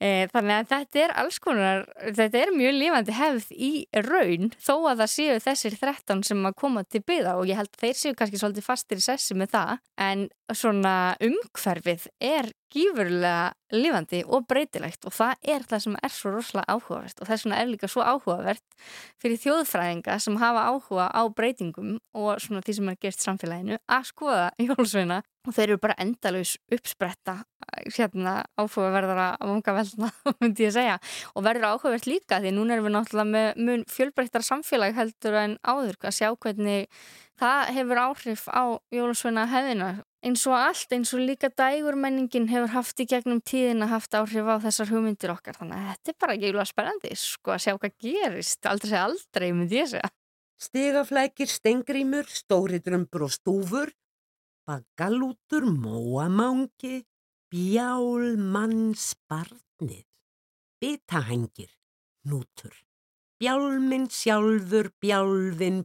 E, 0.01 0.09
þannig 0.33 0.55
að 0.57 0.69
þetta 0.71 1.03
er 1.03 1.15
alls 1.23 1.39
konar, 1.41 1.85
þetta 2.19 2.41
er 2.41 2.53
mjög 2.55 2.77
lífandi 2.77 3.17
hefð 3.17 3.51
í 3.55 3.71
raun 4.07 4.51
þó 4.57 4.75
að 4.91 5.03
það 5.03 5.13
séu 5.15 5.39
þessir 5.47 5.77
13 5.81 6.25
sem 6.31 6.47
að 6.49 6.57
koma 6.63 6.85
til 6.85 7.03
byða 7.07 7.37
og 7.39 7.49
ég 7.49 7.61
held 7.61 7.81
þeir 7.81 7.97
séu 7.97 8.17
kannski 8.17 8.41
svolítið 8.41 8.67
fastir 8.67 9.01
í 9.01 9.05
sessi 9.05 9.37
með 9.37 9.55
það 9.55 9.77
en 10.09 10.27
svona 10.51 10.95
umhverfið 11.23 12.09
er 12.21 12.51
gífurlega 12.71 13.51
lifandi 13.75 14.21
og 14.27 14.45
breytilegt 14.49 15.05
og 15.07 15.15
það 15.15 15.51
er 15.53 15.65
það 15.67 15.83
sem 15.85 15.97
er 15.99 16.13
svo 16.15 16.33
rosalega 16.35 16.75
áhugavert 16.75 17.21
og 17.21 17.29
þess 17.29 17.45
vegna 17.45 17.59
er 17.61 17.69
líka 17.71 17.89
svo 17.91 18.05
áhugavert 18.05 18.63
fyrir 19.21 19.41
þjóðfræðinga 19.43 20.17
sem 20.23 20.39
hafa 20.41 20.67
áhuga 20.71 21.09
á 21.11 21.21
breytingum 21.35 21.97
og 22.17 22.41
svona 22.43 22.63
því 22.65 22.77
sem 22.77 22.91
er 22.91 22.99
gerst 23.05 23.27
samfélaginu 23.27 23.79
að 23.87 24.09
skoða 24.11 24.47
jólsveina 24.59 25.21
og 25.47 25.55
þeir 25.55 25.71
eru 25.71 25.81
bara 25.81 25.97
endalus 26.01 26.53
uppspretta 26.71 27.39
hérna 27.87 28.41
áhugaverðara 28.59 29.27
vanga 29.41 29.73
velna, 29.73 30.11
myndi 30.41 30.67
ég 30.67 30.75
segja. 30.75 30.99
Og 31.33 31.45
verður 31.45 31.71
áhugavert 31.71 32.07
líka 32.09 32.41
því 32.43 32.53
núna 32.55 32.75
erum 32.75 32.89
við 32.89 32.95
náttúrulega 32.97 33.31
með 33.31 33.65
mun 33.65 33.85
fjölbreyttar 33.89 34.45
samfélag 34.45 34.95
heldur 34.97 35.39
en 35.41 35.57
áður 35.65 35.97
að 36.03 36.17
sjá 36.19 36.29
hvernig 36.35 36.87
það 37.41 37.73
hefur 37.77 38.03
áhrif 38.05 38.45
á 38.51 38.63
jólusveina 38.93 39.47
hefðina 39.49 39.91
eins 40.25 40.47
og 40.49 40.55
allt, 40.57 40.89
eins 40.93 41.13
og 41.15 41.21
líka 41.25 41.49
dægurmenningin 41.57 42.49
hefur 42.51 42.71
haft 42.75 42.99
í 43.01 43.05
gegnum 43.09 43.39
tíðin 43.41 43.83
að 43.85 43.93
haft 43.95 44.11
áhrif 44.17 44.45
á 44.45 44.55
þessar 44.65 44.91
hugmyndir 44.93 45.31
okkar 45.33 45.55
þannig 45.57 45.77
að 45.77 45.87
þetta 45.91 46.09
er 46.11 46.17
bara 46.21 46.35
ekki 46.37 46.65
spennandi 46.71 47.11
sko 47.17 47.47
að 47.55 47.63
sjá 47.65 47.73
hvað 47.73 47.93
gerist, 48.05 48.61
aldrei 48.69 48.89
segja 48.91 49.07
aldrei 49.07 49.49
myndi 49.55 49.75
ég 49.79 49.87
segja. 49.89 50.09
Stigaflækir, 50.61 51.49
stengrimur, 51.49 52.25
stóridrömbur 52.29 53.21
og 53.25 53.33
stúfur, 53.33 53.89
bagalútur, 54.69 55.65
móamangi, 55.65 57.09
bjálmannsbarnið, 57.49 60.05
bitahengir, 60.77 61.73
nútur, 62.29 62.77
bjálminn 63.41 64.05
sjálfur, 64.13 64.93
bjálfinn 65.01 65.81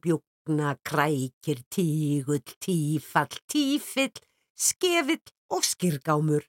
bjúkna, 0.47 0.76
krækir, 0.84 1.59
tígull, 1.70 2.40
tífall, 2.61 3.28
tífill, 3.49 4.12
skefill 4.55 5.20
og 5.51 5.62
skirgámur. 5.62 6.42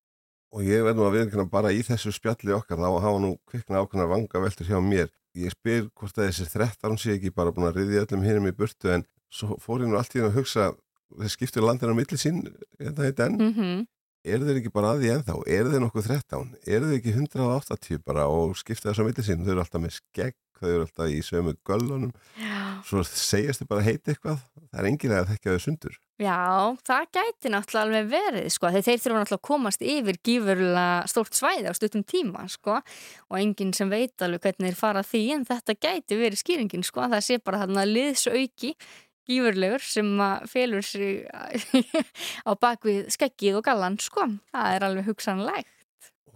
Og 0.53 0.63
ég 0.63 0.83
verð 0.85 0.97
nú 0.97 1.07
að 1.07 1.17
viðkynna 1.17 1.49
bara 1.49 1.73
í 1.73 1.81
þessu 1.83 2.13
spjalli 2.13 2.53
okkar 2.53 2.77
þá 2.77 3.01
hafa 3.01 3.19
nú 3.19 3.37
kvikna 3.49 3.81
ákveðna 3.81 4.07
vanga 4.07 4.39
veltur 4.41 4.67
hjá 4.67 4.79
mér. 4.79 5.09
Ég 5.35 5.51
spyr 5.51 5.89
hvort 5.93 6.17
að 6.17 6.29
þessi 6.29 6.47
13 6.53 6.97
sé 6.97 7.17
ekki 7.17 7.33
bara 7.33 7.51
búin 7.51 7.67
að 7.67 7.81
riðja 7.81 8.05
öllum 8.05 8.23
hinnum 8.23 8.47
í 8.47 8.55
burtu 8.55 8.93
en 8.93 9.03
svo 9.29 9.57
fór 9.59 9.83
ég 9.83 9.91
nú 9.91 9.97
allt 9.99 10.15
í 10.15 10.21
það 10.21 10.29
að 10.29 10.37
hugsa 10.39 10.71
þeir 11.17 11.33
skiptur 11.33 11.67
landinu 11.67 11.93
á 11.93 11.99
milli 11.99 12.17
sín 12.17 12.41
þetta 12.79 13.03
heit 13.03 13.19
enn. 13.19 13.37
Mm 13.37 13.53
-hmm. 13.53 13.85
Er 14.27 14.39
þeir 14.43 14.57
ekki 14.59 14.73
bara 14.73 14.91
að 14.91 15.01
því 15.01 15.11
ennþá? 15.13 15.35
Er 15.47 15.67
þeir 15.71 15.81
nokkuð 15.83 16.07
13? 16.07 16.55
Er 16.67 16.81
þeir 16.83 16.97
ekki 16.97 17.13
180 17.15 18.01
bara 18.03 18.27
og 18.27 18.57
skipta 18.57 18.89
þessu 18.89 19.03
á 19.03 19.07
milli 19.07 19.23
sín? 19.23 19.43
Þau 19.43 19.51
eru 19.51 19.61
alltaf 19.61 19.81
með 19.81 19.93
skegg, 19.99 20.35
þau 20.61 20.73
eru 20.73 20.87
alltaf 20.87 21.13
í 21.13 21.21
sömu 21.25 21.55
göllunum. 21.67 22.11
Já. 22.41 22.57
Svo 22.87 23.05
segjast 23.07 23.63
þau 23.63 23.71
bara 23.75 23.87
heiti 23.87 24.13
eitthvað. 24.13 24.43
Það 24.67 24.81
er 24.81 24.89
enginn 24.91 25.15
að 25.17 25.31
þekka 25.31 25.55
þau 25.55 25.65
sundur. 25.67 25.97
Já, 26.17 26.73
það 26.81 27.09
gæti 27.13 27.49
náttúrulega 27.53 27.83
alveg 27.85 28.07
verið 28.09 28.47
sko, 28.49 28.69
þeir 28.73 28.85
þurfa 28.87 29.19
náttúrulega 29.19 29.37
að 29.37 29.43
komast 29.45 29.83
yfir 29.85 30.17
gífurlega 30.25 30.85
stórt 31.11 31.37
svæði 31.37 31.69
á 31.69 31.77
stuttum 31.77 32.01
tíma 32.09 32.47
sko 32.49 32.79
og 32.79 33.35
enginn 33.37 33.75
sem 33.77 33.91
veit 33.91 34.25
alveg 34.25 34.41
hvernig 34.47 34.71
þeir 34.71 34.79
fara 34.79 35.03
því 35.05 35.21
en 35.35 35.45
þetta 35.45 35.75
gæti 35.77 36.17
verið 36.17 36.41
skýringin 36.41 36.87
sko, 36.87 37.05
það 37.05 37.21
sé 37.27 37.37
bara 37.37 37.61
þarna 37.61 37.85
liðsauki 37.85 38.73
gífurlegur 39.29 39.85
sem 39.85 40.09
að 40.25 40.49
felur 40.55 40.89
sig 40.89 41.27
á 42.49 42.51
bakvið 42.57 43.13
skeggið 43.13 43.61
og 43.61 43.67
gallan 43.69 44.01
sko, 44.01 44.25
það 44.55 44.73
er 44.73 44.87
alveg 44.89 45.11
hugsanlegt. 45.11 45.69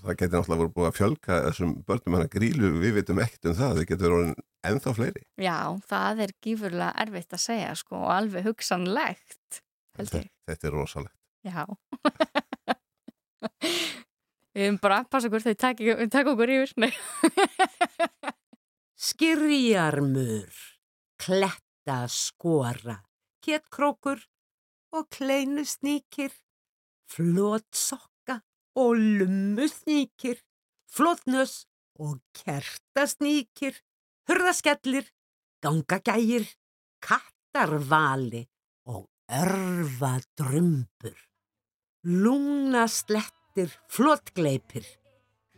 Það 0.01 0.15
getur 0.17 0.39
náttúrulega 0.39 0.61
voru 0.61 0.71
búið 0.73 0.87
að 0.87 0.95
fjölka 0.97 1.35
þessum 1.45 1.73
börnum 1.85 2.15
hann 2.17 2.23
að 2.25 2.31
grílu, 2.33 2.69
við 2.81 2.95
veitum 2.97 3.19
ekkert 3.21 3.47
um 3.51 3.57
það, 3.59 3.73
það 3.77 3.87
getur 3.91 4.15
verið 4.15 4.31
ennþá 4.71 4.93
fleiri. 4.97 5.21
Já, 5.41 5.57
það 5.91 6.21
er 6.25 6.33
gífurlega 6.41 7.03
erfitt 7.03 7.35
að 7.37 7.43
segja 7.43 7.75
sko 7.77 7.99
og 7.99 8.13
alveg 8.15 8.47
hugsanlegt. 8.49 9.59
Þetta, 9.99 10.23
þetta 10.49 10.69
er 10.69 10.75
rosalegt. 10.77 11.17
Já. 11.45 11.61
Við 14.51 14.65
erum 14.65 14.81
bara 14.83 14.99
að 15.03 15.09
passa 15.13 15.29
okkur 15.29 15.45
þegar 15.45 15.77
þau 16.01 16.09
taka 16.11 16.33
okkur 16.33 16.53
yfir. 16.57 16.97
Skirjarmur, 19.11 20.61
kletta 21.21 21.99
skora, 22.11 22.97
kettkrókur 23.45 24.25
og 24.97 25.07
kleinusníkir, 25.13 26.33
flótsokka 27.09 28.10
og 28.75 28.95
lummusníkir, 28.95 30.37
flótnös 30.87 31.65
og 31.99 32.21
kertasníkir, 32.35 33.75
hurðaskellir, 34.27 35.05
gangagægir, 35.63 36.47
kattarvali 37.03 38.47
og 38.85 39.09
örfadrömbur, 39.27 41.17
lungnaslettir, 42.03 43.69
flótgleipir, 43.91 44.85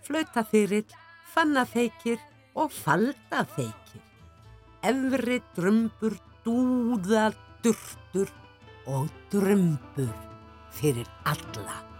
flautaþyrill, 0.03 0.89
fannafeikir 1.34 2.20
og 2.55 2.72
faldafeikir, 2.72 4.03
efri 4.84 5.39
drömbur, 5.55 6.20
dúða, 6.43 7.32
durtur 7.64 8.30
og 8.86 9.07
drömbur 9.32 10.14
fyrir 10.74 11.07
alla. 11.24 11.93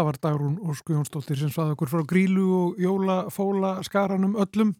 Það 0.00 0.06
var 0.06 0.16
Dagrún 0.24 0.52
Ósku 0.64 0.94
Jónsdóttir 0.94 1.36
sem 1.36 1.50
svaði 1.52 1.74
okkur 1.74 1.90
frá 1.92 2.00
grílu 2.08 2.44
og 2.56 2.78
jólafóla 2.80 3.74
skaranum 3.84 4.32
öllum. 4.40 4.70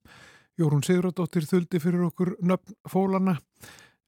Jórun 0.56 0.80
Sigurðardóttir 0.80 1.44
þuldi 1.44 1.80
fyrir 1.82 2.06
okkur 2.06 2.30
nöfn 2.40 2.78
fólana 2.88 3.34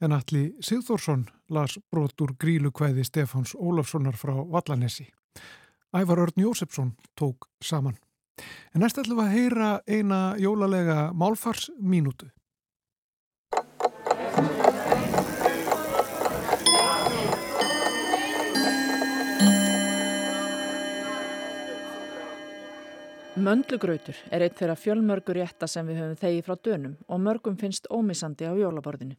en 0.00 0.16
allir 0.16 0.54
Sigþórsson 0.64 1.26
las 1.52 1.76
brotur 1.92 2.32
grílu 2.40 2.72
kvæði 2.72 3.04
Stefáns 3.04 3.52
Ólafssonar 3.52 4.16
frá 4.16 4.32
Vallanessi. 4.40 5.04
Ævar 5.92 6.24
Örn 6.24 6.46
Jósefsson 6.46 6.94
tók 7.12 7.44
saman. 7.60 8.00
En 8.72 8.80
næst 8.80 8.96
ætlum 8.96 9.20
við 9.20 9.26
að 9.26 9.36
heyra 9.36 9.70
eina 9.84 10.22
jólalega 10.40 11.10
málfarsmínútu. 11.12 12.32
Möndlugrautur 23.33 24.18
er 24.28 24.43
eitt 24.45 24.59
þeirra 24.59 24.74
fjölmörgur 24.76 25.39
rétta 25.39 25.64
sem 25.64 25.87
við 25.89 26.03
höfum 26.03 26.18
þegi 26.20 26.41
frá 26.45 26.53
dönum 26.68 26.99
og 27.09 27.20
mörgum 27.24 27.55
finnst 27.57 27.87
ómissandi 27.89 28.45
á 28.45 28.53
jólaborðinu. 28.53 29.16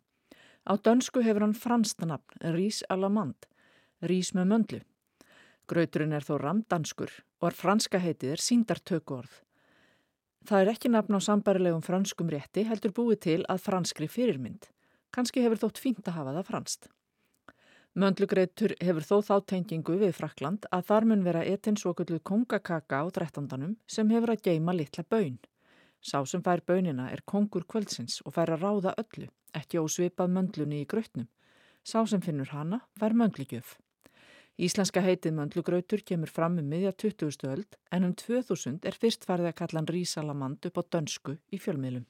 Á 0.69 0.77
dönsku 0.77 1.23
hefur 1.25 1.41
hann 1.41 1.55
fransta 1.57 2.05
nafn, 2.05 2.37
Rís 2.53 2.83
Alamand, 2.93 3.47
Rís 4.05 4.29
með 4.37 4.51
möndlu. 4.51 4.81
Grauturinn 5.65 6.13
er 6.13 6.21
þó 6.21 6.37
ramdanskur 6.43 7.09
og 7.41 7.49
er 7.49 7.57
franska 7.57 7.97
heitið 7.97 8.35
er 8.35 8.45
síndartökuorð. 8.45 9.33
Það 10.45 10.61
er 10.61 10.73
ekki 10.75 10.93
nafn 10.93 11.17
á 11.17 11.19
sambarilegum 11.25 11.81
franskum 11.81 12.29
rétti 12.29 12.67
heldur 12.69 12.93
búið 12.93 13.19
til 13.25 13.39
að 13.49 13.65
franskri 13.65 14.05
fyrirmynd. 14.05 14.69
Kanski 15.09 15.41
hefur 15.41 15.65
þótt 15.65 15.81
fínt 15.81 16.05
að 16.05 16.19
hafa 16.19 16.37
það 16.37 16.51
franst. 16.51 16.91
Möndlugreitur 17.93 18.71
hefur 18.81 19.05
þó 19.05 19.17
þá 19.21 19.35
tengingu 19.51 19.99
við 20.01 20.15
Frakland 20.17 20.63
að 20.73 20.87
þar 20.87 21.05
mun 21.11 21.25
vera 21.27 21.43
etinn 21.45 21.75
svo 21.77 21.91
kullu 21.93 22.17
kongakaka 22.25 23.03
á 23.03 23.05
drettandanum 23.13 23.75
sem 23.85 24.09
hefur 24.09 24.33
að 24.33 24.41
geima 24.47 24.73
litla 24.73 25.03
bön. 25.05 25.35
Sá 26.01 26.25
sem 26.25 26.41
fær 26.41 26.63
bönina 26.65 27.11
er 27.13 27.21
kongur 27.21 27.67
kvöldsins 27.69 28.23
og 28.25 28.33
fær 28.33 28.55
að 28.55 28.65
ráða 28.65 28.95
öllu, 28.97 29.27
ekki 29.53 29.77
ósvipað 29.77 30.33
möndlunni 30.33 30.81
í 30.81 30.87
grautnum. 30.89 31.29
Sá 31.85 32.01
sem 32.09 32.21
finnur 32.25 32.49
hana 32.49 32.81
fær 32.97 33.13
möndligjöf. 33.13 33.77
Íslenska 34.57 35.05
heitið 35.05 35.37
möndlugrautur 35.37 36.01
kemur 36.01 36.33
fram 36.33 36.57
um 36.57 36.65
miðja 36.73 36.95
20. 36.97 37.45
öld 37.53 37.77
en 37.93 38.09
um 38.09 38.17
2000 38.17 38.89
er 38.89 38.97
fyrst 38.97 39.29
farið 39.29 39.51
að 39.51 39.57
kalla 39.61 39.83
hann 39.83 39.93
rísalamand 39.93 40.65
upp 40.65 40.81
á 40.81 40.83
dönsku 40.97 41.37
í 41.53 41.61
fjölmiðlum. 41.61 42.09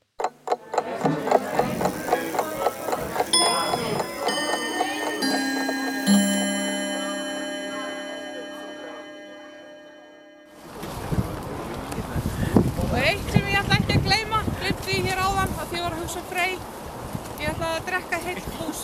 Ég 17.63 17.69
ætla 17.69 17.79
að 17.79 17.85
drekka 17.87 18.17
heilt 18.19 18.47
hús. 18.57 18.79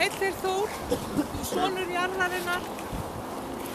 Heilt 0.00 0.22
er 0.24 0.34
Þór, 0.40 0.72
þú 0.90 1.44
sonur 1.48 1.88
jarðarinnar 1.92 2.66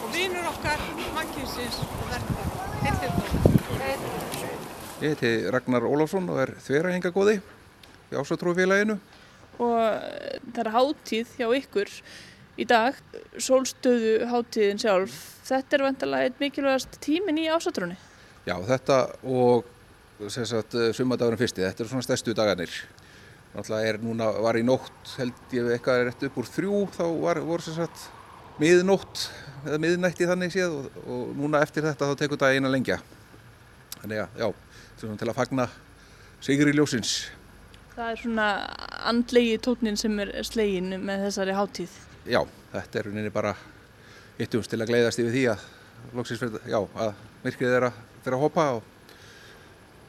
og 0.04 0.12
vinur 0.14 0.46
okkar 0.50 0.82
mannkynsins 1.16 1.80
og 1.82 2.04
verðar. 2.12 2.52
Heilt 2.84 3.06
er 3.06 3.16
Þór. 3.16 3.66
Ég 5.02 5.12
heiti 5.12 5.32
Ragnar 5.52 5.86
Ólafsson 5.86 6.28
og 6.30 6.38
er 6.44 6.54
þverahingagóði 6.64 7.40
í 7.40 8.16
Ásatrúfélaginu. 8.16 8.98
og 9.58 9.78
eh, 9.80 10.38
það 10.52 10.60
er 10.62 10.72
hátíð 10.74 11.28
hjá 11.38 11.46
ykkur 11.56 11.90
í 12.56 12.64
dag, 12.64 12.98
sólstöðu 13.38 14.26
hátíðin 14.30 14.80
sjálf. 14.80 15.16
Þetta 15.48 15.76
er 15.76 15.84
vantilega 15.86 16.28
eitt 16.28 16.40
mikilvægast 16.40 17.00
tímin 17.00 17.40
í 17.40 17.48
ásatrúni. 17.48 17.96
Já, 18.46 18.54
þetta 18.68 19.00
og 19.24 19.66
sumadagurinn 20.96 21.40
fyrsti, 21.40 21.64
þetta 21.64 21.82
eru 21.84 21.92
svona 21.92 22.06
stærstu 22.06 22.34
dagarnir. 22.36 22.72
Náttúrulega 23.56 23.88
er 23.88 23.98
núna, 24.04 24.28
var 24.44 24.58
í 24.60 24.62
nótt, 24.66 25.14
held 25.16 25.54
ég 25.56 25.70
eitthvað 25.72 26.02
er 26.02 26.08
rétt 26.10 26.24
upp 26.28 26.34
úr 26.42 26.48
þrjú, 26.52 26.80
þá 26.92 27.04
var, 27.22 27.40
voru 27.40 27.64
sem 27.64 27.78
sagt 27.78 28.02
miðnótt 28.60 29.22
eða 29.64 29.78
miðnætti 29.80 30.28
þannig 30.28 30.52
séð 30.52 30.74
og, 30.76 30.98
og 31.06 31.30
núna 31.40 31.62
eftir 31.64 31.86
þetta 31.86 32.10
þá 32.10 32.20
tekur 32.20 32.40
daginn 32.42 32.68
að 32.68 32.74
lengja. 32.76 32.98
Þannig 34.02 34.20
að, 34.26 34.42
já, 34.42 34.50
svona 35.00 35.16
til 35.22 35.30
að 35.30 35.38
fagna 35.38 35.66
sigri 36.44 36.74
ljósins. 36.76 37.14
Það 37.96 38.10
er 38.12 38.20
svona 38.20 38.50
andlegi 39.08 39.56
tónin 39.64 39.96
sem 39.96 40.20
er 40.20 40.34
slegin 40.44 40.92
með 41.00 41.24
þessari 41.30 41.56
hátíð. 41.56 41.96
Já, 42.28 42.42
þetta 42.74 43.00
er 43.00 43.08
rauninni 43.08 43.32
bara 43.32 43.54
hittumst 44.36 44.68
til 44.68 44.82
að 44.82 44.92
gleiðast 44.92 45.22
yfir 45.22 45.32
því 45.32 45.46
að 45.54 45.64
loksins 46.16 46.44
já, 46.68 46.78
að 46.84 47.16
myrkrið 47.44 47.78
er 47.78 47.88
að, 47.88 48.00
fyrir 48.20 48.36
að 48.36 48.44
hoppa 48.44 48.66
og, 48.76 49.16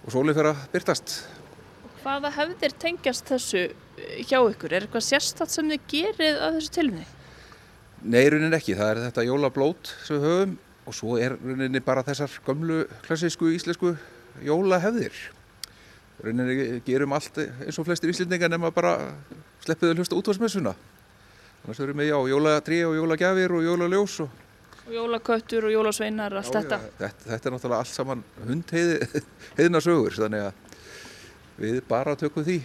og 0.03 0.13
sólið 0.13 0.41
fyrir 0.41 0.51
að 0.51 0.65
byrtast. 0.75 1.15
Hvaða 2.07 2.29
hefðir 2.37 2.71
tengjast 2.79 3.27
þessu 3.27 3.61
eh, 3.67 4.19
hjá 4.29 4.37
ykkur? 4.47 4.71
Er 4.77 4.85
eitthvað 4.85 5.03
sérstatt 5.03 5.51
sem 5.51 5.67
þið 5.73 5.81
gerið 5.91 6.37
að 6.45 6.53
þessu 6.55 6.71
tilumni? 6.77 7.07
Nei, 8.07 8.21
rauninni 8.31 8.55
ekki. 8.55 8.77
Það 8.79 8.91
er 8.93 9.01
þetta 9.09 9.25
jólablót 9.27 9.89
sem 10.05 10.15
við 10.21 10.27
höfum 10.29 10.53
og 10.87 10.95
svo 10.95 11.17
er 11.19 11.35
rauninni 11.41 11.81
bara 11.83 12.05
þessar 12.07 12.31
gömlu 12.47 12.77
klassísku 13.03 13.49
íslensku 13.51 13.91
jólahefðir. 14.47 15.17
Rauninni 16.23 16.79
gerum 16.87 17.17
allt 17.17 17.41
eins 17.43 17.75
og 17.81 17.89
flestir 17.89 18.13
íslendingar 18.13 18.53
nema 18.55 18.71
bara 18.71 18.93
sleppiðu 19.65 19.97
hlusta 19.99 20.15
útvarsmessuna. 20.15 20.71
Þannig 21.65 21.73
að 21.73 21.81
við 21.81 21.87
erum 21.89 21.99
með 21.99 22.07
já, 22.13 22.17
jólatrí 22.31 22.79
og 22.87 22.95
jólagjafir 23.01 23.57
og 23.59 23.67
jólaljós 23.67 24.19
og 24.23 24.43
Og 24.87 24.93
jólaköttur 24.95 25.65
og 25.67 25.73
jólasveinar, 25.73 26.31
allt 26.39 26.47
Já, 26.47 26.61
þetta. 26.61 26.77
já, 26.79 26.91
þetta. 27.01 27.25
Þetta 27.27 27.49
er 27.49 27.53
náttúrulega 27.57 27.79
allt 27.83 27.91
saman 27.91 28.21
hundheiðna 28.47 29.81
sögur, 29.83 30.15
þannig 30.15 30.45
að 30.45 30.61
við 31.59 31.81
bara 31.89 32.15
tökum 32.19 32.45
því. 32.47 32.59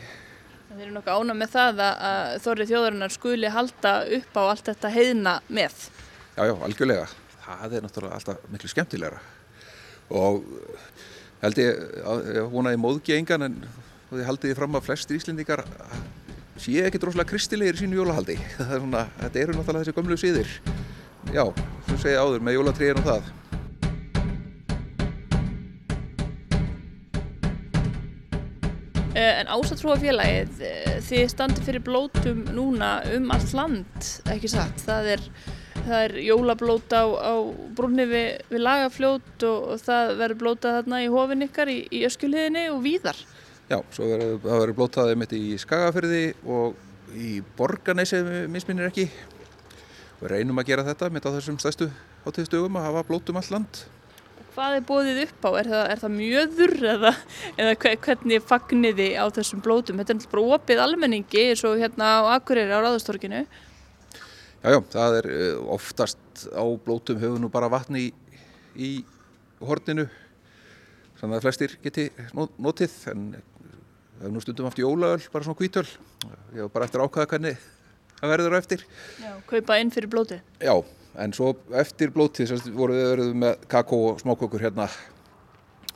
Þeir 0.72 0.84
eru 0.86 0.94
nokkuð 0.94 1.18
ána 1.20 1.34
með 1.36 1.50
það 1.52 1.82
að, 1.84 2.36
Þorri 2.44 2.66
þjóðarinnar 2.70 3.12
skuli 3.12 3.50
halda 3.52 3.92
upp 4.18 4.38
á 4.40 4.42
allt 4.48 4.68
þetta 4.70 4.90
heiðna 4.94 5.34
með. 5.52 5.74
Já, 6.36 6.42
já, 6.48 6.54
algjörlega. 6.64 7.08
Það 7.42 7.74
er 7.76 7.84
náttúrulega 7.84 8.16
alltaf 8.18 8.46
miklu 8.54 8.70
skemmtilegra. 8.72 9.18
Og 10.12 10.44
held 11.42 11.60
ég, 11.60 11.82
að- 12.08 12.24
ég 12.38 12.48
vonaði 12.52 12.80
móðgi 12.80 13.16
engan 13.18 13.42
en 13.48 13.58
þið 14.12 14.24
haldið 14.28 14.56
fram 14.56 14.78
að 14.78 14.86
flestir 14.88 15.18
íslendingar 15.18 15.64
séu 16.62 16.84
ekki 16.86 17.00
droslega 17.02 17.28
kristilegir 17.32 17.76
í 17.76 17.82
sínu 17.84 17.98
jólahaldi. 18.00 18.36
Það 18.56 18.74
er 18.76 18.82
svona, 18.84 19.04
þetta 19.20 19.42
eru 19.44 19.56
náttúrulega 19.58 19.84
þessi 19.84 19.96
gömlu 19.98 20.18
síðir. 20.20 20.50
Já, 21.32 21.44
sem 21.88 21.98
segja 22.02 22.24
áður, 22.24 22.42
með 22.44 22.56
jólatríðin 22.58 23.00
og 23.02 23.08
það. 23.08 23.30
En 29.22 29.50
ásatrúafélagið, 29.54 30.60
eh, 30.66 30.94
þið 31.06 31.26
standið 31.32 31.66
fyrir 31.68 31.84
blótum 31.86 32.44
núna 32.54 32.92
um 33.16 33.30
allt 33.34 33.52
land, 33.56 34.08
ekki 34.32 34.50
satt? 34.50 34.82
Það 34.82 35.10
er, 35.14 35.24
það 35.82 35.98
er 35.98 36.16
jólablót 36.26 36.94
á, 36.96 37.04
á 37.06 37.34
brunni 37.76 38.06
við, 38.10 38.28
við 38.50 38.64
lagafljót 38.66 39.46
og, 39.48 39.68
og 39.74 39.82
það 39.84 40.14
verður 40.22 40.40
blótað 40.42 40.78
þarna 40.78 41.02
í 41.04 41.10
hofin 41.12 41.46
ykkar 41.48 41.72
í, 41.72 41.78
í 41.92 42.04
öskuliðinni 42.08 42.66
og 42.72 42.82
víðar. 42.86 43.20
Já, 43.70 43.78
verður, 43.98 44.38
það 44.42 44.62
verður 44.62 44.76
blótaðið 44.80 45.20
mitt 45.22 45.36
í 45.38 45.42
Skagafyrði 45.62 46.24
og 46.44 47.16
í 47.16 47.32
Borganesi, 47.56 48.22
misminnir 48.50 48.90
ekki. 48.90 49.08
Við 50.22 50.30
reynum 50.36 50.60
að 50.62 50.70
gera 50.70 50.86
þetta 50.86 51.10
mitt 51.12 51.26
á 51.26 51.34
þessum 51.34 51.58
stærstu 51.62 51.90
hátíðstugum 52.26 52.78
að 52.78 52.88
hafa 52.90 53.08
blótum 53.08 53.38
allt 53.40 53.52
land. 53.54 53.84
Hvað 54.52 54.74
er 54.76 54.82
bóðið 54.84 55.18
upp 55.24 55.46
á? 55.48 55.50
Er 55.62 55.68
það, 55.72 55.82
er 55.94 56.00
það 56.02 56.12
mjöður 56.18 56.72
eða, 56.92 57.12
eða 57.56 57.74
hve- 57.80 57.94
hvernig 58.04 58.42
fagniði 58.44 59.06
á 59.16 59.24
þessum 59.32 59.62
blótum? 59.64 60.00
Þetta 60.02 60.12
er 60.12 60.18
náttúrulega 60.18 60.34
bara 60.36 60.58
opið 60.58 60.82
almenningi 60.84 61.44
eins 61.48 61.62
og 61.64 61.78
hérna 61.80 62.10
á 62.20 62.36
Akureyri 62.36 62.74
á 62.76 62.84
Ráðastorkinu. 62.84 63.40
Já, 64.62 64.68
já, 64.76 64.78
það 64.92 65.16
er 65.22 65.30
eh, 65.32 65.56
oftast 65.72 66.44
á 66.52 66.64
blótum 66.84 67.18
höfum 67.22 67.40
nú 67.46 67.48
bara 67.50 67.70
vatni 67.72 68.10
í, 68.10 68.10
í 68.76 68.90
horninu 69.64 70.04
þannig 71.18 71.38
að 71.40 71.44
flestir 71.48 71.74
geti 71.82 72.04
notið 72.36 72.94
en 73.14 73.24
við 73.32 74.22
höfum 74.22 74.36
nú 74.36 74.42
stundum 74.44 74.68
haft 74.68 74.78
jólaöl, 74.82 75.22
bara 75.32 75.46
svona 75.48 75.58
hvítöl 75.58 75.86
ég 76.54 76.60
var 76.66 76.72
bara 76.76 76.86
eftir 76.86 77.00
að 77.02 77.08
ákvaða 77.08 77.30
hvernig 77.32 77.64
það 78.20 78.32
verður 78.36 78.54
á 78.54 78.58
eftir 78.62 78.84
Já, 79.22 79.32
kaupa 79.50 79.80
inn 79.82 79.90
fyrir 79.94 80.12
blótið. 80.12 80.44
Já, 80.62 80.76
en 81.20 81.34
svo 81.36 81.54
eftir 81.76 82.12
blótið 82.14 82.54
voru 82.72 82.96
við 82.96 83.08
verið 83.10 83.34
með 83.44 83.66
kakó 83.72 83.98
og 84.10 84.22
smákökur 84.22 84.64
hérna 84.64 84.88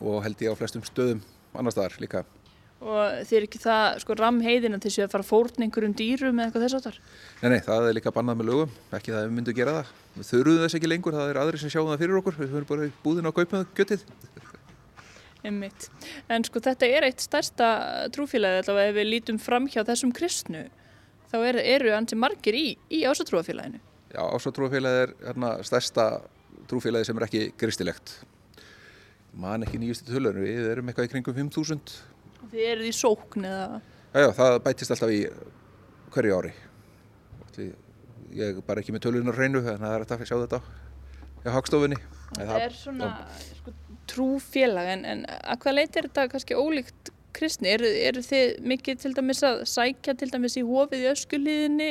og 0.01 0.23
held 0.25 0.43
ég 0.45 0.53
á 0.53 0.59
flestum 0.59 0.85
stöðum 0.85 1.23
annar 1.57 1.73
staðar 1.73 1.97
líka 2.03 2.25
Og 2.77 3.23
þið 3.25 3.37
er 3.39 3.45
ekki 3.47 3.59
það, 3.63 3.87
sko, 4.03 4.15
ramheiðin 4.21 4.77
að 4.77 4.83
þið 4.85 4.93
séu 4.93 5.05
að 5.07 5.13
fara 5.15 5.25
að 5.25 5.29
fórna 5.31 5.65
einhverjum 5.65 5.95
dýrum 5.97 6.41
eða 6.43 6.51
eitthvað 6.51 6.65
þess 6.67 6.77
áttar? 6.77 6.99
Nei, 7.41 7.47
nei, 7.55 7.61
það 7.65 7.87
er 7.89 7.97
líka 7.97 8.13
bannað 8.13 8.37
með 8.37 8.49
lögum, 8.51 8.75
ekki 8.99 9.15
það 9.15 9.21
að 9.21 9.25
við 9.25 9.37
myndum 9.39 9.57
gera 9.57 9.77
það. 9.79 9.95
Við 10.17 10.29
þurfum 10.29 10.59
þess 10.61 10.77
ekki 10.77 10.91
lengur, 10.93 11.17
það 11.17 11.33
er 11.33 11.41
aðri 11.41 11.61
sem 11.63 11.73
sjáum 11.73 11.89
það 11.89 12.03
fyrir 12.05 12.21
okkur, 12.21 12.37
við 12.37 12.53
höfum 12.53 12.69
bara 12.69 12.91
búðin 13.07 13.31
á 13.33 13.37
kaupið 13.39 13.65
göttið. 13.81 14.05
Einmitt. 15.47 15.89
En 16.29 16.45
sko 16.45 16.61
þetta 16.69 16.93
er 16.99 17.09
eitt 17.09 17.25
stærsta 17.25 17.71
trúfélagi 18.13 18.61
allavega 18.61 18.93
ef 18.93 18.99
við 19.01 19.11
lítum 19.15 19.41
fram 19.41 19.71
hjá 19.73 19.81
þessum 19.87 20.13
kristnu 20.13 20.67
þá 21.33 21.37
er, 21.49 21.63
eru 21.79 21.97
ansi 21.97 22.19
margir 22.19 22.59
í, 22.59 22.67
í 22.93 23.07
ásatrúafélaginu. 23.09 23.81
Já, 24.17 24.23
ásatrúafélagið 24.25 25.03
er 25.03 25.15
hérna, 25.27 25.53
stærsta 25.67 26.07
trúfélagið 26.71 27.11
sem 27.11 27.19
er 27.21 27.27
ekki 27.27 27.43
kristilegt. 27.61 28.15
Man 29.37 29.67
ekki 29.67 29.81
nýjustu 29.83 30.09
tölur, 30.09 30.39
við 30.41 30.71
erum 30.73 30.89
eitthvað 30.89 31.11
í 31.11 31.13
kringum 31.13 31.37
5.000. 31.37 31.99
Þið 32.49 32.69
eruð 32.71 32.89
í 32.89 32.95
sókn 32.97 33.45
eða... 33.45 33.83
Já, 34.15 34.23
já, 34.23 34.31
það 34.39 34.55
bætist 34.65 34.95
alltaf 34.95 35.13
í 35.13 35.21
hverju 36.15 36.39
ári. 36.39 36.55
Því 37.53 37.67
Ég 38.37 38.59
er 38.59 38.65
bara 38.67 38.83
ekki 38.83 38.93
með 38.93 39.07
tölunar 39.07 39.37
hreinu, 39.39 39.63
en 39.63 39.81
það 39.81 39.93
er 39.95 40.03
hægt 40.03 40.15
að 40.15 40.29
sjá 40.29 40.37
þetta 40.43 40.59
á 41.47 41.49
hagstofunni. 41.55 41.99
En 42.37 42.49
Það 42.51 42.65
er 42.65 42.75
svona 42.75 43.11
sko, 43.55 43.73
trúfélag 44.11 44.91
en, 44.97 45.05
en 45.09 45.23
að 45.37 45.61
hvað 45.63 45.77
leiti 45.79 46.01
er 46.01 46.09
þetta 46.09 46.25
kannski 46.33 46.59
ólíkt 46.59 47.13
kristni? 47.37 47.71
Eru, 47.75 47.89
eru 48.09 48.23
þið 48.25 48.57
mikið 48.73 49.01
til 49.03 49.13
dæmis 49.17 49.43
að 49.47 49.63
sækja 49.71 50.17
til 50.19 50.29
dæmis 50.33 50.57
í 50.59 50.65
hofið 50.67 51.05
í 51.05 51.11
öskulíðinni? 51.13 51.91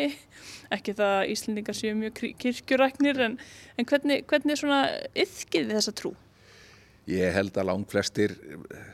Ekki 0.76 0.96
það 0.98 1.14
að 1.20 1.32
Íslendingar 1.36 1.78
séu 1.78 1.96
mjög 2.00 2.22
kirkjuræknir 2.42 3.22
en, 3.28 3.38
en 3.78 3.90
hvernig, 3.90 4.26
hvernig 4.30 4.60
svona 4.62 4.82
yfkið 5.14 5.70
þið 5.70 5.80
þessa 5.80 5.96
trú? 6.02 6.16
Ég 7.12 7.36
held 7.38 7.58
að 7.62 7.70
langt 7.70 7.92
flestir 7.94 8.34
eh, 8.34 8.90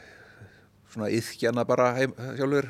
svona 0.91 1.11
yðkjana 1.15 1.65
bara 1.67 1.93
heim, 1.95 2.15
sjálfur 2.35 2.67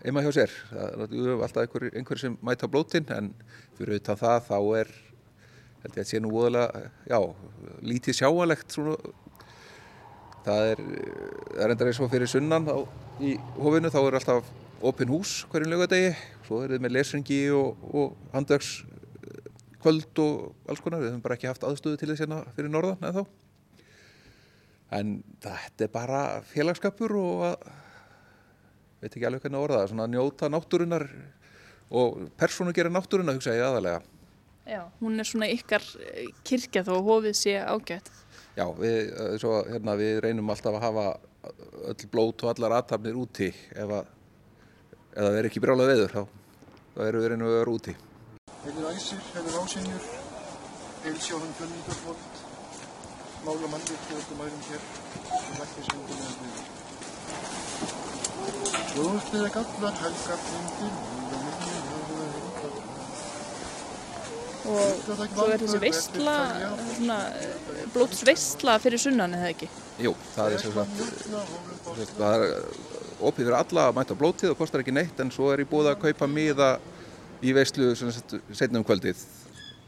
heima 0.00 0.24
hjá 0.24 0.32
sér. 0.38 0.56
Það 0.72 1.04
er 1.04 1.30
alltaf 1.36 1.62
einhver, 1.66 1.88
einhver 1.92 2.24
sem 2.24 2.40
mæta 2.44 2.70
blótin 2.72 3.08
en 3.12 3.34
fyrir 3.76 3.98
auðvitað 3.98 4.24
það 4.24 4.44
þá 4.48 4.58
er 4.80 4.92
held 5.80 5.96
ég 5.96 6.02
að 6.02 6.08
sé 6.10 6.20
nú 6.20 6.30
óðurlega, 6.34 6.88
já, 7.08 7.18
lítið 7.88 8.16
sjáalegt 8.18 8.74
svona 8.74 8.96
það 10.46 10.70
er, 10.72 10.84
það 10.84 11.64
er 11.64 11.74
enda 11.74 11.90
eins 11.90 12.00
og 12.00 12.12
fyrir 12.12 12.30
sunnan 12.30 12.70
á, 12.70 12.76
í 13.20 13.34
hofinu 13.58 13.92
þá 13.92 14.00
er 14.02 14.18
alltaf 14.20 14.54
opin 14.90 15.12
hús 15.12 15.42
hverjum 15.52 15.74
lögadegi 15.74 16.14
svo 16.46 16.62
er 16.64 16.74
þið 16.74 16.86
með 16.86 16.96
lesringi 16.96 17.42
og, 17.56 17.84
og 17.92 18.16
handöks 18.34 18.80
kvöld 19.80 20.18
og 20.20 20.68
alls 20.68 20.82
konar. 20.84 21.00
Við 21.00 21.14
höfum 21.14 21.22
bara 21.24 21.36
ekki 21.38 21.48
haft 21.48 21.64
aðstöðu 21.64 22.00
til 22.00 22.10
þess 22.10 22.24
hérna 22.24 22.42
fyrir 22.56 22.72
norðan 22.72 23.00
eða 23.00 23.22
þá 23.22 23.38
en 24.90 25.20
þetta 25.42 25.86
er 25.86 25.92
bara 25.92 26.22
félagskapur 26.50 27.14
og 27.20 27.44
að 27.50 27.68
veit 29.00 29.12
ekki 29.14 29.26
alveg 29.28 29.44
hvernig 29.44 29.62
orða 29.62 29.82
það 29.82 29.92
svona 29.92 30.06
að 30.06 30.14
njóta 30.16 30.48
náttúrunar 30.52 31.04
og 32.00 32.24
persónu 32.40 32.74
gera 32.76 32.92
náttúruna 32.92 33.36
hugsa 33.36 33.54
ég 33.56 33.66
aðalega 33.66 34.02
Já, 34.68 34.82
hún 35.00 35.18
er 35.18 35.26
svona 35.26 35.48
ykkar 35.50 35.82
eh, 36.04 36.28
kirkja 36.46 36.84
þó 36.86 36.92
að 36.98 37.06
hofið 37.08 37.38
sé 37.38 37.54
ágætt 37.62 38.10
Já, 38.60 38.66
við, 38.76 39.12
svo, 39.40 39.54
hérna, 39.64 39.96
við 39.96 40.18
reynum 40.26 40.50
alltaf 40.52 40.74
að 40.76 40.82
hafa 40.84 41.04
öll 41.88 42.08
blót 42.12 42.42
og 42.44 42.50
allar 42.52 42.74
aðtapnir 42.76 43.16
úti. 43.16 43.48
Ef 43.72 43.88
að 43.88 44.10
það 45.14 45.38
er 45.38 45.48
ekki 45.48 45.62
brjálað 45.64 45.92
veður 45.94 46.16
þá, 46.16 46.22
þá 46.96 47.00
erum 47.06 47.22
við 47.24 47.30
reynum 47.32 47.48
að 47.48 47.56
vera 47.56 47.76
úti. 47.78 47.94
Heilir 48.60 48.90
æsir, 48.90 49.22
heilir 49.32 49.56
ásinjur 49.62 50.10
heilsjóðan 51.06 51.54
fjölnýtarfótt 51.56 52.42
mála 53.46 53.68
mannir 53.72 54.00
til 54.08 54.18
okkur 54.18 54.36
mærum 54.42 54.62
hér 54.68 54.82
og 55.38 55.54
lækni 55.62 55.86
sem 55.86 55.96
okkur 56.02 56.16
með 56.20 56.34
við 59.30 59.40
er 59.46 59.52
gallar, 59.56 59.96
helgar, 60.02 60.40
myndir 60.52 61.19
og 64.68 65.02
svo 65.04 65.46
er 65.48 65.62
þessi 65.62 65.80
veistla 65.82 66.36
svona 66.94 67.18
blótsveistla 67.94 68.76
fyrir 68.82 69.00
sunnan 69.00 69.36
eða 69.38 69.52
ekki? 69.54 69.68
Jú, 70.04 70.14
það 70.34 70.56
er 70.56 70.64
sagt 70.64 72.14
það 72.18 72.34
er 72.34 72.46
opið 73.20 73.44
fyrir 73.44 73.58
alla 73.58 73.86
að 73.88 73.98
mæta 73.98 74.16
blótið 74.18 74.54
og 74.54 74.58
kostar 74.60 74.84
ekki 74.84 74.94
neitt 74.94 75.20
en 75.22 75.32
svo 75.34 75.50
er 75.52 75.64
ég 75.64 75.70
búið 75.70 75.92
að 75.92 76.02
kaupa 76.04 76.28
miða 76.30 76.70
í 77.44 77.54
veistlu 77.56 77.92
setnum 77.96 78.84
kvöldið. 78.84 79.20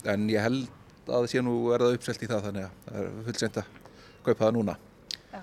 En 0.09 0.27
ég 0.33 0.43
held 0.43 1.13
að 1.13 1.29
sé 1.33 1.43
nú 1.45 1.57
er 1.75 1.85
það 1.85 1.97
uppselt 1.99 2.25
í 2.25 2.31
það 2.31 2.49
þannig 2.49 2.67
að 2.67 2.75
það 2.89 2.99
er 3.03 3.15
fullt 3.29 3.45
sent 3.45 3.63
að 3.63 3.79
kaupa 4.27 4.45
það 4.45 4.53
núna. 4.59 4.77
Já, 5.33 5.41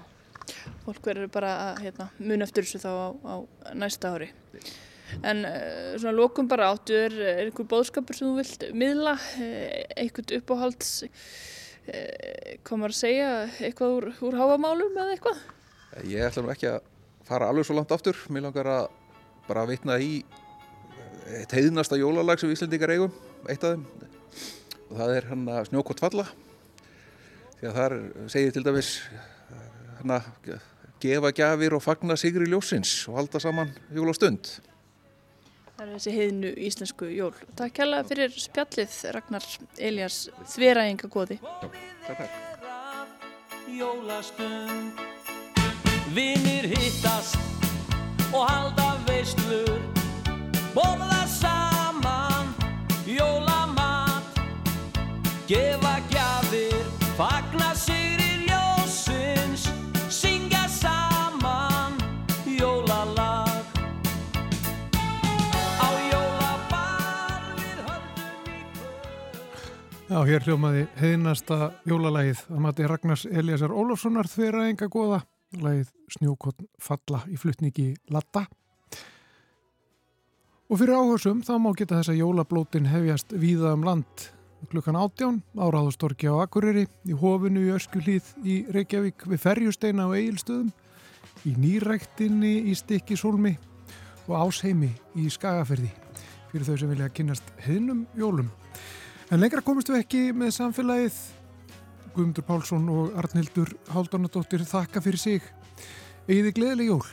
fólk 0.86 1.10
verður 1.12 1.34
bara 1.34 1.56
að 1.70 1.82
hérna, 1.86 2.10
mun 2.20 2.46
eftir 2.46 2.68
þessu 2.68 2.82
þá 2.84 2.90
á, 2.90 3.08
á 3.30 3.36
næsta 3.78 4.14
ári 4.16 4.32
En 5.26 5.44
uh, 5.48 5.96
svona 5.98 6.16
lókum 6.16 6.50
bara 6.50 6.70
áttu 6.74 6.96
er, 6.96 7.16
er 7.16 7.42
einhver 7.48 7.68
bóðskapur 7.70 8.18
sem 8.18 8.30
þú 8.30 8.36
vilt 8.40 8.66
miðla, 8.78 9.16
eh, 9.42 9.86
eitthvað 9.98 10.36
uppáhalds, 10.40 10.92
komar 12.68 12.94
að 12.94 13.00
segja 13.00 13.30
eitthvað 13.66 13.96
úr, 13.96 14.06
úr 14.28 14.36
háamálum 14.38 14.94
eða 14.94 15.16
eitthvað? 15.16 15.40
Ég 16.06 16.22
ætla 16.22 16.44
nú 16.46 16.52
ekki 16.54 16.68
að 16.70 16.84
fara 17.26 17.48
alveg 17.50 17.66
svo 17.66 17.78
langt 17.80 17.94
aftur, 17.96 18.20
mér 18.30 18.46
langar 18.46 18.70
að 18.70 18.92
bara 19.48 19.66
vitna 19.66 19.98
í 19.98 20.20
eitt 21.40 21.56
heiðnasta 21.58 21.98
jólalag 21.98 22.38
sem 22.38 22.50
við 22.50 22.60
Íslandingar 22.60 22.94
eigum, 22.94 23.16
eitt 23.50 23.66
af 23.66 23.74
þeim, 23.74 23.88
og 24.86 24.94
það 25.02 25.16
er 25.16 25.30
hann 25.32 25.50
að 25.56 25.68
snjókort 25.72 26.06
falla, 26.06 26.28
því 27.58 27.72
að 27.72 27.80
þar 27.82 27.98
segir 28.36 28.54
til 28.54 28.66
dæmis 28.70 28.94
hann 30.00 30.16
að 30.20 30.30
gefa 31.04 31.32
gafir 31.36 31.76
og 31.78 31.84
fagna 31.84 32.18
sigri 32.20 32.48
ljósins 32.50 32.94
og 33.10 33.20
halda 33.20 33.42
saman 33.42 33.72
jólastund. 33.96 34.60
Það 35.80 35.88
er 35.88 35.96
þessi 35.96 36.12
heiðnu 36.12 36.50
íslensku 36.68 37.08
jól. 37.16 37.36
Takk 37.56 37.78
kærlega 37.78 38.04
fyrir 38.10 38.34
spjallið 38.36 38.96
Ragnar 39.16 39.46
Elias 39.80 40.18
Þveræðinga 40.52 41.08
góði. 41.14 41.38
Takk, 41.62 41.78
takk. 42.04 42.34
Vinnir 46.10 46.68
hittast 46.68 47.40
og 48.34 48.44
halda 48.50 48.90
veistlur 49.08 49.80
Borða 50.76 51.24
saman 51.32 52.52
jólamat 53.08 54.40
Gefa 55.48 55.96
gjafir, 56.12 56.84
fagna 57.16 57.72
sigri 57.78 58.19
Já, 70.20 70.26
hér 70.28 70.44
hljómaði 70.44 70.82
heiðnasta 71.00 71.70
jólalagið 71.88 72.40
að 72.52 72.58
mati 72.60 72.88
Ragnars 72.92 73.22
Eliasar 73.24 73.72
Ólafssonar 73.72 74.28
þeirra 74.28 74.66
enga 74.68 74.90
goða, 74.92 75.22
lagið 75.56 75.94
Snjókotn 76.12 76.68
falla 76.76 77.22
í 77.32 77.38
flutningi 77.40 77.86
Latta. 78.12 78.42
Og 80.68 80.82
fyrir 80.82 80.98
áhersum 80.98 81.40
þá 81.48 81.54
má 81.64 81.70
geta 81.72 82.02
þess 82.02 82.12
að 82.12 82.20
jólablótin 82.20 82.92
hefjast 82.92 83.32
víða 83.32 83.72
um 83.78 83.88
land 83.88 84.28
klukkan 84.74 85.00
áttján 85.00 85.40
áráðustorki 85.56 86.28
á 86.28 86.36
Akureyri, 86.44 86.90
í 87.08 87.16
hofinu 87.16 87.70
í 87.70 87.74
Öskjuhlíð 87.80 88.36
í 88.44 88.60
Reykjavík 88.76 89.24
við 89.24 89.44
Ferjusteina 89.46 90.12
og 90.12 90.20
Egilstöðum, 90.20 90.74
í 91.48 91.56
Nýræktinni 91.64 92.58
í 92.68 92.76
Stikkishólmi 92.76 93.56
og 94.28 94.36
Ásheimi 94.44 94.92
í 95.16 95.32
Skagaferði 95.32 95.94
fyrir 96.52 96.68
þau 96.68 96.82
sem 96.82 96.92
vilja 96.92 97.14
kynast 97.14 97.56
heiðnum 97.64 98.04
jólum. 98.20 98.52
En 99.30 99.38
lengra 99.38 99.62
komist 99.62 99.92
við 99.92 100.00
ekki 100.02 100.22
með 100.34 100.56
samfélagið. 100.56 101.18
Guðmundur 102.16 102.46
Pálsson 102.48 102.88
og 102.90 103.14
Arnhildur 103.22 103.70
Haldunadóttir 103.94 104.66
þakka 104.66 105.04
fyrir 105.06 105.22
sig. 105.22 105.46
Egiði 106.26 106.56
gleðileg 106.58 106.90
jól. 106.90 107.06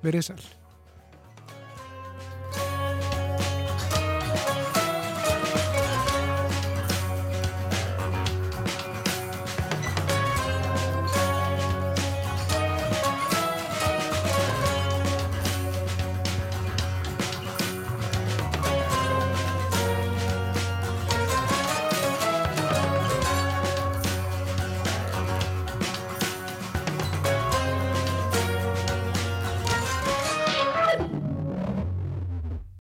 Verið 0.00 0.30
sæl. 0.30 0.61